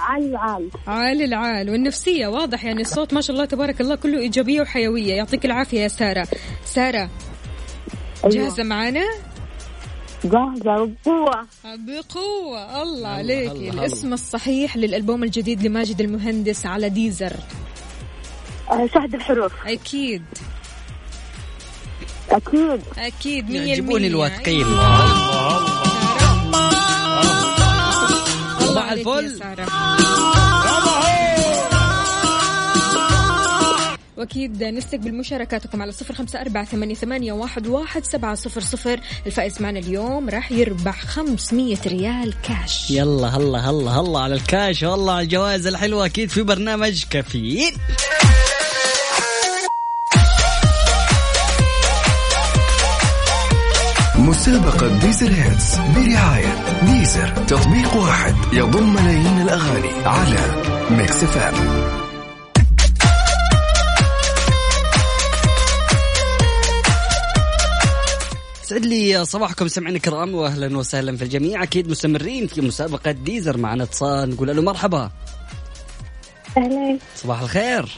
عال 0.00 0.24
العال. 0.30 0.68
عال 0.86 1.22
العال. 1.22 1.70
والنفسية 1.70 2.26
واضح 2.26 2.64
يعني 2.64 2.80
الصوت 2.80 3.14
ما 3.14 3.20
شاء 3.20 3.34
الله 3.36 3.44
تبارك 3.44 3.80
الله 3.80 3.94
كله 3.94 4.18
إيجابية 4.18 4.60
وحيوية. 4.60 5.14
يعطيك 5.14 5.44
العافية 5.44 5.80
يا 5.80 5.88
سارة. 5.88 6.28
سارة 6.64 7.10
جاهزة 8.24 8.62
معنا 8.62 9.04
جاهزه 10.24 10.82
وبقوه 10.82 11.46
بقوة 11.64 12.82
الله 12.82 13.08
عليك. 13.08 13.50
الله، 13.50 13.70
الاسم 13.70 14.12
الصحيح 14.12 14.76
للألبوم 14.76 15.24
الجديد 15.24 15.66
لماجد 15.66 16.00
المهندس 16.00 16.66
على 16.66 16.88
ديزر. 16.88 17.32
آه، 18.70 18.86
شهد 18.94 19.14
الحروف. 19.14 19.52
أكيد. 19.66 20.22
أكيد. 22.30 22.80
أكيد. 22.98 23.50
100% 23.50 23.54
يعجبوني 23.54 24.06
الواثقين 24.06 24.66
الله 24.66 25.06
صباح 28.60 28.90
عليك 28.90 29.06
يا 29.06 29.22
الفل. 29.22 29.62
وأكيد 34.22 34.64
نستقبل 34.64 35.14
مشاركاتكم 35.14 35.82
على 35.82 35.92
صفر 35.92 36.14
خمسة 36.14 36.40
أربعة 36.40 36.64
ثمانيه, 36.64 36.94
ثمانية 36.94 37.32
واحد, 37.32 37.66
واحد 37.66 38.04
سبعة 38.04 38.34
صفر 38.34 38.60
صفر. 38.60 39.00
الفائز 39.26 39.62
معنا 39.62 39.78
اليوم 39.78 40.28
راح 40.28 40.52
يربح 40.52 41.00
500 41.00 41.76
ريال 41.86 42.34
كاش. 42.42 42.90
يلا 42.90 43.28
هلا 43.28 43.70
هلا 43.70 43.90
هلا 43.90 44.18
على 44.18 44.34
الكاش 44.34 44.82
والله 44.82 45.12
على 45.12 45.22
الجوائز 45.22 45.66
الحلوة. 45.66 46.06
أكيد 46.06 46.30
في 46.30 46.42
برنامج 46.42 47.04
كفيل. 47.10 47.74
مسابقة 54.18 54.98
Deezer 54.98 55.32
Hits 55.32 55.76
برعاية 55.76 56.82
Deezer. 56.86 57.28
تطبيق 57.28 57.96
واحد 57.96 58.34
يضم 58.52 58.94
ملايين 58.94 59.42
الأغاني 59.42 59.92
على 60.06 60.62
Mix 60.90 61.24
FM 61.24 62.01
سعد 68.72 68.86
لي 68.86 69.24
صباحكم 69.24 69.68
سمعنا 69.68 69.96
الكرام 69.96 70.34
واهلا 70.34 70.78
وسهلا 70.78 71.16
في 71.16 71.24
الجميع. 71.24 71.62
أكيد 71.62 71.90
مستمرين 71.90 72.46
في 72.46 72.60
مسابقة 72.60 73.10
Deezer 73.10 73.56
معنا 73.56 73.84
اتصال. 73.84 74.30
نقول 74.30 74.56
له 74.56 74.62
مرحبا. 74.62 75.10
أهلا. 76.56 76.98
صباح 77.16 77.40
الخير. 77.40 77.88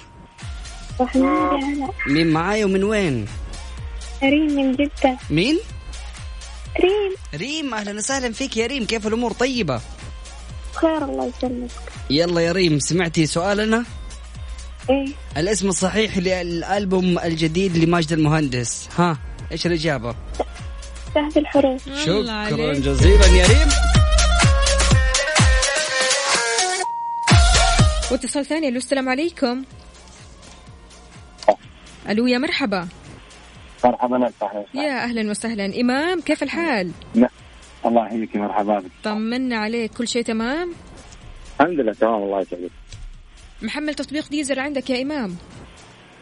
صباح 0.99 1.16
النور 1.16 1.59
يا 1.59 1.64
هلا. 1.64 1.91
مين 2.07 2.31
معاي 2.31 2.64
ومن 2.64 2.85
وين؟ 2.85 3.27
ريم 4.22 4.57
من 4.57 4.72
جدة. 4.72 5.18
مين؟ 5.31 5.59
ريم. 6.81 7.14
ريم 7.35 7.75
أهلا 7.75 7.97
وسهلا 7.97 8.33
فيك 8.33 8.57
يا 8.57 8.66
ريم. 8.66 8.85
كيف 8.85 9.07
الأمور؟ 9.07 9.33
طيبة؟ 9.33 9.81
خير 10.75 11.05
الله 11.05 11.33
يسلمك. 11.39 11.70
يلا 12.11 12.41
يا 12.41 12.53
ريم 12.53 12.79
سمعتي 12.79 13.27
سؤالنا؟ 13.27 13.85
إيه. 14.91 15.07
الاسم 15.37 15.68
الصحيح 15.68 16.18
للألبوم 16.18 17.18
الجديد 17.18 17.77
لماجد 17.77 18.12
المهندس. 18.12 18.89
ها 18.99 19.18
إيش 19.53 19.66
الإجابة؟ 19.66 20.14
شهد 21.15 21.39
الحروف. 21.39 21.89
شكرا 21.89 22.73
جزيلا 22.73 23.27
يا 23.27 23.47
ريم. 23.47 23.69
واتصال 28.11 28.47
ثاني. 28.47 28.69
ألو 28.69 28.77
السلام 28.77 29.09
عليكم. 29.09 29.65
ألو 32.09 32.27
يا 32.27 32.39
مرحبا. 32.39 32.89
مرحبا 33.85 34.31
أهلا 34.43 34.65
يا 34.75 35.05
أهلا 35.05 35.31
وسهلا. 35.31 35.81
إمام 35.81 36.21
كيف 36.21 36.43
الحال؟ 36.43 36.91
لا 37.15 37.29
الله 37.87 38.07
يحييك 38.07 38.37
مرحبا. 38.37 38.79
بك 38.79 38.91
طمنا 39.05 39.57
عليك 39.57 39.93
كل 39.93 40.09
شيء 40.09 40.23
تمام؟ 40.23 40.75
الحمد 41.61 41.81
لله 41.81 41.93
تمام 41.93 42.23
الله 42.23 42.41
يسعدك. 42.41 42.71
محمل 43.62 43.95
تطبيق 43.95 44.29
ديزر 44.29 44.61
عندك 44.61 44.91
يا 44.91 45.03
إمام. 45.03 45.37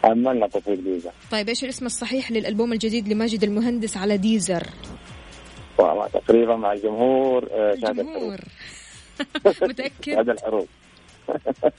عملنا 0.05 0.47
تطبيق 0.49 0.81
ديزر. 0.81 1.11
طيب 1.31 1.49
إيش 1.49 1.65
الاسم 1.65 1.87
الصحيح 1.87 2.31
للألبوم 2.33 2.73
الجديد 2.73 3.09
لماجد 3.09 3.45
المهندس 3.45 3.97
على 3.97 4.17
ديزر؟ 4.17 4.67
والله 5.79 6.07
تقريبا 6.09 6.57
مع 6.57 6.73
الجمهور 6.73 7.49
آه، 7.53 7.75
شهادة 7.83 8.03
الجمهور. 8.03 8.39
الحروب 9.47 9.71
متأكد؟ 9.71 10.15
شهادة 10.15 10.33
الحروب. 10.33 10.67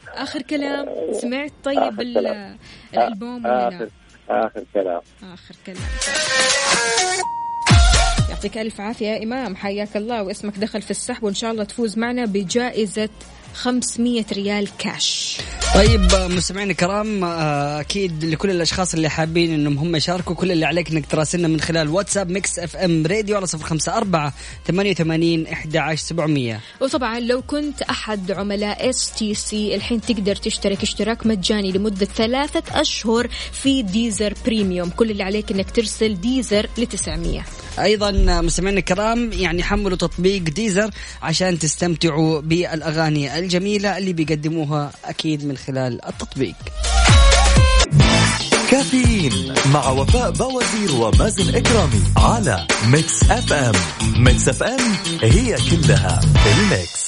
آخر 0.07 0.41
كلام. 0.41 0.86
سمعت 1.11 1.51
طيب 1.63 1.78
آخر 1.78 2.03
كلام. 2.13 2.57
الألبوم 2.93 3.45
ولا 3.45 3.67
آخر 3.67 3.89
آخر 4.30 4.63
كلام. 4.74 5.01
آخر 5.24 5.55
كلام. 5.65 5.78
يعطيك 8.30 8.57
ألف 8.57 8.82
عافية 8.82 9.07
يا 9.07 9.24
إمام. 9.24 9.55
حياك 9.55 9.97
الله 9.97 10.24
واسمك 10.24 10.57
دخل 10.59 10.82
في 10.82 10.91
السحب 10.91 11.24
وإن 11.24 11.34
شاء 11.34 11.51
الله 11.51 11.63
تفوز 11.63 11.97
معنا 11.97 12.26
بجائزة 12.26 13.09
500 13.53 14.25
ريال 14.33 14.67
كاش 14.77 15.37
طيب 15.75 16.01
مستمعينا 16.15 16.71
الكرام 16.71 17.23
أكيد 17.23 18.25
لكل 18.25 18.49
الأشخاص 18.49 18.93
اللي 18.93 19.09
حابين 19.09 19.53
إنهم 19.53 19.77
هم 19.77 19.95
يشاركوا 19.95 20.35
كل 20.35 20.51
اللي 20.51 20.65
عليك 20.65 20.91
إنك 20.91 21.05
تراسلنا 21.05 21.47
من 21.47 21.61
خلال 21.61 21.89
واتساب 21.89 22.29
Mix 22.29 22.59
FM 22.59 23.07
Radio 23.07 23.36
على 23.35 23.47
صفر 23.47 23.65
خمسة 23.65 23.97
أربعة 23.97 24.33
ثمانية 24.67 24.91
وثمانين 24.91 25.47
إحدى 25.47 25.79
عشر 25.79 26.03
سبعمية. 26.03 26.59
وطبعا 26.81 27.19
لو 27.19 27.41
كنت 27.41 27.81
أحد 27.81 28.31
عملاء 28.31 28.89
STC 28.89 29.75
الحين 29.75 30.01
تقدر 30.01 30.35
تشترك 30.35 30.81
اشتراك 30.83 31.25
مجاني 31.27 31.71
لمدة 31.71 32.05
ثلاثة 32.05 32.81
أشهر 32.81 33.27
في 33.51 33.81
Deezer 33.81 34.34
Premium 34.45 34.89
كل 34.89 35.11
اللي 35.11 35.23
عليك 35.23 35.51
أنك 35.51 35.71
ترسل 35.71 36.21
Deezer 36.21 36.69
ل 36.77 36.85
900 36.85 37.41
أيضا 37.79 38.11
مستمعينا 38.41 38.79
الكرام 38.79 39.31
يعني 39.33 39.63
حملوا 39.63 39.97
تطبيق 39.97 40.41
Deezer 40.41 40.89
عشان 41.21 41.59
تستمتعوا 41.59 42.41
بالأغاني 42.41 43.37
الجميلة 43.43 43.97
اللي 43.97 44.13
بيقدموها 44.13 44.91
أكيد 45.05 45.45
من 45.45 45.57
خلال 45.57 46.05
التطبيق. 46.05 46.55
كافيين 48.71 49.53
مع 49.73 49.89
وفاء 49.89 50.31
بوازير 50.31 50.95
ومازن 50.95 51.55
إكرامي 51.55 52.03
على 52.17 52.67
Mix 52.88 53.23
FM. 53.23 53.73
Mix 54.23 54.49
FM 54.49 54.79
هي 55.21 55.55
كلها 55.71 56.21
ال 56.45 56.57
mix. 56.57 57.02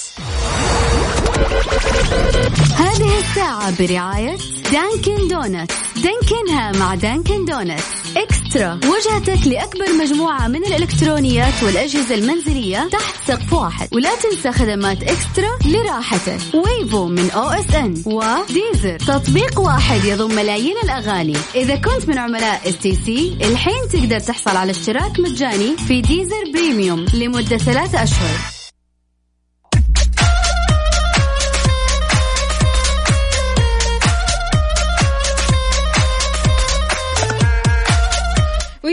هذه 2.78 3.20
الساعة 3.20 3.78
برعاية 3.80 4.38
Dunkin' 4.72 5.28
Donuts. 5.28 5.72
دانكنها 5.96 6.72
مع 6.72 6.96
Dunkin' 6.96 7.46
Donuts. 7.46 7.80
eXtra. 8.18 8.74
وجهتك 8.74 9.48
لأكبر 9.48 9.94
مجموعة 10.02 10.48
من 10.48 10.66
الإلكترونيات 10.66 11.64
والأجهزة 11.64 12.16
المنزلية 12.16 12.90
تحت 12.92 13.16
سقف 13.28 13.54
واحد. 13.54 13.88
ولا 13.94 14.10
تنسى 14.16 14.52
خدمات 14.52 15.04
eXtra 15.04 15.50
لراحتك. 15.66 16.40
Wavo 16.54 17.08
من 17.08 17.32
OSN. 17.32 18.04
و 18.06 18.17
Deezer. 18.17 18.98
تطبيق 18.98 19.60
واحد 19.60 20.06
يضم 20.06 20.36
ملايين 20.36 20.76
الأغاني. 20.84 21.38
إذا 21.56 21.76
كنت 21.76 22.08
من 22.08 22.18
عملاء 22.18 22.70
STC 22.70 23.38
الحين 23.42 23.90
تقدر 23.94 24.20
تحصل 24.20 24.58
على 24.58 24.72
اشتراك 24.72 25.20
مجاني 25.20 25.78
في 25.88 26.02
Deezer 26.02 26.52
Premium 26.54 27.06
لمدة 27.14 27.58
ثلاثة 27.58 28.04
أشهر. 28.04 28.55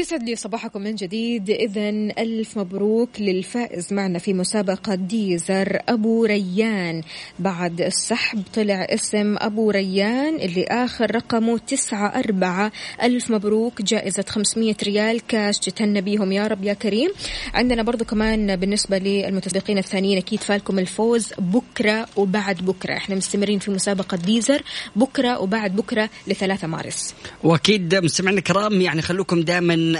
ويسعد 0.03 0.22
لي 0.22 0.36
صباحكم 0.36 0.82
من 0.82 0.94
جديد. 0.94 1.50
إذا 1.50 1.88
ألف 2.18 2.59
مبروك 2.59 3.09
للفائز 3.20 3.92
معنا 3.92 4.18
في 4.18 4.34
مسابقة 4.34 4.94
Deezer 4.95 5.78
أبو 5.88 6.24
ريان. 6.24 7.03
بعد 7.38 7.80
السحب 7.80 8.42
طلع 8.55 8.86
اسم 8.90 9.36
أبو 9.38 9.70
ريان 9.70 10.36
اللي 10.36 10.64
آخر 10.64 11.14
رقمه 11.14 11.59
تسعة 11.59 12.07
أربعة. 12.18 12.72
ألف 13.03 13.30
مبروك. 13.30 13.82
جائزة 13.82 14.24
500 14.28 14.74
ريال 14.82 15.26
كاش 15.26 15.59
تتهنى 15.59 16.00
بيهم 16.00 16.32
يا 16.32 16.46
رب 16.46 16.64
يا 16.64 16.72
كريم. 16.72 17.11
عندنا 17.55 17.82
برضو 17.82 18.05
كمان 18.05 18.57
بالنسبة 18.57 18.98
للمتسابقين 18.98 19.78
الثانيين 19.78 20.18
أكيد 20.18 20.40
فالكم 20.40 20.78
الفوز. 20.78 21.28
بكرة 21.38 22.07
وبعد 22.16 22.57
بكرة. 22.57 22.96
إحنا 22.96 23.14
مستمرين 23.14 23.59
في 23.59 23.70
مسابقة 23.70 24.16
Deezer 24.16 24.62
بكرة 24.96 25.40
وبعد 25.40 25.76
بكرة 25.76 26.11
لثلاثة 26.26 26.66
مارس. 26.66 27.14
وأكيد 27.44 27.94
مستمعينا 27.94 28.38
الكرام 28.38 28.80
يعني 28.80 29.03
خلوكم 29.03 29.40
دائما 29.40 29.92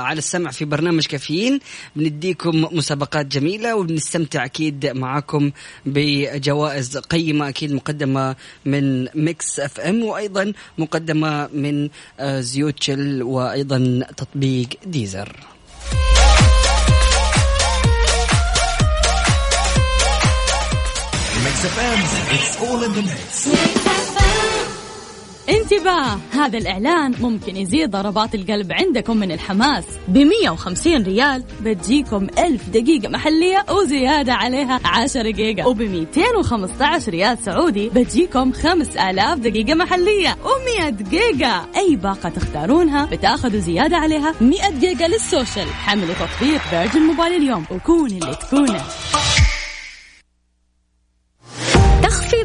على 0.00 0.18
السمع 0.18 0.50
في 0.50 0.64
برنامج 0.64 1.06
كافيين. 1.06 1.60
بنديكم 1.96 2.66
مسابقات 2.72 3.26
جميلة 3.26 3.76
وبنستمتع 3.76 4.44
أكيد 4.44 4.86
معاكم 4.86 5.50
بجوائز 5.86 6.98
قيمة 6.98 7.48
أكيد 7.48 7.72
مقدمة 7.72 8.36
من 8.64 9.06
Mix 9.14 9.60
FM 9.60 10.02
وأيضا 10.04 10.52
مقدمة 10.78 11.48
من 11.54 11.88
آه، 12.20 12.40
زيوت 12.40 12.82
Shell 12.82 13.22
وأيضا 13.22 14.06
تطبيق 14.16 14.68
Deezer. 14.86 15.36
Mix 21.44 21.64
FM 21.64 22.34
It's 22.34 22.56
all 22.56 22.84
in 22.84 22.92
the 22.92 23.00
mix 23.00 23.48
انتباه 25.50 26.18
هذا 26.32 26.58
الإعلان 26.58 27.14
ممكن 27.20 27.56
يزيد 27.56 27.90
ضربات 27.90 28.34
القلب 28.34 28.72
عندكم 28.72 29.16
من 29.16 29.32
الحماس. 29.32 29.84
ب 30.08 30.18
150 30.18 31.02
ريال 31.02 31.44
بتجيكم 31.62 32.26
ألف 32.38 32.68
دقيقة 32.68 33.08
محلية 33.08 33.64
وزيادة 33.70 34.32
عليها 34.32 34.80
10 34.84 35.30
جيجا 35.30 35.64
وب 35.64 35.82
215 35.82 37.12
ريال 37.12 37.38
سعودي 37.44 37.88
بتجيكم 37.88 38.52
5000 38.52 39.38
دقيقة 39.38 39.74
محلية 39.74 40.28
و100 40.44 40.84
جيجا 40.90 41.62
أي 41.76 41.96
باقة 41.96 42.28
تختارونها 42.28 43.04
بتاخذوا 43.04 43.60
زيادة 43.60 43.96
عليها 43.96 44.34
100 44.40 44.70
جيجا 44.80 45.08
لل 45.08 45.21
social. 45.21 45.68
حملوا 45.68 46.14
تطبيق 46.14 46.60
Virgin 46.60 47.00
Mobile 47.00 47.42
اليوم 47.42 47.64
وكون 47.70 48.06
اللي 48.06 48.34
تكونه 48.34 48.80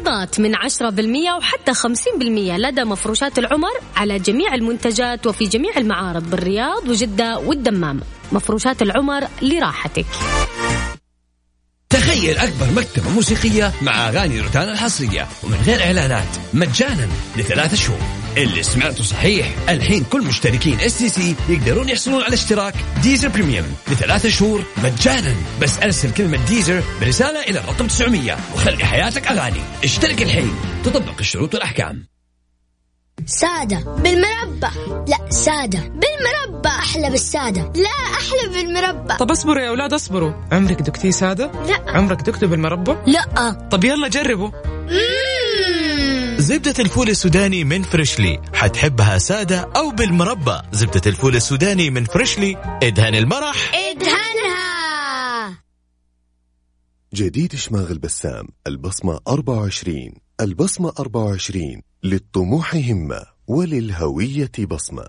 تخفيضات 0.06 0.40
من 0.40 0.54
10% 0.56 1.36
وحتى 1.36 1.74
50% 1.74 2.56
لدى 2.56 2.84
مفروشات 2.84 3.38
العمر 3.38 3.72
على 3.96 4.18
جميع 4.18 4.54
المنتجات 4.54 5.26
وفي 5.26 5.44
جميع 5.44 5.76
المعارض 5.76 6.30
بالرياض 6.30 6.88
وجدة 6.88 7.38
والدمام. 7.38 8.00
مفروشات 8.32 8.82
العمر 8.82 9.24
لراحتك. 9.42 10.06
تخيل 12.16 12.38
أكبر 12.38 12.70
مكتبة 12.70 13.10
موسيقية 13.10 13.72
مع 13.82 14.08
أغاني 14.08 14.40
روتانا 14.40 14.72
الحصرية. 14.72 15.28
ومن 15.42 15.56
غير 15.66 15.82
إعلانات 15.82 16.28
مجانا 16.54 17.08
لثلاثة 17.36 17.76
شهور. 17.76 17.98
اللي 18.36 18.62
سمعته 18.62 19.04
صحيح. 19.04 19.54
الحين 19.68 20.04
كل 20.04 20.22
مشتركين 20.22 20.80
STC 20.80 21.34
يقدرون 21.48 21.88
يحصلون 21.88 22.22
على 22.22 22.34
اشتراك 22.34 22.74
Deezer 23.02 23.28
Premium 23.28 23.76
لثلاثة 23.88 24.28
شهور 24.28 24.64
مجانا. 24.76 25.34
بس 25.62 25.78
أرسل 25.78 26.12
كلمة 26.12 26.46
Deezer 26.48 26.82
برسالة 27.00 27.42
إلى 27.42 27.60
الرقم 27.60 27.86
900 27.86 28.36
وخلي 28.54 28.84
حياتك 28.84 29.26
أغاني. 29.26 29.60
اشترك 29.84 30.22
الحين. 30.22 30.54
تطبق 30.84 31.18
الشروط 31.20 31.54
والأحكام. 31.54 32.15
سادة 33.24 33.78
بالمربى 33.78 34.66
لا 35.08 35.30
سادة 35.30 35.78
بالمربى 35.78 36.68
أحلى 36.68 37.10
بالسادة. 37.10 37.72
لا 37.74 37.88
أحلى 37.88 38.48
بالمربى 38.54 39.14
طب 39.16 39.30
اصبروا 39.30 39.62
يا 39.62 39.68
أولاد 39.68 39.92
اصبروا. 39.92 40.32
عمرك 40.52 40.82
دقتيه 40.82 41.10
سادة؟ 41.10 41.50
لا. 41.66 41.90
عمرك 41.90 42.20
دقته 42.22 42.46
بالمربى 42.46 42.96
لا. 43.06 43.50
طب 43.70 43.84
يلا 43.84 44.08
جربوا. 44.08 44.50
زبدة 46.38 46.74
الفول 46.78 47.08
السوداني 47.08 47.64
من 47.64 47.82
Freshly. 47.82 48.40
حتحبها 48.54 49.18
سادة 49.18 49.60
أو 49.76 49.90
بالمربى 49.90 50.60
زبدة 50.72 51.02
الفول 51.06 51.36
السوداني 51.36 51.90
من 51.90 52.04
Freshly. 52.04 52.78
إدهن 52.82 53.14
المرح. 53.14 53.72
إدهنها. 53.74 54.56
جديد 57.14 57.56
شماغ 57.56 57.90
البسام. 57.90 58.48
البصمة 58.66 59.20
24 59.28 60.25
البصمة 60.40 60.92
24 60.98 61.82
للطموح 62.04 62.74
همة 62.74 63.20
وللهوية 63.46 64.50
بصمة. 64.70 65.06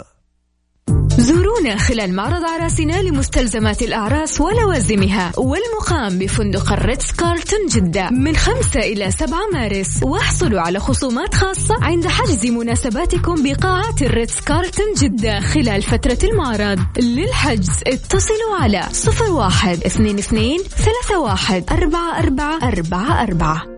زورونا 1.18 1.78
خلال 1.78 2.16
معرض 2.16 2.44
عراسنا 2.44 3.02
لمستلزمات 3.02 3.82
الأعراس 3.82 4.42
ولوازمها 4.42 5.32
والمقام 5.38 6.20
بفندق 6.20 6.72
الريتز 6.72 7.12
كارلتون 7.12 7.68
جدة. 7.68 8.10
من 8.10 8.36
5 8.36 8.80
إلى 8.80 9.12
7 9.12 9.40
مارس 9.54 10.04
واحصلوا 10.04 10.62
على 10.62 10.80
خصومات 10.80 11.36
خاصة 11.36 11.76
عند 11.82 12.08
حجز 12.08 12.46
مناسباتكم 12.46 13.44
بقاعات 13.44 14.02
الريتز 14.02 14.40
كارلتون 14.40 14.94
جدة 14.98 15.40
خلال 15.40 15.82
فترة 15.82 16.20
المعرض. 16.24 16.80
للحجز 17.00 17.80
اتصلوا 17.88 18.56
على 18.60 18.90
01 19.32 19.84
22 19.86 20.58
31 20.80 21.64
44 21.72 22.64
44 22.64 23.77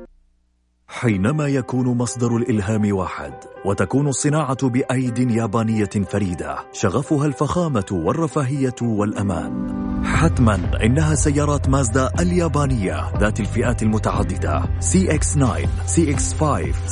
حينما 0.89 1.47
يكون 1.47 1.97
مصدر 1.97 2.37
الإلهام 2.37 2.93
واحد 2.93 3.33
وتكون 3.65 4.07
الصناعة 4.07 4.69
بأيد 4.69 5.31
يابانية 5.31 5.89
فريدة 6.09 6.55
شغفها 6.71 7.25
الفخامة 7.25 7.85
والرفاهية 7.91 8.75
والأمان. 8.81 9.79
حتما 10.05 10.59
إنها 10.83 11.15
سيارات 11.15 11.69
مازدا 11.69 12.11
اليابانية 12.19 13.17
ذات 13.17 13.39
الفئات 13.39 13.83
المتعددة 13.83 14.61
CX-9 14.61 15.67
CX-5 15.87 16.43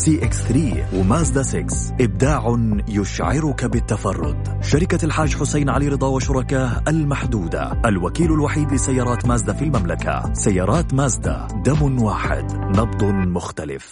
CX-3 0.06 0.96
ومازدا 0.96 1.44
6 1.44 1.66
إبداع 2.02 2.58
يشعرك 2.88 3.66
بالتفرد. 3.66 4.62
شركة 4.62 5.06
الحاج 5.06 5.36
حسين 5.36 5.70
علي 5.70 5.88
رضا 5.88 6.08
وشركاه 6.08 6.84
المحدودة. 6.88 7.82
الوكيل 7.86 8.34
الوحيد 8.34 8.74
لسيارات 8.74 9.26
مازدا 9.26 9.54
في 9.54 9.64
المملكة. 9.64 10.34
سيارات 10.34 10.94
مازدا 10.94 11.48
دم 11.66 12.02
واحد. 12.02 12.52
نبض 12.54 13.04
مختلف. 13.04 13.87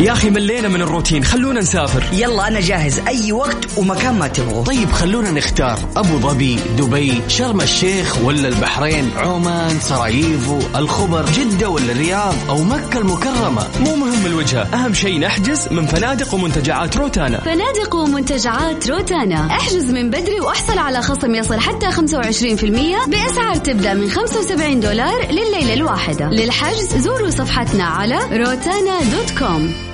يا 0.00 0.12
أخي 0.12 0.30
ملينا 0.30 0.68
من 0.68 0.82
الروتين 0.82 1.24
خلونا 1.24 1.60
نسافر. 1.60 2.02
يلا 2.12 2.48
أنا 2.48 2.60
جاهز. 2.60 2.98
أي 3.08 3.32
وقت 3.32 3.78
ومكان 3.78 4.18
ما 4.18 4.28
تبغوا. 4.28 4.64
طيب 4.64 4.92
خلونا 4.92 5.30
نختار. 5.30 5.78
أبو 5.96 6.18
ظبي 6.18 6.58
دبي 6.78 7.22
شرم 7.28 7.60
الشيخ 7.60 8.18
ولا 8.24 8.48
البحرين 8.48 9.10
عمان 9.16 9.80
سراييفو 9.80 10.58
الخبر 10.76 11.26
جدة 11.30 11.68
ولا 11.68 11.92
الرياض 11.92 12.34
أو 12.48 12.62
مكة 12.62 12.98
المكرمة. 12.98 13.66
مو 13.80 13.96
مهم 13.96 14.26
الوجهه 14.26 14.62
أهم 14.62 14.94
شيء 14.94 15.20
نحجز 15.20 15.68
من 15.70 15.86
فنادق 15.86 16.34
ومنتجعات 16.34 16.96
روتانا. 16.96 17.40
فنادق 17.40 17.94
ومنتجعات 17.94 18.90
روتانا. 18.90 19.46
احجز 19.46 19.84
من 19.84 20.10
بدري 20.10 20.40
واحصل 20.40 20.78
على 20.78 21.02
خصم 21.02 21.34
يصل 21.34 21.60
حتى 21.60 21.90
25% 21.90 23.06
بأسعار 23.06 23.56
تبدأ 23.56 23.94
من 23.94 24.10
75 24.10 24.80
دولار 24.80 25.26
لليلة 25.30 25.74
الواحدة. 25.74 26.28
للحجز 26.28 26.96
زوروا 26.96 27.30
صفحتنا 27.30 27.84
على 27.84 28.18
روتانا 28.32 29.00
dot 29.02 29.38
com. 29.38 29.89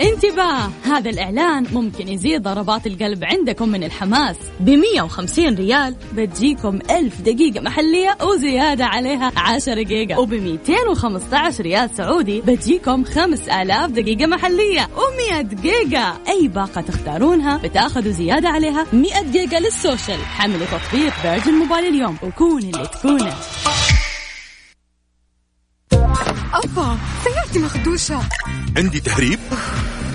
انتباه 0.00 0.70
هذا 0.84 1.10
الإعلان 1.10 1.66
ممكن 1.72 2.08
يزيد 2.08 2.42
ضربات 2.42 2.86
القلب 2.86 3.24
عندكم 3.24 3.68
من 3.68 3.84
الحماس. 3.84 4.36
ب 4.60 4.70
150 4.70 5.54
ريال 5.54 5.94
بتجيكم 6.14 6.78
1000 6.90 7.20
دقيقة 7.20 7.60
محلية 7.60 8.18
وزيادة 8.22 8.84
عليها 8.84 9.32
10 9.36 9.82
جيجا 9.82 10.16
وب 10.16 10.34
215 10.34 11.64
ريال 11.64 11.90
سعودي 11.96 12.40
بتجيكم 12.40 13.04
5000 13.04 13.90
دقيقة 13.90 14.26
محلية 14.26 14.88
و100 14.96 15.54
جيجا 15.54 16.14
أي 16.28 16.48
باقة 16.48 16.80
تختارونها 16.80 17.56
بتاخذوا 17.56 18.12
زيادة 18.12 18.48
عليها 18.48 18.86
100 18.92 19.22
جيجا 19.32 19.58
لل 19.60 19.73
social. 19.73 20.18
حملوا 20.18 20.66
تطبيق 20.66 21.12
Virgin 21.12 21.52
Mobile 21.54 21.94
اليوم 21.94 22.16
وكون 22.22 22.58
اللي 22.62 22.86
تكونه 22.86 23.34
سيارتي 27.56 27.58
مخدوشة. 27.58 28.28
عندي 28.76 29.00
تسريب؟ 29.00 29.38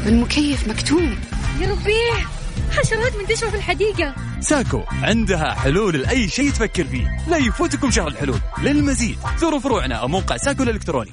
المكيف 0.05 0.67
مكتوم. 0.67 1.19
يا 1.59 1.71
ربيه 1.71 2.27
حشرات 2.71 3.15
منتشرة 3.15 3.49
في 3.49 3.55
الحديقة. 3.55 4.15
SACO 4.39 4.81
عندها 4.91 5.53
حلول 5.53 5.97
لأي 5.97 6.29
شيء 6.29 6.51
تفكر 6.51 6.87
فيه. 6.87 7.25
لا 7.27 7.37
يفوتكم 7.37 7.91
شهر 7.91 8.07
الحلول. 8.07 8.39
للمزيد 8.61 9.17
زوروا 9.37 9.59
فروعنا 9.59 9.95
أو 9.95 10.07
موقع 10.07 10.37
SACO 10.37 10.63
الإلكتروني. 10.63 11.11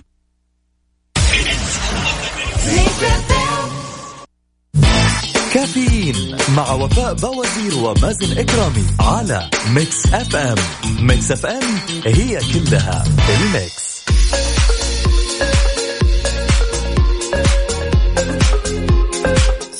كافيين 5.54 6.36
مع 6.56 6.72
وفاء 6.72 7.14
بوازير 7.14 7.74
ومازن 7.74 8.38
إكرامي 8.38 8.84
على 9.00 9.50
Mix 9.70 10.06
FM 10.06 10.56
Mix 11.00 11.32
FM 11.32 11.62
هي 12.06 12.38
كلها 12.54 13.04
ال 13.28 13.43
mix 13.43 13.87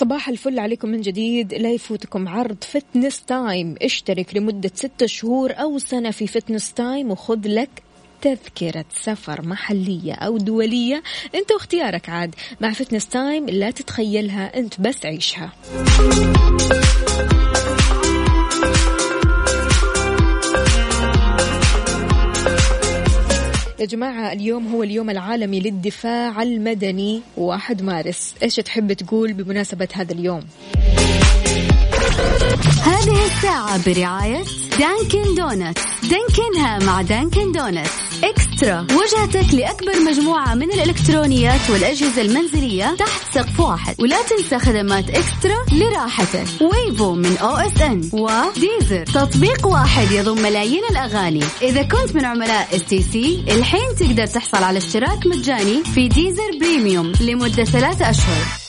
صباح 0.08 0.28
الفل 0.28 0.58
عليكم 0.58 0.88
من 0.88 1.00
جديد. 1.00 1.54
لا 1.54 1.70
يفوتكم 1.70 2.28
عرض 2.28 2.56
Fitness 2.60 3.22
Time 3.22 3.74
اشترك 3.82 4.36
لمدة 4.36 4.70
ستة 4.74 5.06
شهور 5.06 5.52
أو 5.52 5.78
سنة 5.78 6.10
في 6.10 6.26
Fitness 6.26 6.72
Time 6.72 7.10
وخذ 7.10 7.40
لك 7.44 7.82
تذكرة 8.22 8.84
سفر 8.94 9.42
محلية 9.46 10.14
أو 10.14 10.38
دولية. 10.38 11.02
أنت 11.34 11.52
واختيارك 11.52 12.08
عاد. 12.08 12.34
مع 12.60 12.72
Fitness 12.72 13.06
Time 13.06 13.46
لا 13.46 13.70
تتخيلها 13.70 14.58
أنت 14.58 14.80
بس 14.80 15.06
عيشها. 15.06 15.52
يا 23.80 23.84
جماعة 23.84 24.32
اليوم 24.32 24.66
هو 24.66 24.82
اليوم 24.82 25.10
العالمي 25.10 25.60
للدفاع 25.60 26.42
المدني 26.42 27.22
1 27.36 27.82
مارس. 27.82 28.34
إيش 28.42 28.56
تحب 28.56 28.92
تقول 28.92 29.32
بمناسبة 29.32 29.88
هذا 29.92 30.12
اليوم؟ 30.12 30.40
هذه 32.82 33.26
الساعة 33.26 33.84
برعاية 33.86 34.44
Dunkin' 34.78 35.34
Donuts 35.34 35.78
دانكنها 36.02 36.78
مع 36.78 37.02
Dunkin' 37.02 37.52
Donuts 37.52 37.88
eXtra. 38.24 38.86
وجهتك 38.92 39.54
لأكبر 39.54 40.00
مجموعة 40.00 40.54
من 40.54 40.72
الإلكترونيات 40.72 41.70
والأجهزة 41.70 42.22
المنزلية 42.22 42.96
تحت 42.98 43.34
سقف 43.34 43.60
واحد. 43.60 43.94
ولا 43.98 44.16
تنسى 44.22 44.58
خدمات 44.58 45.10
eXtra 45.10 45.56
لراحتك. 45.72 46.46
Wavo 46.60 47.14
من 47.14 47.36
OSN 47.36 48.10
و 48.12 48.25
Deezer 48.25 49.04
تطبيق 49.04 49.66
واحد 49.66 50.12
يضم 50.12 50.42
ملايين 50.42 50.82
الأغاني. 50.90 51.44
إذا 51.62 51.82
كنت 51.82 52.14
من 52.14 52.24
عملاء 52.24 52.76
STC 52.76 53.44
الحين 53.48 53.94
تقدر 54.00 54.26
تحصل 54.26 54.64
على 54.64 54.78
اشتراك 54.78 55.26
مجاني 55.26 55.84
في 55.84 56.08
Deezer 56.08 56.58
Premium 56.60 57.12
لمدة 57.20 57.64
ثلاثة 57.64 58.10
أشهر. 58.10 58.67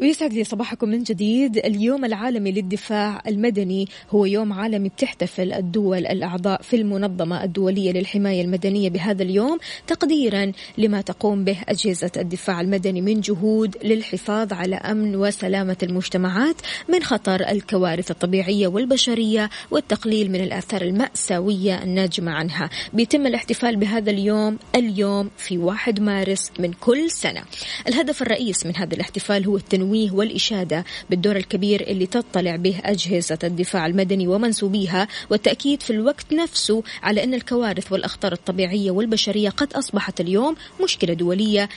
ويسعد 0.00 0.32
لي 0.32 0.44
صباحكم 0.44 0.88
من 0.88 1.02
جديد. 1.02 1.56
اليوم 1.56 2.04
العالمي 2.04 2.52
للدفاع 2.52 3.22
المدني 3.26 3.88
هو 4.10 4.24
يوم 4.24 4.52
عالمي 4.52 4.88
بتحتفل 4.88 5.52
الدول 5.52 6.06
الأعضاء 6.06 6.62
في 6.62 6.76
المنظمة 6.76 7.44
الدولية 7.44 7.92
للحماية 7.92 8.42
المدنية 8.42 8.90
بهذا 8.90 9.22
اليوم 9.22 9.58
تقديرا 9.86 10.52
لما 10.78 11.00
تقوم 11.00 11.44
به 11.44 11.56
أجهزة 11.68 12.10
الدفاع 12.16 12.60
المدني 12.60 13.00
من 13.00 13.20
جهود 13.20 13.76
للحفاظ 13.84 14.52
على 14.52 14.76
أمن 14.76 15.16
وسلامة 15.16 15.76
المجتمعات 15.82 16.56
من 16.88 17.02
خطر 17.02 17.48
الكوارث 17.48 18.10
الطبيعية 18.10 18.66
والبشرية 18.66 19.50
والتقليل 19.70 20.30
من 20.30 20.40
الآثار 20.40 20.82
المأساوية 20.82 21.82
الناجمة 21.82 22.32
عنها. 22.32 22.70
بيتم 22.92 23.26
الاحتفال 23.26 23.76
بهذا 23.76 24.10
اليوم 24.10 24.58
اليوم 24.74 25.30
في 25.36 25.58
1 25.58 26.00
مارس 26.00 26.50
من 26.58 26.72
كل 26.72 27.10
سنة. 27.10 27.42
الهدف 27.88 28.22
الرئيس 28.22 28.66
من 28.66 28.76
هذا 28.76 28.94
الاحتفال 28.94 29.46
هو 29.46 29.56
التنويه 29.56 29.87
التنويه 29.88 30.10
والإشادة 30.12 30.84
بالدور 31.10 31.36
الكبير 31.36 31.80
اللي 31.80 32.06
تطلع 32.06 32.56
به 32.56 32.76
أجهزة 32.84 33.38
الدفاع 33.44 33.86
المدني 33.86 34.28
ومنسوبيها 34.28 35.08
والتأكيد 35.30 35.82
في 35.82 35.90
الوقت 35.90 36.32
نفسه 36.32 36.82
على 37.02 37.24
أن 37.24 37.34
الكوارث 37.34 37.92
والأخطار 37.92 38.32
الطبيعية 38.32 38.90
والبشرية 38.90 39.48
قد 39.48 39.72
أصبحت 39.72 40.20
اليوم 40.20 40.56
مشكلة 40.84 41.14
دولية 41.14 41.68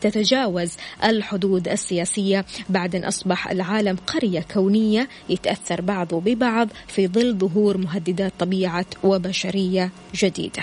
تتجاوز 0.00 0.72
الحدود 1.04 1.68
السياسية 1.68 2.44
بعد 2.68 2.94
أن 2.96 3.04
أصبح 3.04 3.50
العالم 3.50 3.96
قرية 4.06 4.40
كونية 4.54 5.08
يتأثر 5.28 5.80
بعضه 5.80 6.20
ببعض 6.20 6.68
في 6.88 7.08
ظل 7.08 7.38
ظهور 7.38 7.76
مهددات 7.76 8.32
طبيعة 8.38 8.86
وبشرية 9.04 9.90
جديدة. 10.14 10.62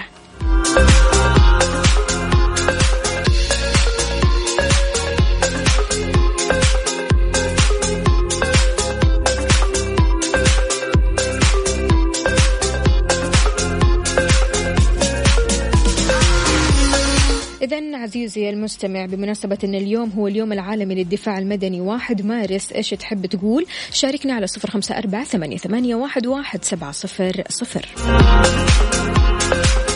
إذا 17.67 17.97
عزيزي 17.97 18.49
المستمع 18.49 19.05
بمناسبة 19.05 19.57
أن 19.63 19.75
اليوم 19.75 20.09
هو 20.09 20.27
اليوم 20.27 20.53
العالمي 20.53 20.95
للدفاع 20.95 21.39
المدني 21.39 21.81
واحد 21.81 22.25
مارس 22.25 22.71
إيش 22.71 22.89
تحب 22.89 23.25
تقول؟ 23.25 23.65
شاركنا 23.91 24.33
على 24.33 24.47
صفر 24.47 24.71
خمسة 24.71 24.97
أربعة 24.97 25.23
ثمانية, 25.57 25.95
واحد, 25.95 26.27
واحد 26.27 26.63
سبعة 26.63 26.91
صفر 26.91 27.43
صفر. 27.49 27.85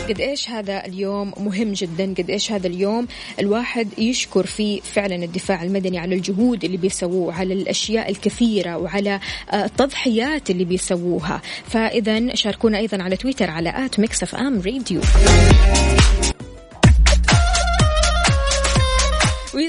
قد 0.09 0.22
إيش 0.22 0.49
هذا 0.49 0.86
اليوم 0.86 1.34
مهم 1.38 1.72
جدا؟ 1.74 2.13
قد 2.17 2.30
إيش 2.30 2.51
هذا 2.51 2.67
اليوم 2.67 3.07
الواحد 3.39 3.99
يشكر 3.99 4.45
فيه 4.45 4.82
فعلا 4.82 5.15
الدفاع 5.15 5.63
المدني 5.63 5.99
على 5.99 6.15
الجهود 6.15 6.63
اللي 6.63 6.78
بيسووه 6.78 7.34
على 7.34 7.53
الأشياء 7.53 8.11
الكثيرة 8.11 8.78
وعلى 8.78 9.19
التضحيات 9.53 10.49
اللي 10.49 10.65
بيسووها. 10.65 11.41
فاذا 11.65 12.36
شاركونا 12.36 12.78
أيضا 12.78 13.03
على 13.03 13.17
تويتر 13.17 13.49
على 13.49 13.86
at 13.86 13.99
Mix 13.99 14.36
FM 14.36 14.61
Radio. 14.61 15.01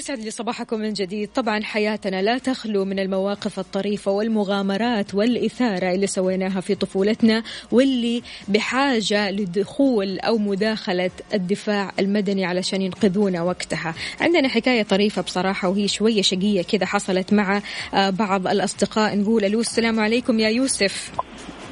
يسعد 0.03 0.19
لي 0.19 0.31
صباحكم 0.31 0.81
من 0.81 0.93
جديد. 0.93 1.29
طبعا 1.35 1.63
حياتنا 1.63 2.23
لا 2.23 2.39
تخلو 2.39 2.85
من 2.85 2.99
المواقف 2.99 3.59
الطريفة 3.59 4.11
والمغامرات 4.11 5.15
والإثارة 5.15 5.93
اللي 5.93 6.07
سويناها 6.07 6.61
في 6.61 6.75
طفولتنا 6.75 7.43
واللي 7.73 8.23
بحاجة 8.49 9.31
لدخول 9.31 10.19
أو 10.19 10.39
مداخلة 10.39 11.11
الدفاع 11.35 11.93
المدني 11.99 12.45
علشان 12.45 12.83
ينقذونا 12.83 13.43
وقتها. 13.43 13.95
عندنا 14.21 14.49
حكاية 14.49 14.83
طريفة 14.83 15.23
بصراحة 15.23 15.69
وهي 15.69 15.89
شوية 15.89 16.23
شقية 16.23 16.63
كذا 16.63 16.87
حصلت 16.87 17.33
مع 17.33 17.63
آه، 17.95 18.11
بعض 18.11 18.47
الأصدقاء. 18.47 19.17
نقول 19.17 19.45
ألو 19.45 19.61
السلام 19.61 20.01
عليكم 20.01 20.41
يا 20.41 20.49
يوسف. 20.49 21.13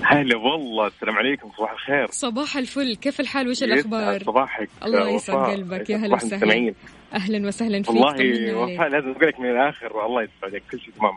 هلا 0.03 0.36
والله 0.36 0.86
السلام 0.86 1.16
عليكم 1.18 1.51
صباح 1.59 1.72
الخير. 1.72 2.07
صباح 2.11 2.57
الفل. 2.57 2.96
كيف 2.96 3.20
الحال؟ 3.20 3.48
وش 3.48 3.62
الأخبار؟ 3.62 4.22
صباحك 4.22 4.68
الله 4.84 5.09
يسعد 5.09 5.51
قلبك. 5.51 5.90
يا 5.90 5.96
هلا 5.96 6.14
وسهلا. 6.14 6.74
أهلا 7.14 7.46
وسهلا 7.48 7.82
فيك. 7.82 7.90
والله 7.90 8.55
وفاء 8.57 8.88
لازم 8.88 9.11
أقول 9.11 9.28
لك 9.28 9.40
من 9.40 9.51
الآخر 9.51 10.07
الله 10.07 10.22
يسعدك 10.22 10.62
كل 10.70 10.80
شيء 10.80 10.94
تمام. 10.98 11.16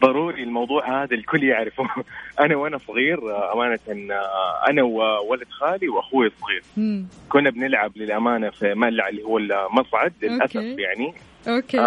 ضروري 0.00 0.42
الموضوع 0.42 1.02
هذا 1.02 1.14
الكل 1.14 1.44
يعرفه. 1.44 1.84
أنا 2.44 2.56
وأنا 2.56 2.78
صغير 2.78 3.18
أمانة 3.52 3.78
أنا 4.68 4.82
وولد 4.82 5.48
خالي 5.50 5.88
وأخوي 5.88 6.26
الصغير. 6.26 6.62
كنا 7.28 7.50
بنلعب 7.50 7.96
للأمانة 7.96 8.50
في 8.50 8.74
ملعب 8.74 9.10
اللي 9.10 9.22
هو 9.22 9.38
المصعد 9.38 10.12
للأسف. 10.22 10.56
يعني. 10.56 11.14
أوكي. 11.48 11.78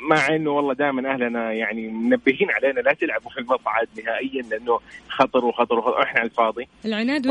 مع 0.00 0.28
إنه 0.28 0.50
والله 0.50 0.74
دائما 0.74 1.12
أهلنا 1.12 1.52
يعني 1.52 1.88
منبهين 1.88 2.50
علينا 2.50 2.80
لا 2.80 2.92
تلعبوا 2.92 3.30
في 3.30 3.40
المصعد 3.40 3.88
نهائيا 4.04 4.42
لأنه 4.42 4.80
خطر 5.08 5.44
وخطر 5.44 5.78
وخطر 5.78 6.02
إحنا 6.02 6.20
على 6.20 6.28
الفاضي 6.28 6.68
العناد 6.84 7.26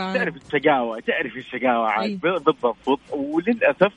عاد. 0.00 0.18
تعرف 0.18 0.36
الشقاوة 0.36 1.00
تعرف 1.00 1.36
الشقاوة 1.36 1.88
عاد. 1.88 2.20
بالضبط 2.20 3.00
وللأسف 3.12 3.92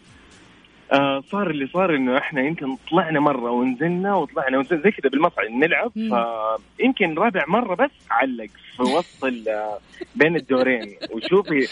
آه 0.92 1.24
صار 1.32 1.50
اللي 1.50 1.68
صار 1.68 1.96
إنه 1.96 2.18
إحنا 2.18 2.42
يمكن 2.42 2.78
طلعنا 2.92 3.20
مرة 3.20 3.52
ونزلنا 3.52 4.16
وطلعنا 4.16 4.58
ونزلنا 4.58 4.84
زي 4.84 4.92
كذا 4.92 5.10
بالمصعد 5.10 5.50
نلعب. 5.52 5.92
فيمكن 6.78 7.16
رابع 7.16 7.46
مرة 7.48 7.76
بس 7.76 7.92
علق 8.12 8.50
في 8.78 8.82
وسط 8.82 9.26
بين 10.16 10.36
الدورين 10.36 10.98
وشوفي 11.12 11.68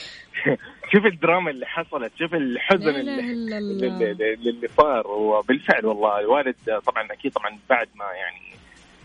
شوف 0.92 1.06
الدراما 1.06 1.52
اللي 1.52 1.66
حصلت 1.66 2.12
شوف 2.20 2.34
الحزن 2.34 2.80
لا 2.86 3.00
اللي. 3.00 3.20
اللي, 3.20 3.88
اللي 4.12 4.34
اللي 4.50 4.68
صار 4.78 5.08
وبالفعل 5.08 5.86
والله 5.86 6.20
الوالد 6.20 6.56
طبعا 6.86 7.08
أكيد 7.12 7.32
طبعا 7.32 7.58
بعد 7.70 7.88
ما 7.96 8.06
يعني 8.06 8.42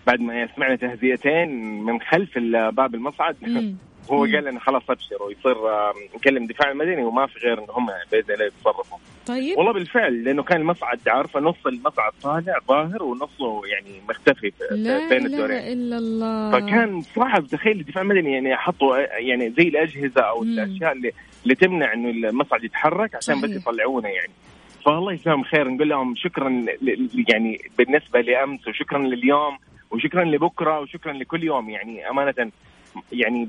بعد 0.07 0.21
ما 0.21 0.49
سمعنا 0.57 0.77
تهزئتين 0.77 1.49
من 1.85 2.01
خلف 2.01 2.39
باب 2.73 2.95
المصعد. 2.95 3.37
هو 4.11 4.25
مم. 4.27 4.35
قال 4.35 4.45
لنا 4.45 4.61
خلاص 4.61 4.83
أبشروا 4.91 5.33
يصير 5.33 5.69
آه، 5.69 5.93
نكلم 6.17 6.43
الدفاع 6.43 6.71
المدني 6.71 7.05
وما 7.05 7.27
في 7.27 7.39
غير 7.39 7.59
إن 7.59 7.67
هم 7.71 7.87
بإذن 8.13 8.35
الله 8.35 8.45
يتصرفوا 8.45 8.99
طيب 9.27 9.59
والله 9.59 9.73
بالفعل 9.73 10.25
لأنه 10.25 10.43
كان 10.43 10.61
المصعد 10.61 11.01
عارفة 11.09 11.41
نص 11.41 11.67
المصعد 11.67 12.13
طالع 12.23 12.59
ظاهر 12.69 13.03
ونصه 13.03 13.67
يعني 13.67 14.01
مختفي 14.09 14.51
في- 14.51 14.65
لا 14.71 15.09
بين 15.09 15.27
الدورين 15.27 15.59
اله 15.59 15.73
إلا 15.73 15.99
الله 15.99 16.51
فكان 16.53 17.03
صراحة 17.03 17.41
تخيل 17.41 17.81
الدفاع 17.81 18.03
المدني 18.03 18.33
يعني 18.33 18.57
حطوا 18.57 18.97
يعني 19.19 19.51
زي 19.51 19.63
الأجهزة 19.69 20.21
أو 20.23 20.41
مم. 20.41 20.49
الأشياء 20.59 20.93
اللي 20.93 21.13
اللي 21.43 21.55
تمنع 21.55 21.93
إنه 21.93 22.29
المصعد 22.29 22.65
يتحرك 22.65 23.15
عشان 23.15 23.41
بس. 23.41 23.51
يطلعونا 23.51 24.09
يعني 24.09 24.33
فالله 24.85 25.13
يجزاهم 25.13 25.45
خير 25.45 25.69
نقول 25.69 25.89
لهم 25.89 26.15
شكرا 26.17 26.65
يعني 27.29 27.59
بالنسبة 27.79 28.21
لأمس 28.21 28.69
وشكرا 28.69 28.99
لليوم 28.99 29.59
وشكرا 29.91 30.25
لبكرة 30.25 30.81
وشكرا 30.81 31.13
لكل 31.13 31.45
يوم 31.45 31.71
يعني 31.71 32.11
أمانة 32.11 32.51
يعني 33.13 33.49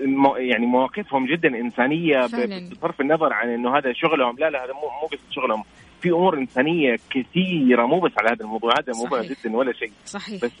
المو 0.00 0.36
يعني 0.36 0.66
مواقفهم 0.66 1.26
جدا 1.26 1.48
إنسانية 1.48 2.26
فعلاً. 2.26 2.70
بصرف 2.70 3.00
النظر 3.00 3.32
عن 3.32 3.48
إنه 3.48 3.76
هذا 3.78 3.92
شغلهم 3.92 4.36
لا 4.38 4.50
لا 4.50 4.64
هذا 4.64 4.72
مو 4.72 4.80
مو 4.80 5.08
بس 5.12 5.18
شغلهم 5.30 5.62
في 6.00 6.08
أمور 6.10 6.38
إنسانية 6.38 6.96
كثيرة 7.10 7.86
مو 7.86 8.00
بس 8.00 8.12
على 8.18 8.28
هذا 8.28 8.44
الموضوع 8.44 8.70
هذا 8.78 8.92
صحيح. 8.92 9.22
جدا 9.44 9.56
ولا 9.56 9.72
شيء 9.72 9.90
صحيح 10.04 10.44
بس 10.44 10.52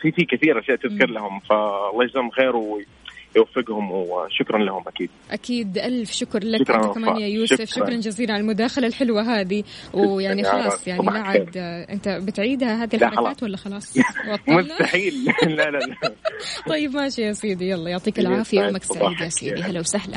في 0.00 0.12
في 0.12 0.24
كثير 0.24 0.58
أشياء 0.58 0.76
تذكر. 0.76 1.10
لهم 1.10 1.38
فالله 1.40 2.04
يجزاهم 2.04 2.30
خير 2.30 2.52
ويوفقهم 3.36 3.90
وشكرا 3.92 4.58
لهم 4.58 4.82
أكيد. 4.88 5.10
أكيد 5.30 5.78
ألف 5.78 6.12
شكر 6.12 6.44
لك 6.44 6.62
شكراً 6.62 6.76
أنت. 6.86 6.94
كمان 6.94 7.16
يا 7.16 7.26
يوسف. 7.26 7.54
شكرا, 7.54 7.64
شكراً. 7.64 7.96
جزيلا 7.96 8.32
على 8.32 8.40
المداخلة 8.40 8.86
الحلوة 8.86 9.22
هذه. 9.40 9.64
ويعني 9.92 10.44
خلاص. 10.44 10.88
يعني 10.88 11.06
لا 11.06 11.12
عاد 11.20 11.56
أنت 11.90 12.08
بتعيدها 12.08 12.84
هذه 12.84 12.96
الحركات. 12.96 13.42
ولا 13.42 13.56
خلاص؟ 13.56 13.96
مستحيل. 14.48 15.14
لا 15.56 15.70
لا 15.70 15.78
لا. 15.78 16.12
طيب 16.68 16.90
ماشي 16.96 17.22
يا 17.22 17.32
سيدي. 17.32 17.70
يلا 17.70 17.90
يعطيك 17.90 18.18
العافية. 18.18 18.60
يومك 18.60 18.84
سعيد. 18.84 19.20
يا 19.20 19.28
سيدي. 19.28 19.62
هلا 19.62 19.80
وسهلا. 19.80 20.16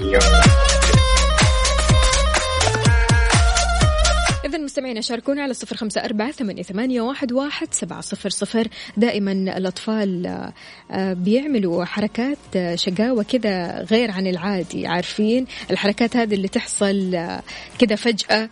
مستمعينا 4.63 5.01
شاركونا 5.01 5.43
على 5.43 5.53
صفر 5.53 5.77
خمسة 5.77 6.05
أربعة 6.05 6.31
ثمانية, 6.31 7.01
واحد, 7.01 7.31
واحد 7.31 7.73
سبعة 7.73 8.01
صفر 8.01 8.29
صفر. 8.29 8.67
دائما 8.97 9.31
الأطفال 9.31 10.25
آه، 10.91 11.13
بيعملوا 11.13 11.85
حركات 11.85 12.37
آه، 12.55 12.75
شقاوة 12.75 13.23
كذا 13.23 13.83
غير 13.83 14.11
عن 14.11 14.27
العادي 14.27 14.87
عارفين؟ 14.87 15.45
الحركات 15.71 16.17
هذه 16.17 16.33
اللي 16.33 16.47
تحصل 16.47 17.15
آه، 17.15 17.43
كذا 17.79 17.95
فجأة 17.95 18.49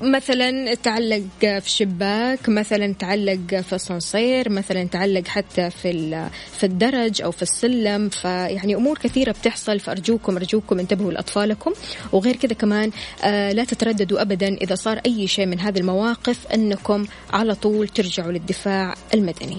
مثلا 0.00 0.74
تعلق 0.74 1.22
في 1.40 1.66
الشباك 1.66 2.48
مثلا 2.48 2.94
تعلق 2.94 3.60
في 3.60 3.72
الصنصير 3.72 4.48
مثلا 4.48 4.84
تعلق 4.84 5.26
حتى 5.28 5.70
في 5.70 6.28
في 6.58 6.66
الدرج 6.66 7.22
أو 7.22 7.30
في 7.30 7.42
السلم. 7.42 8.08
فيعني 8.08 8.74
أمور 8.74 8.98
كثيرة 8.98 9.32
بتحصل 9.32 9.80
فأرجوكم 9.80 10.36
أرجوكم 10.36 10.78
انتبهوا 10.78 11.12
لأطفالكم. 11.12 11.72
وغير 12.12 12.36
كذا 12.36 12.54
كمان 12.54 12.90
آه، 13.24 13.52
لا 13.52 13.64
تترددوا 13.64 14.22
ابدا 14.22 14.54
إذا 14.54 14.74
صار 14.74 15.00
أي 15.06 15.26
شيء 15.26 15.46
من 15.46 15.60
هذه 15.60 15.78
المواقف 15.78 16.46
إنكم 16.46 17.06
على 17.30 17.54
طول 17.54 17.88
ترجعوا 17.88 18.32
للدفاع 18.32 18.94
المدني. 19.14 19.58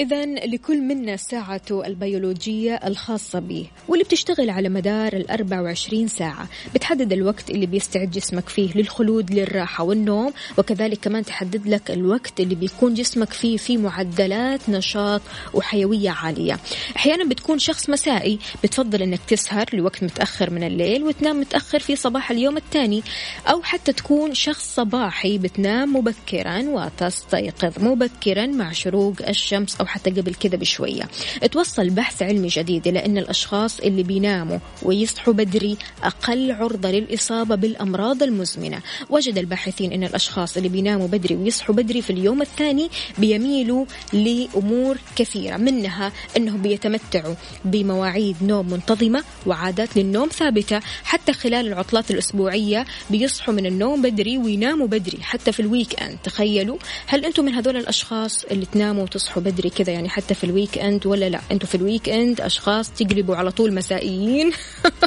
إذا 0.00 0.24
لكل 0.26 0.80
منا 0.80 1.16
ساعته 1.16 1.86
البيولوجية 1.86 2.74
الخاصة 2.74 3.38
به 3.38 3.66
واللي 3.88 4.04
بتشتغل 4.04 4.50
على 4.50 4.68
مدار 4.68 5.12
ال 5.12 5.30
24 5.30 6.08
ساعة. 6.08 6.48
بتحدد 6.74 7.12
الوقت 7.12 7.50
اللي 7.50 7.66
بيستعد 7.66 8.10
جسمك 8.10 8.48
فيه 8.48 8.70
للخلود 8.74 9.30
للراحة 9.30 9.84
والنوم 9.84 10.32
وكذلك 10.58 10.98
كمان 10.98 11.24
تحدد 11.24 11.66
لك 11.68 11.90
الوقت 11.90 12.40
اللي 12.40 12.54
بيكون 12.54 12.94
جسمك 12.94 13.32
فيه 13.32 13.56
في 13.56 13.76
معدلات 13.76 14.68
نشاط 14.68 15.20
وحيوية 15.54 16.10
عالية. 16.10 16.58
أحيانا 16.96 17.24
بتكون 17.24 17.58
شخص 17.58 17.90
مسائي 17.90 18.38
بتفضل 18.64 19.02
أنك 19.02 19.20
تسهر 19.28 19.66
لوقت 19.72 20.04
متأخر 20.04 20.50
من 20.50 20.64
الليل 20.64 21.04
وتنام 21.04 21.40
متأخر 21.40 21.78
في 21.78 21.96
صباح 21.96 22.30
اليوم 22.30 22.56
الثاني. 22.56 23.02
أو 23.46 23.62
حتى 23.62 23.92
تكون 23.92 24.34
شخص 24.34 24.74
صباحي 24.74 25.38
بتنام 25.38 25.96
مبكرا 25.96 26.62
وتستيقظ 26.62 27.84
مبكرا 27.84 28.46
مع 28.46 28.72
شروق 28.72 29.14
الشمس 29.28 29.76
أو 29.76 29.89
حتى 29.90 30.10
قبل 30.10 30.34
كذا 30.34 30.56
بشوية. 30.56 31.08
توصل 31.52 31.90
بحث 31.90 32.22
علمي 32.22 32.48
جديد 32.48 32.88
إلى 32.88 33.04
أن 33.06 33.18
الأشخاص 33.18 33.80
اللي 33.80 34.02
بيناموا 34.02 34.58
ويصحوا 34.82 35.34
بدري 35.34 35.76
أقل 36.02 36.52
عرضة 36.52 36.90
للإصابة 36.90 37.54
بالأمراض 37.54 38.22
المزمنة. 38.22 38.80
وجد 39.10 39.38
الباحثين 39.38 39.92
أن 39.92 40.04
الأشخاص 40.04 40.56
اللي 40.56 40.68
بيناموا 40.68 41.08
بدري 41.08 41.36
ويصحوا 41.36 41.74
بدري 41.74 42.02
في 42.02 42.10
اليوم 42.10 42.42
الثاني 42.42 42.90
بيميلوا 43.18 43.84
لأمور 44.12 44.98
كثيرة 45.16 45.56
منها 45.56 46.12
أنهم 46.36 46.62
بيتمتعوا 46.62 47.34
بمواعيد 47.64 48.36
نوم 48.42 48.70
منتظمة 48.70 49.24
وعادات 49.46 49.96
للنوم 49.96 50.28
ثابتة. 50.28 50.80
حتى 51.04 51.32
خلال 51.32 51.66
العطلات 51.66 52.10
الأسبوعية 52.10 52.86
بيصحوا 53.10 53.54
من 53.54 53.66
النوم 53.66 54.02
بدري 54.02 54.38
ويناموا 54.38 54.86
بدري 54.86 55.18
حتى 55.22 55.52
في 55.52 55.60
ال 55.60 56.02
weekend 56.02 56.18
تخيلوا 56.24 56.78
هل 57.06 57.24
أنتم 57.24 57.44
من 57.44 57.54
هذول 57.54 57.76
الأشخاص 57.76 58.44
اللي 58.44 58.66
تناموا 58.66 59.02
وتصحوا 59.02 59.42
بدري 59.42 59.69
كذا 59.70 59.92
يعني 59.92 60.08
حتى 60.08 60.34
في 60.34 60.44
ال 60.44 60.78
weekend 60.78 61.06
ولا 61.06 61.28
لا؟ 61.28 61.40
أنتم 61.52 61.66
في 61.66 61.74
ال 61.74 62.08
weekend 62.08 62.40
أشخاص 62.40 62.90
تقلبوا 62.90 63.36
على 63.36 63.50
طول 63.50 63.74
مسائيين 63.74 64.52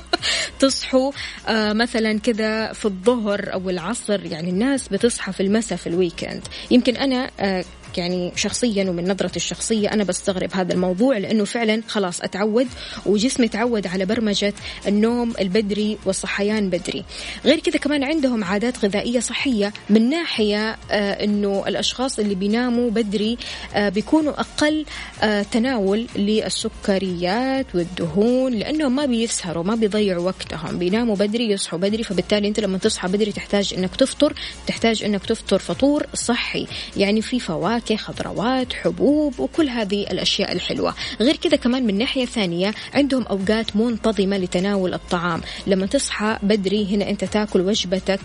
تصحوا 0.59 1.11
آه 1.47 1.73
مثلا 1.73 2.19
كذا 2.19 2.73
في 2.73 2.85
الظهر 2.85 3.53
أو 3.53 3.69
العصر 3.69 4.25
يعني 4.25 4.49
الناس 4.49 4.87
بتصحى 4.87 5.33
في 5.33 5.43
المساء 5.43 5.77
في 5.77 5.87
ال 5.87 5.94
weekend 5.94 6.41
يمكن 6.71 6.95
أنا 6.97 7.31
آه 7.39 7.65
يعني 7.97 8.31
شخصيا 8.35 8.89
ومن 8.89 9.11
نظرتي 9.11 9.35
الشخصية 9.35 9.93
أنا 9.93 10.03
بستغرب 10.03 10.49
هذا 10.53 10.73
الموضوع 10.73 11.17
لأنه 11.17 11.45
فعلا 11.45 11.81
خلاص 11.87 12.21
أتعود 12.21 12.67
وجسمي 13.05 13.47
تعود 13.47 13.87
على 13.87 14.05
برمجة 14.05 14.53
النوم 14.87 15.33
البدري 15.39 15.97
والصحيان 16.05 16.69
بدري. 16.69 17.03
غير 17.45 17.59
كذا 17.59 17.77
كمان 17.77 18.03
عندهم 18.03 18.43
عادات 18.43 18.85
غذائية 18.85 19.19
صحية 19.19 19.73
من 19.89 20.09
ناحية 20.09 20.77
آه 20.91 21.23
إنه 21.23 21.63
الأشخاص 21.67 22.19
اللي 22.19 22.35
بيناموا 22.35 22.89
بدري 22.89 23.37
آه 23.73 23.89
بيكونوا 23.89 24.33
أقل 24.39 24.85
آه 25.23 25.43
تناول 25.43 26.07
للسكريات 26.15 27.65
والدهون 27.75 28.53
لأنهم 28.53 28.95
ما 28.95 29.05
بيسهروا 29.05 29.63
ما 29.63 29.75
بيضيعوا 29.75 30.25
وقتهم. 30.25 30.77
بيناموا 30.77 31.15
بدري 31.15 31.51
يصحوا 31.51 31.79
بدري 31.79 32.03
فبالتالي 32.03 32.47
أنت 32.47 32.59
لما 32.59 32.77
تصحى 32.77 33.07
بدري 33.07 33.31
تحتاج 33.31 33.73
إنك 33.77 33.95
تفطر 33.95 34.33
تحتاج 34.67 35.03
إنك 35.03 35.25
تفطر 35.25 35.59
فطور 35.59 36.05
صحي. 36.13 36.67
يعني 36.97 37.21
في 37.21 37.39
فواكه 37.39 37.82
خضروات 37.91 38.73
حبوب 38.73 39.39
وكل 39.39 39.69
هذه 39.69 40.01
الأشياء 40.01 40.51
الحلوة. 40.51 40.95
غير 41.21 41.35
كذا 41.35 41.55
كمان 41.55 41.85
من 41.85 41.97
ناحية 41.97 42.25
ثانية 42.25 42.73
عندهم 42.93 43.23
أوقات 43.23 43.75
منتظمة 43.75 44.37
لتناول 44.37 44.93
الطعام. 44.93 45.41
لما 45.67 45.85
تصحى 45.85 46.37
بدري 46.43 46.95
هنا 46.95 47.09
أنت 47.09 47.23
تاكل 47.23 47.61
وجبتك 47.61 48.19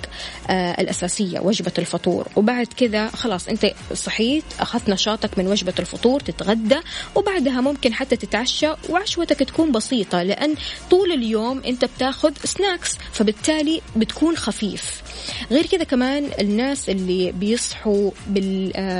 آه 0.51 0.81
الأساسية 0.81 1.41
وجبة 1.41 1.73
الفطور. 1.79 2.29
وبعد 2.37 2.67
كذا 2.67 3.09
خلاص 3.09 3.49
أنت 3.49 3.67
صحيت 3.95 4.45
أخذت 4.61 4.89
نشاطك 4.89 5.39
من 5.39 5.47
وجبة 5.47 5.75
الفطور 5.79 6.21
تتغدى. 6.21 6.81
وبعدها 7.15 7.61
ممكن 7.61 7.95
حتى 7.95 8.17
تتعشى 8.17 8.69
وعشوتك 8.89 9.39
تكون 9.39 9.73
بسيطة 9.73 10.23
لأن 10.23 10.55
طول 10.91 11.13
اليوم 11.13 11.63
أنت 11.67 11.85
بتاخذ 11.85 12.33
سناكس 12.45 12.97
فبالتالي 13.13 13.81
بتكون 13.97 14.37
خفيف. 14.37 15.03
غير 15.51 15.67
كذا 15.67 15.85
كمان 15.85 16.29
الناس 16.41 16.89
اللي 16.89 17.33
بيصحوا 17.33 18.11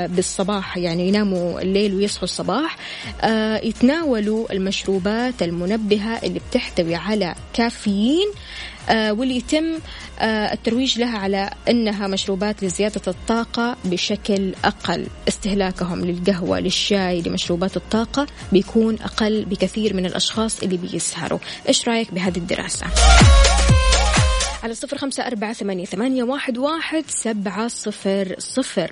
بالصباح 0.07 0.48
يعني 0.75 1.07
يناموا 1.07 1.61
الليل 1.61 1.95
ويصحوا 1.95 2.23
الصباح. 2.23 2.77
يتناولوا 3.63 4.53
المشروبات 4.53 5.43
المنبهة 5.43 6.19
اللي 6.23 6.39
بتحتوي 6.49 6.95
على 6.95 7.35
كافيين. 7.53 8.27
واللي 8.89 9.37
يتم 9.37 9.79
الترويج 10.21 10.99
لها 10.99 11.17
على 11.17 11.49
إنها 11.69 12.07
مشروبات 12.07 12.63
لزيادة 12.63 13.01
الطاقة 13.07 13.77
بشكل 13.85 14.53
أقل، 14.65 15.07
استهلاكهم 15.27 16.05
للقهوة، 16.05 16.59
للشاي، 16.59 17.21
لمشروبات 17.21 17.77
الطاقة 17.77 18.27
بيكون 18.51 18.95
أقل 18.95 19.45
بكثير 19.45 19.93
من 19.93 20.05
الأشخاص 20.05 20.63
اللي 20.63 20.77
بيسهروا، 20.77 21.39
إيش 21.67 21.87
رأيك 21.87 22.13
بهذه 22.13 22.37
الدراسة؟ 22.37 22.87
على 24.63 24.73
صفر 24.73 24.97
خمسة 24.97 25.27
أربعة 25.27 25.53
ثمانية, 25.53 25.85
ثمانية 25.85 26.23
واحد, 26.23 26.57
واحد 26.57 27.03
سبعة 27.07 27.67
صفر 27.67 28.35
صفر. 28.37 28.91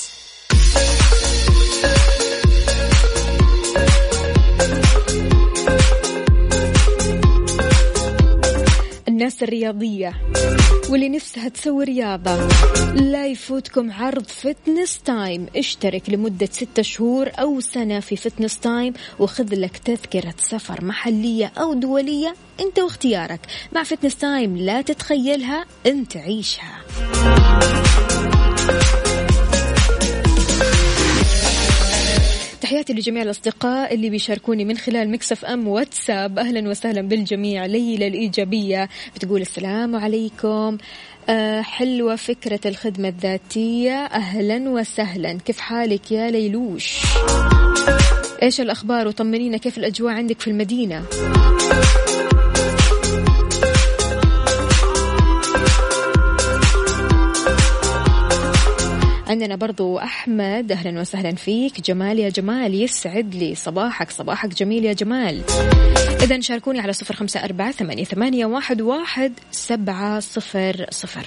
الناس 9.21 9.43
الرياضية 9.43 10.13
واللي 10.89 11.09
نفسها 11.09 11.49
تسوي 11.49 11.83
رياضة. 11.83 12.47
لا 12.93 13.27
يفوتكم 13.27 13.91
عرض 13.91 14.25
Fitness 14.25 15.01
Time 15.01 15.45
اشترك 15.55 16.09
لمدة 16.09 16.49
ستة 16.51 16.81
شهور 16.81 17.29
أو 17.39 17.59
سنة 17.59 17.99
في 17.99 18.15
Fitness 18.15 18.59
Time 18.59 18.93
وخذ 19.19 19.55
لك 19.55 19.77
تذكرة 19.77 20.33
سفر 20.39 20.85
محلية 20.85 21.51
أو 21.57 21.73
دولية 21.73 22.35
أنت 22.59 22.79
واختيارك. 22.79 23.39
مع 23.73 23.83
Fitness 23.83 24.15
Time 24.15 24.57
لا 24.57 24.81
تتخيلها 24.81 25.65
أنت 25.85 26.17
عيشها. 26.17 26.81
تحياتي 32.71 32.93
لجميع 32.93 33.23
الأصدقاء 33.23 33.93
اللي 33.93 34.09
بيشاركوني 34.09 34.65
من 34.65 34.77
خلال 34.77 35.11
Mix 35.11 35.45
FM 35.45 35.67
واتساب. 35.67 36.39
أهلا 36.39 36.69
وسهلا 36.69 37.01
بالجميع. 37.01 37.65
ليلى 37.65 38.07
الإيجابية 38.07 38.89
بتقول 39.15 39.41
السلام 39.41 39.95
عليكم. 39.95 40.77
أه 41.29 41.61
حلوة 41.61 42.15
فكرة 42.15 42.59
الخدمة 42.65 43.07
الذاتية. 43.07 43.93
أهلا 43.93 44.69
وسهلا. 44.69 45.37
كيف 45.45 45.59
حالك 45.59 46.11
يا 46.11 46.31
ليلوش؟ 46.31 46.99
إيش 48.43 48.61
الأخبار؟ 48.61 49.07
وطمنينا 49.07 49.57
كيف 49.57 49.77
الأجواء 49.77 50.13
عندك 50.13 50.39
في 50.39 50.47
المدينة؟ 50.47 51.03
عندنا 59.31 59.55
برضو 59.55 59.97
أحمد 59.97 60.71
أهلا 60.71 61.01
وسهلا 61.01 61.35
فيك. 61.35 61.81
جمال 61.81 62.19
يا 62.19 62.29
جمال 62.29 62.75
يسعد 62.75 63.35
لي 63.35 63.55
صباحك. 63.55 64.11
صباحك 64.11 64.49
جميل 64.49 64.85
يا 64.85 64.93
جمال. 64.93 65.41
إذا 66.23 66.39
شاركوني 66.39 66.79
على 66.79 66.93
صفر 66.93 67.15
خمسة 67.15 67.43
أربعة 67.43 67.71
ثمانية, 67.71 68.45
واحد 68.81 69.33
سبعة 69.51 70.19
صفر 70.19 70.85
صفر. 70.89 71.25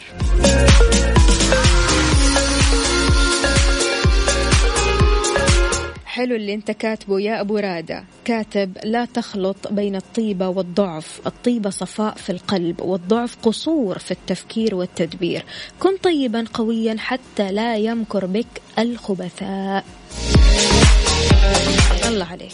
حلو 6.14 6.36
اللي 6.36 6.54
انت 6.54 6.70
كاتبه 6.70 7.20
يا 7.20 7.40
أبو 7.40 7.58
رادة. 7.58 8.04
كاتب 8.24 8.78
لا 8.84 9.04
تخلط 9.04 9.56
بين 9.70 9.96
الطيبة 9.96 10.48
والضعف. 10.48 11.20
الطيبة 11.26 11.70
صفاء 11.70 12.14
في 12.14 12.30
القلب 12.30 12.80
والضعف 12.80 13.36
قصور 13.42 13.98
في 13.98 14.10
التفكير 14.10 14.74
والتدبير. 14.74 15.44
كن 15.80 15.96
طيبا 15.96 16.44
قويا 16.54 16.96
حتى 16.98 17.52
لا 17.52 17.76
يمكر 17.76 18.26
بك 18.26 18.46
الخبثاء. 18.78 19.84
الله 22.04 22.24
عليك. 22.24 22.52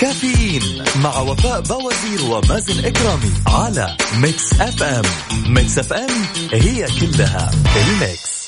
كافيين 0.00 0.84
مع 1.02 1.20
وفاء 1.20 1.60
بوازير 1.60 2.30
ومازن 2.30 2.84
إكرامي 2.84 3.32
على 3.46 3.96
Mix 4.22 4.60
FM 4.60 5.04
Mix 5.48 5.78
FM 5.78 6.10
هي 6.52 6.86
كلها 7.00 7.50
ال 7.76 7.90
mix. 7.90 8.45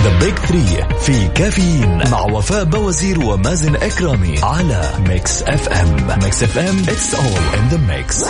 the 0.00 0.18
big 0.18 0.38
three 0.38 0.98
في 1.00 1.28
كافيين 1.28 2.10
مع 2.10 2.20
وفاء 2.20 2.64
بوازير 2.64 3.20
ومازن 3.20 3.76
إكرامي 3.76 4.38
على 4.42 4.90
Mix 5.08 5.42
FM 5.42 6.18
Mix 6.22 6.42
FM 6.42 6.78
it's 6.78 7.14
all 7.14 7.58
in 7.58 7.68
the 7.68 7.96
mix 7.96 8.24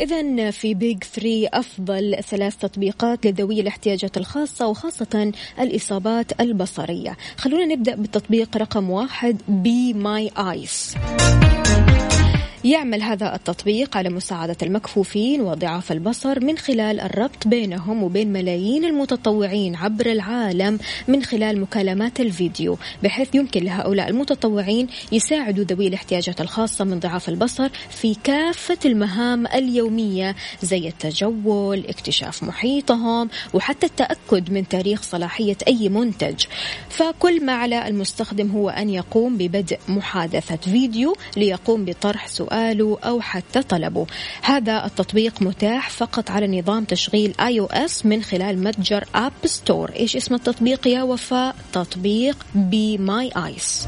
إذا 0.00 0.50
في 0.50 0.74
big 0.74 1.04
3 1.04 1.48
أفضل 1.52 2.16
ثلاث 2.28 2.56
تطبيقات 2.56 3.26
لذوي 3.26 3.60
الاحتياجات 3.60 4.16
الخاصة 4.16 4.68
وخاصة 4.68 5.32
الإصابات 5.60 6.40
البصرية. 6.40 7.16
خلونا 7.36 7.64
نبدأ 7.64 7.94
بالتطبيق 7.94 8.56
رقم 8.56 8.90
واحد 8.90 9.36
Be 9.48 9.92
My 9.92 10.30
Eyes 10.38 10.94
يعمل 12.66 13.02
هذا 13.02 13.34
التطبيق 13.34 13.96
على 13.96 14.08
مساعدة 14.10 14.56
المكفوفين 14.62 15.40
وضعاف 15.40 15.92
البصر 15.92 16.44
من 16.44 16.58
خلال 16.58 17.00
الربط 17.00 17.48
بينهم 17.48 18.02
وبين 18.02 18.32
ملايين 18.32 18.84
المتطوعين 18.84 19.76
عبر 19.76 20.06
العالم 20.06 20.78
من 21.08 21.22
خلال 21.22 21.60
مكالمات 21.60 22.20
الفيديو 22.20 22.78
بحيث 23.02 23.34
يمكن 23.34 23.64
لهؤلاء 23.64 24.08
المتطوعين 24.08 24.86
يساعدوا 25.12 25.64
ذوي 25.64 25.86
الاحتياجات 25.86 26.40
الخاصة 26.40 26.84
من 26.84 27.00
ضعاف 27.00 27.28
البصر 27.28 27.68
في 27.90 28.16
كافة 28.24 28.78
المهام 28.84 29.46
اليومية 29.46 30.36
زي 30.62 30.88
التجول 30.88 31.84
اكتشاف 31.88 32.42
محيطهم 32.42 33.28
وحتى 33.54 33.86
التأكد 33.86 34.52
من 34.52 34.68
تاريخ 34.68 35.02
صلاحية 35.02 35.56
أي 35.68 35.88
منتج. 35.88 36.44
فكل 36.88 37.44
ما 37.44 37.52
على 37.52 37.88
المستخدم 37.88 38.50
هو 38.50 38.70
أن 38.70 38.90
يقوم 38.90 39.36
ببدء 39.36 39.78
محادثة 39.88 40.56
فيديو 40.56 41.16
ليقوم 41.36 41.84
بطرح 41.84 42.26
سؤال 42.28 42.55
سؤاله 42.56 42.98
أو 43.04 43.20
حتى 43.20 43.62
طلبه 43.62 44.06
هذا 44.42 44.86
التطبيق 44.86 45.42
متاح 45.42 45.90
فقط 45.90 46.30
على 46.30 46.60
نظام 46.60 46.84
تشغيل 46.84 47.34
iOS 47.40 48.06
من 48.06 48.22
خلال 48.22 48.64
متجر 48.64 49.04
App 49.14 49.32
Store 49.44 49.92
إيش 49.96 50.16
اسم 50.16 50.34
التطبيق 50.34 50.88
يا 50.88 51.02
وفاء؟ 51.02 51.56
تطبيق 51.72 52.36
Be 52.54 52.98
My 52.98 53.30
Eyes 53.36 53.86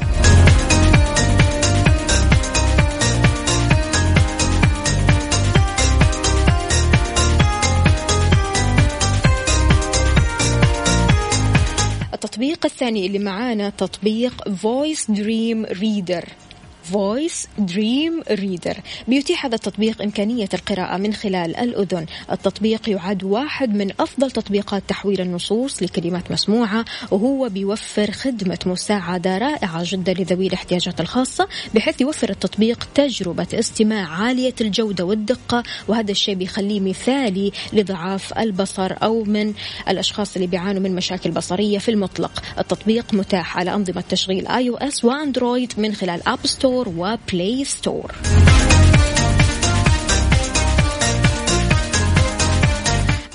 التطبيق 12.13 12.65
الثاني 12.65 13.05
اللي 13.05 13.19
معانا 13.19 13.69
تطبيق 13.69 14.43
Voice 14.49 15.05
Dream 15.11 15.77
Reader. 15.79 16.48
Voice 16.91 17.47
Dream 17.73 18.23
Reader. 18.39 18.77
بيتيح 19.07 19.45
هذا 19.45 19.55
التطبيق 19.55 20.01
إمكانية 20.01 20.49
القراءة 20.53 20.97
من 20.97 21.13
خلال 21.13 21.55
الأذن. 21.55 22.05
التطبيق 22.31 22.89
يعد 22.89 23.23
واحد 23.23 23.73
من 23.73 23.91
أفضل 23.99 24.31
تطبيقات 24.31 24.83
تحويل 24.87 25.21
النصوص 25.21 25.83
لكلمات 25.83 26.31
مسموعة 26.31 26.85
وهو 27.11 27.49
بيوفر 27.49 28.11
خدمة 28.11 28.59
مساعدة 28.65 29.37
رائعة 29.37 29.81
جدا 29.85 30.13
لذوي 30.13 30.47
الاحتياجات 30.47 31.01
الخاصة 31.01 31.47
بحيث 31.75 32.01
يوفر 32.01 32.29
التطبيق 32.29 32.87
تجربة 32.95 33.47
استماع 33.53 34.07
عالية 34.07 34.55
الجودة 34.61 35.05
والدقة 35.05 35.63
وهذا 35.87 36.11
الشيء 36.11 36.35
بيخليه 36.35 36.79
مثالي 36.79 37.51
لضعاف 37.73 38.37
البصر 38.37 38.95
أو 39.03 39.23
من 39.23 39.53
الأشخاص 39.89 40.35
اللي 40.35 40.47
بيعانوا 40.47 40.81
من 40.81 40.95
مشاكل 40.95 41.31
بصرية 41.31 41.77
في 41.77 41.91
المطلق. 41.91 42.43
التطبيق 42.59 43.13
متاح 43.13 43.57
على 43.57 43.73
أنظمة 43.73 44.03
تشغيل 44.09 44.47
iOS 44.47 45.05
وأندرويد 45.05 45.73
من 45.77 45.95
خلال 45.95 46.27
App 46.27 46.39
Store 46.45 46.78
و 46.87 47.03
Play 47.03 47.65
Store 47.65 48.11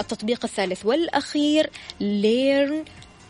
التطبيق 0.01 0.45
الثالث 0.45 0.87
والأخير 0.87 1.71
Learn 2.01 2.85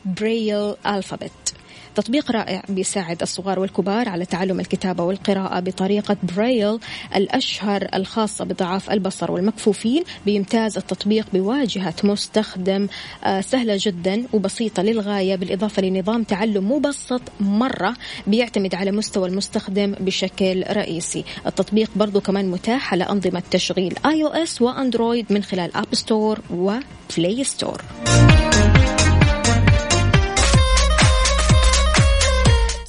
Braille 0.04 0.74
Alphabet 0.86 1.54
تطبيق 1.94 2.30
رائع 2.30 2.62
بيساعد 2.68 3.22
الصغار 3.22 3.58
والكبار 3.58 4.08
على 4.08 4.24
تعلم 4.24 4.60
الكتابة 4.60 5.04
والقراءة 5.04 5.60
بطريقة 5.60 6.16
برايل 6.22 6.78
الأشهر 7.16 7.88
الخاصة 7.94 8.44
بضعاف 8.44 8.90
البصر 8.90 9.32
والمكفوفين. 9.32 10.04
بيمتاز 10.26 10.76
التطبيق 10.76 11.26
بواجهة 11.32 11.94
مستخدم 12.04 12.88
آه، 13.24 13.40
سهلة 13.40 13.76
جدا 13.80 14.24
وبسيطة 14.32 14.82
للغاية 14.82 15.36
بالإضافة 15.36 15.82
لنظام 15.82 16.22
تعلم 16.22 16.72
مبسط 16.72 17.22
مرة 17.40 17.94
بيعتمد 18.26 18.74
على 18.74 18.92
مستوى 18.92 19.28
المستخدم 19.28 19.94
بشكل 20.00 20.64
رئيسي. 20.70 21.24
التطبيق 21.46 21.90
برضو 21.96 22.20
كمان 22.20 22.50
متاح 22.50 22.92
على 22.92 23.04
أنظمة 23.04 23.42
تشغيل 23.50 23.94
iOS 24.06 24.62
وأندرويد 24.62 25.26
من 25.30 25.42
خلال 25.42 25.76
App 25.76 25.94
Store 25.94 26.40
و 26.50 26.69
Play 26.69 27.44
Store 27.44 27.82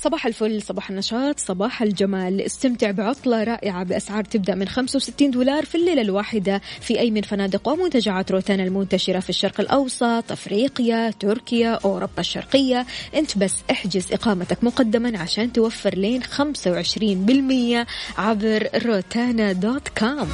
صباح 0.06 0.26
الفل 0.26 0.62
صباح 0.62 0.90
النشاط 0.90 1.40
صباح 1.40 1.82
الجمال. 1.82 2.42
استمتع 2.42 2.92
بعطلة 2.92 3.44
رائعة 3.44 3.84
بأسعار 3.84 4.24
تبدأ 4.24 4.56
من 4.56 4.68
65 4.68 5.32
دولار 5.32 5.66
في 5.66 5.76
الليلة 5.76 6.02
الواحدة. 6.02 6.62
في 6.82 7.00
أي 7.00 7.12
من 7.12 7.22
فنادق 7.22 7.68
ومنتجعات 7.68 8.32
روتانا 8.32 8.64
المنتشرة 8.64 9.20
في 9.20 9.30
الشرق 9.30 9.60
الأوسط 9.60 10.32
أفريقيا 10.32 11.12
تركيا 11.20 11.80
أوروبا 11.86 12.20
الشرقية. 12.20 12.86
أنت 13.16 13.38
بس 13.38 13.54
احجز 13.72 14.14
إقامتك 14.14 14.64
مقدما 14.64 15.20
عشان 15.20 15.54
توفر 15.54 15.96
لين 15.96 16.24
25% 16.24 17.88
عبر 18.18 18.70
روتانا 18.86 19.52
dot 19.52 19.88
com 19.88 20.30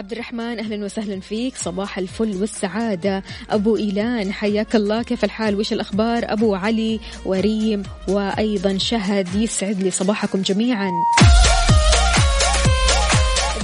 عبد 0.00 0.12
الرحمن 0.12 0.58
أهلا 0.58 0.84
وسهلا 0.84 1.20
فيك. 1.20 1.56
صباح 1.56 1.98
الفل 1.98 2.36
والسعادة. 2.36 3.22
أبو 3.50 3.76
إيلان 3.76 4.32
حياك 4.32 4.76
الله. 4.76 5.02
كيف 5.02 5.24
الحال؟ 5.24 5.56
وش 5.56 5.72
الأخبار؟ 5.72 6.32
أبو 6.32 6.54
علي 6.54 7.00
وريم 7.24 7.82
وأيضا 8.08 8.78
شهد 8.78 9.34
يسعد 9.34 9.82
لي 9.82 9.90
صباحكم 9.90 10.42
جميعا. 10.42 10.90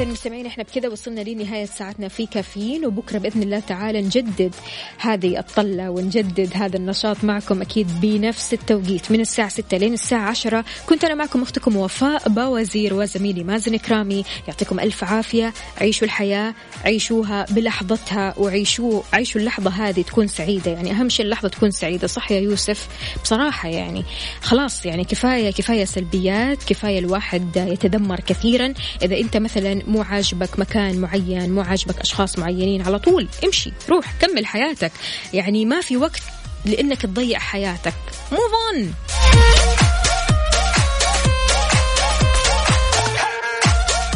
إذا 0.01 0.05
مستمعين 0.05 0.47
إحنا 0.47 0.64
بكذا 0.64 0.88
وصلنا 0.88 1.20
لنهاية 1.20 1.64
ساعتنا 1.64 2.09
في 2.09 2.26
كافيين 2.26 2.86
وبكرة 2.86 3.18
بإذن 3.18 3.42
الله 3.42 3.61
تعالى 3.61 4.03
نجدد 4.03 4.55
هذه 4.99 5.38
الطلة 5.38 5.90
ونجدد 5.90 6.51
هذا 6.55 6.76
النشاط 6.76 7.24
معكم 7.24 7.62
أكيد 7.62 8.01
بنفس 8.01 8.55
التوقيت 8.55 9.11
من 9.11 9.20
الساعة 9.20 9.49
6 9.49 9.76
لين 9.76 9.92
الساعة 9.92 10.30
10 10.30 10.64
كنت 10.86 11.05
أنا 11.05 11.14
معكم 11.14 11.42
أختكم 11.42 11.76
وفاء 11.76 12.28
باوزير 12.28 12.94
وزميلي 12.94 13.44
مازن 13.44 13.76
كرامي 13.76 14.24
يعطيكم 14.49 14.80
ألف 14.80 15.05
عافية. 15.05 15.53
عيشوا 15.80 16.07
الحياة 16.07 16.55
عيشوها 16.84 17.47
بلحظتها 17.51 18.34
وعيشوا 18.38 19.03
عيشوا 19.12 19.40
اللحظة 19.40 19.70
هذه 19.70 20.03
تكون 20.03 20.26
سعيدة. 20.26 20.70
يعني 20.70 20.90
أهم 20.90 21.09
شيء 21.09 21.24
اللحظة 21.24 21.49
تكون 21.49 21.70
سعيدة 21.70 22.07
صح 22.07 22.32
يا 22.32 22.40
يوسف؟ 22.40 22.88
بصراحة 23.22 23.68
يعني 23.68 24.05
خلاص 24.40 24.86
يعني 24.86 25.05
كفاية 25.05 25.51
كفاية 25.51 25.84
سلبيات 25.84 26.64
كفاية 26.64 26.99
الواحد 26.99 27.57
يتذمر 27.57 28.20
كثيرا. 28.20 28.74
إذا 29.03 29.16
أنت 29.16 29.36
مثلا 29.36 29.86
مو 29.87 30.03
عاجبك 30.03 30.59
مكان 30.59 31.01
معين 31.01 31.55
مو 31.55 31.61
عاجبك 31.61 32.01
أشخاص 32.01 32.39
معينين 32.39 32.82
على 32.82 32.99
طول 32.99 33.28
امشي 33.45 33.72
روح 33.89 34.12
كمل 34.20 34.47
حياتك. 34.47 34.93
يعني 35.32 35.64
ما 35.64 35.80
في 35.80 35.97
وقت 35.97 36.22
لأنك 36.64 37.03
تضيع 37.03 37.39
حياتك. 37.39 37.95
مو 38.32 38.39
ظن 38.39 38.91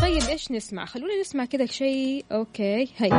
طيب 0.02 0.22
إيش 0.22 0.50
نسمع؟ 0.50 0.84
خلونا 0.84 1.20
نسمع 1.20 1.44
كذا 1.44 1.66
شيء. 1.66 2.24
okay 2.32 2.88
هي 2.98 3.10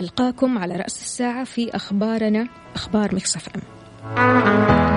ألقاكم 0.00 0.58
على 0.58 0.76
رأس 0.76 1.02
الساعة 1.02 1.44
في 1.44 1.76
أخبارنا 1.76 2.48
أخبار 2.74 3.14
مكسف 3.14 3.48
أم. 3.56 4.93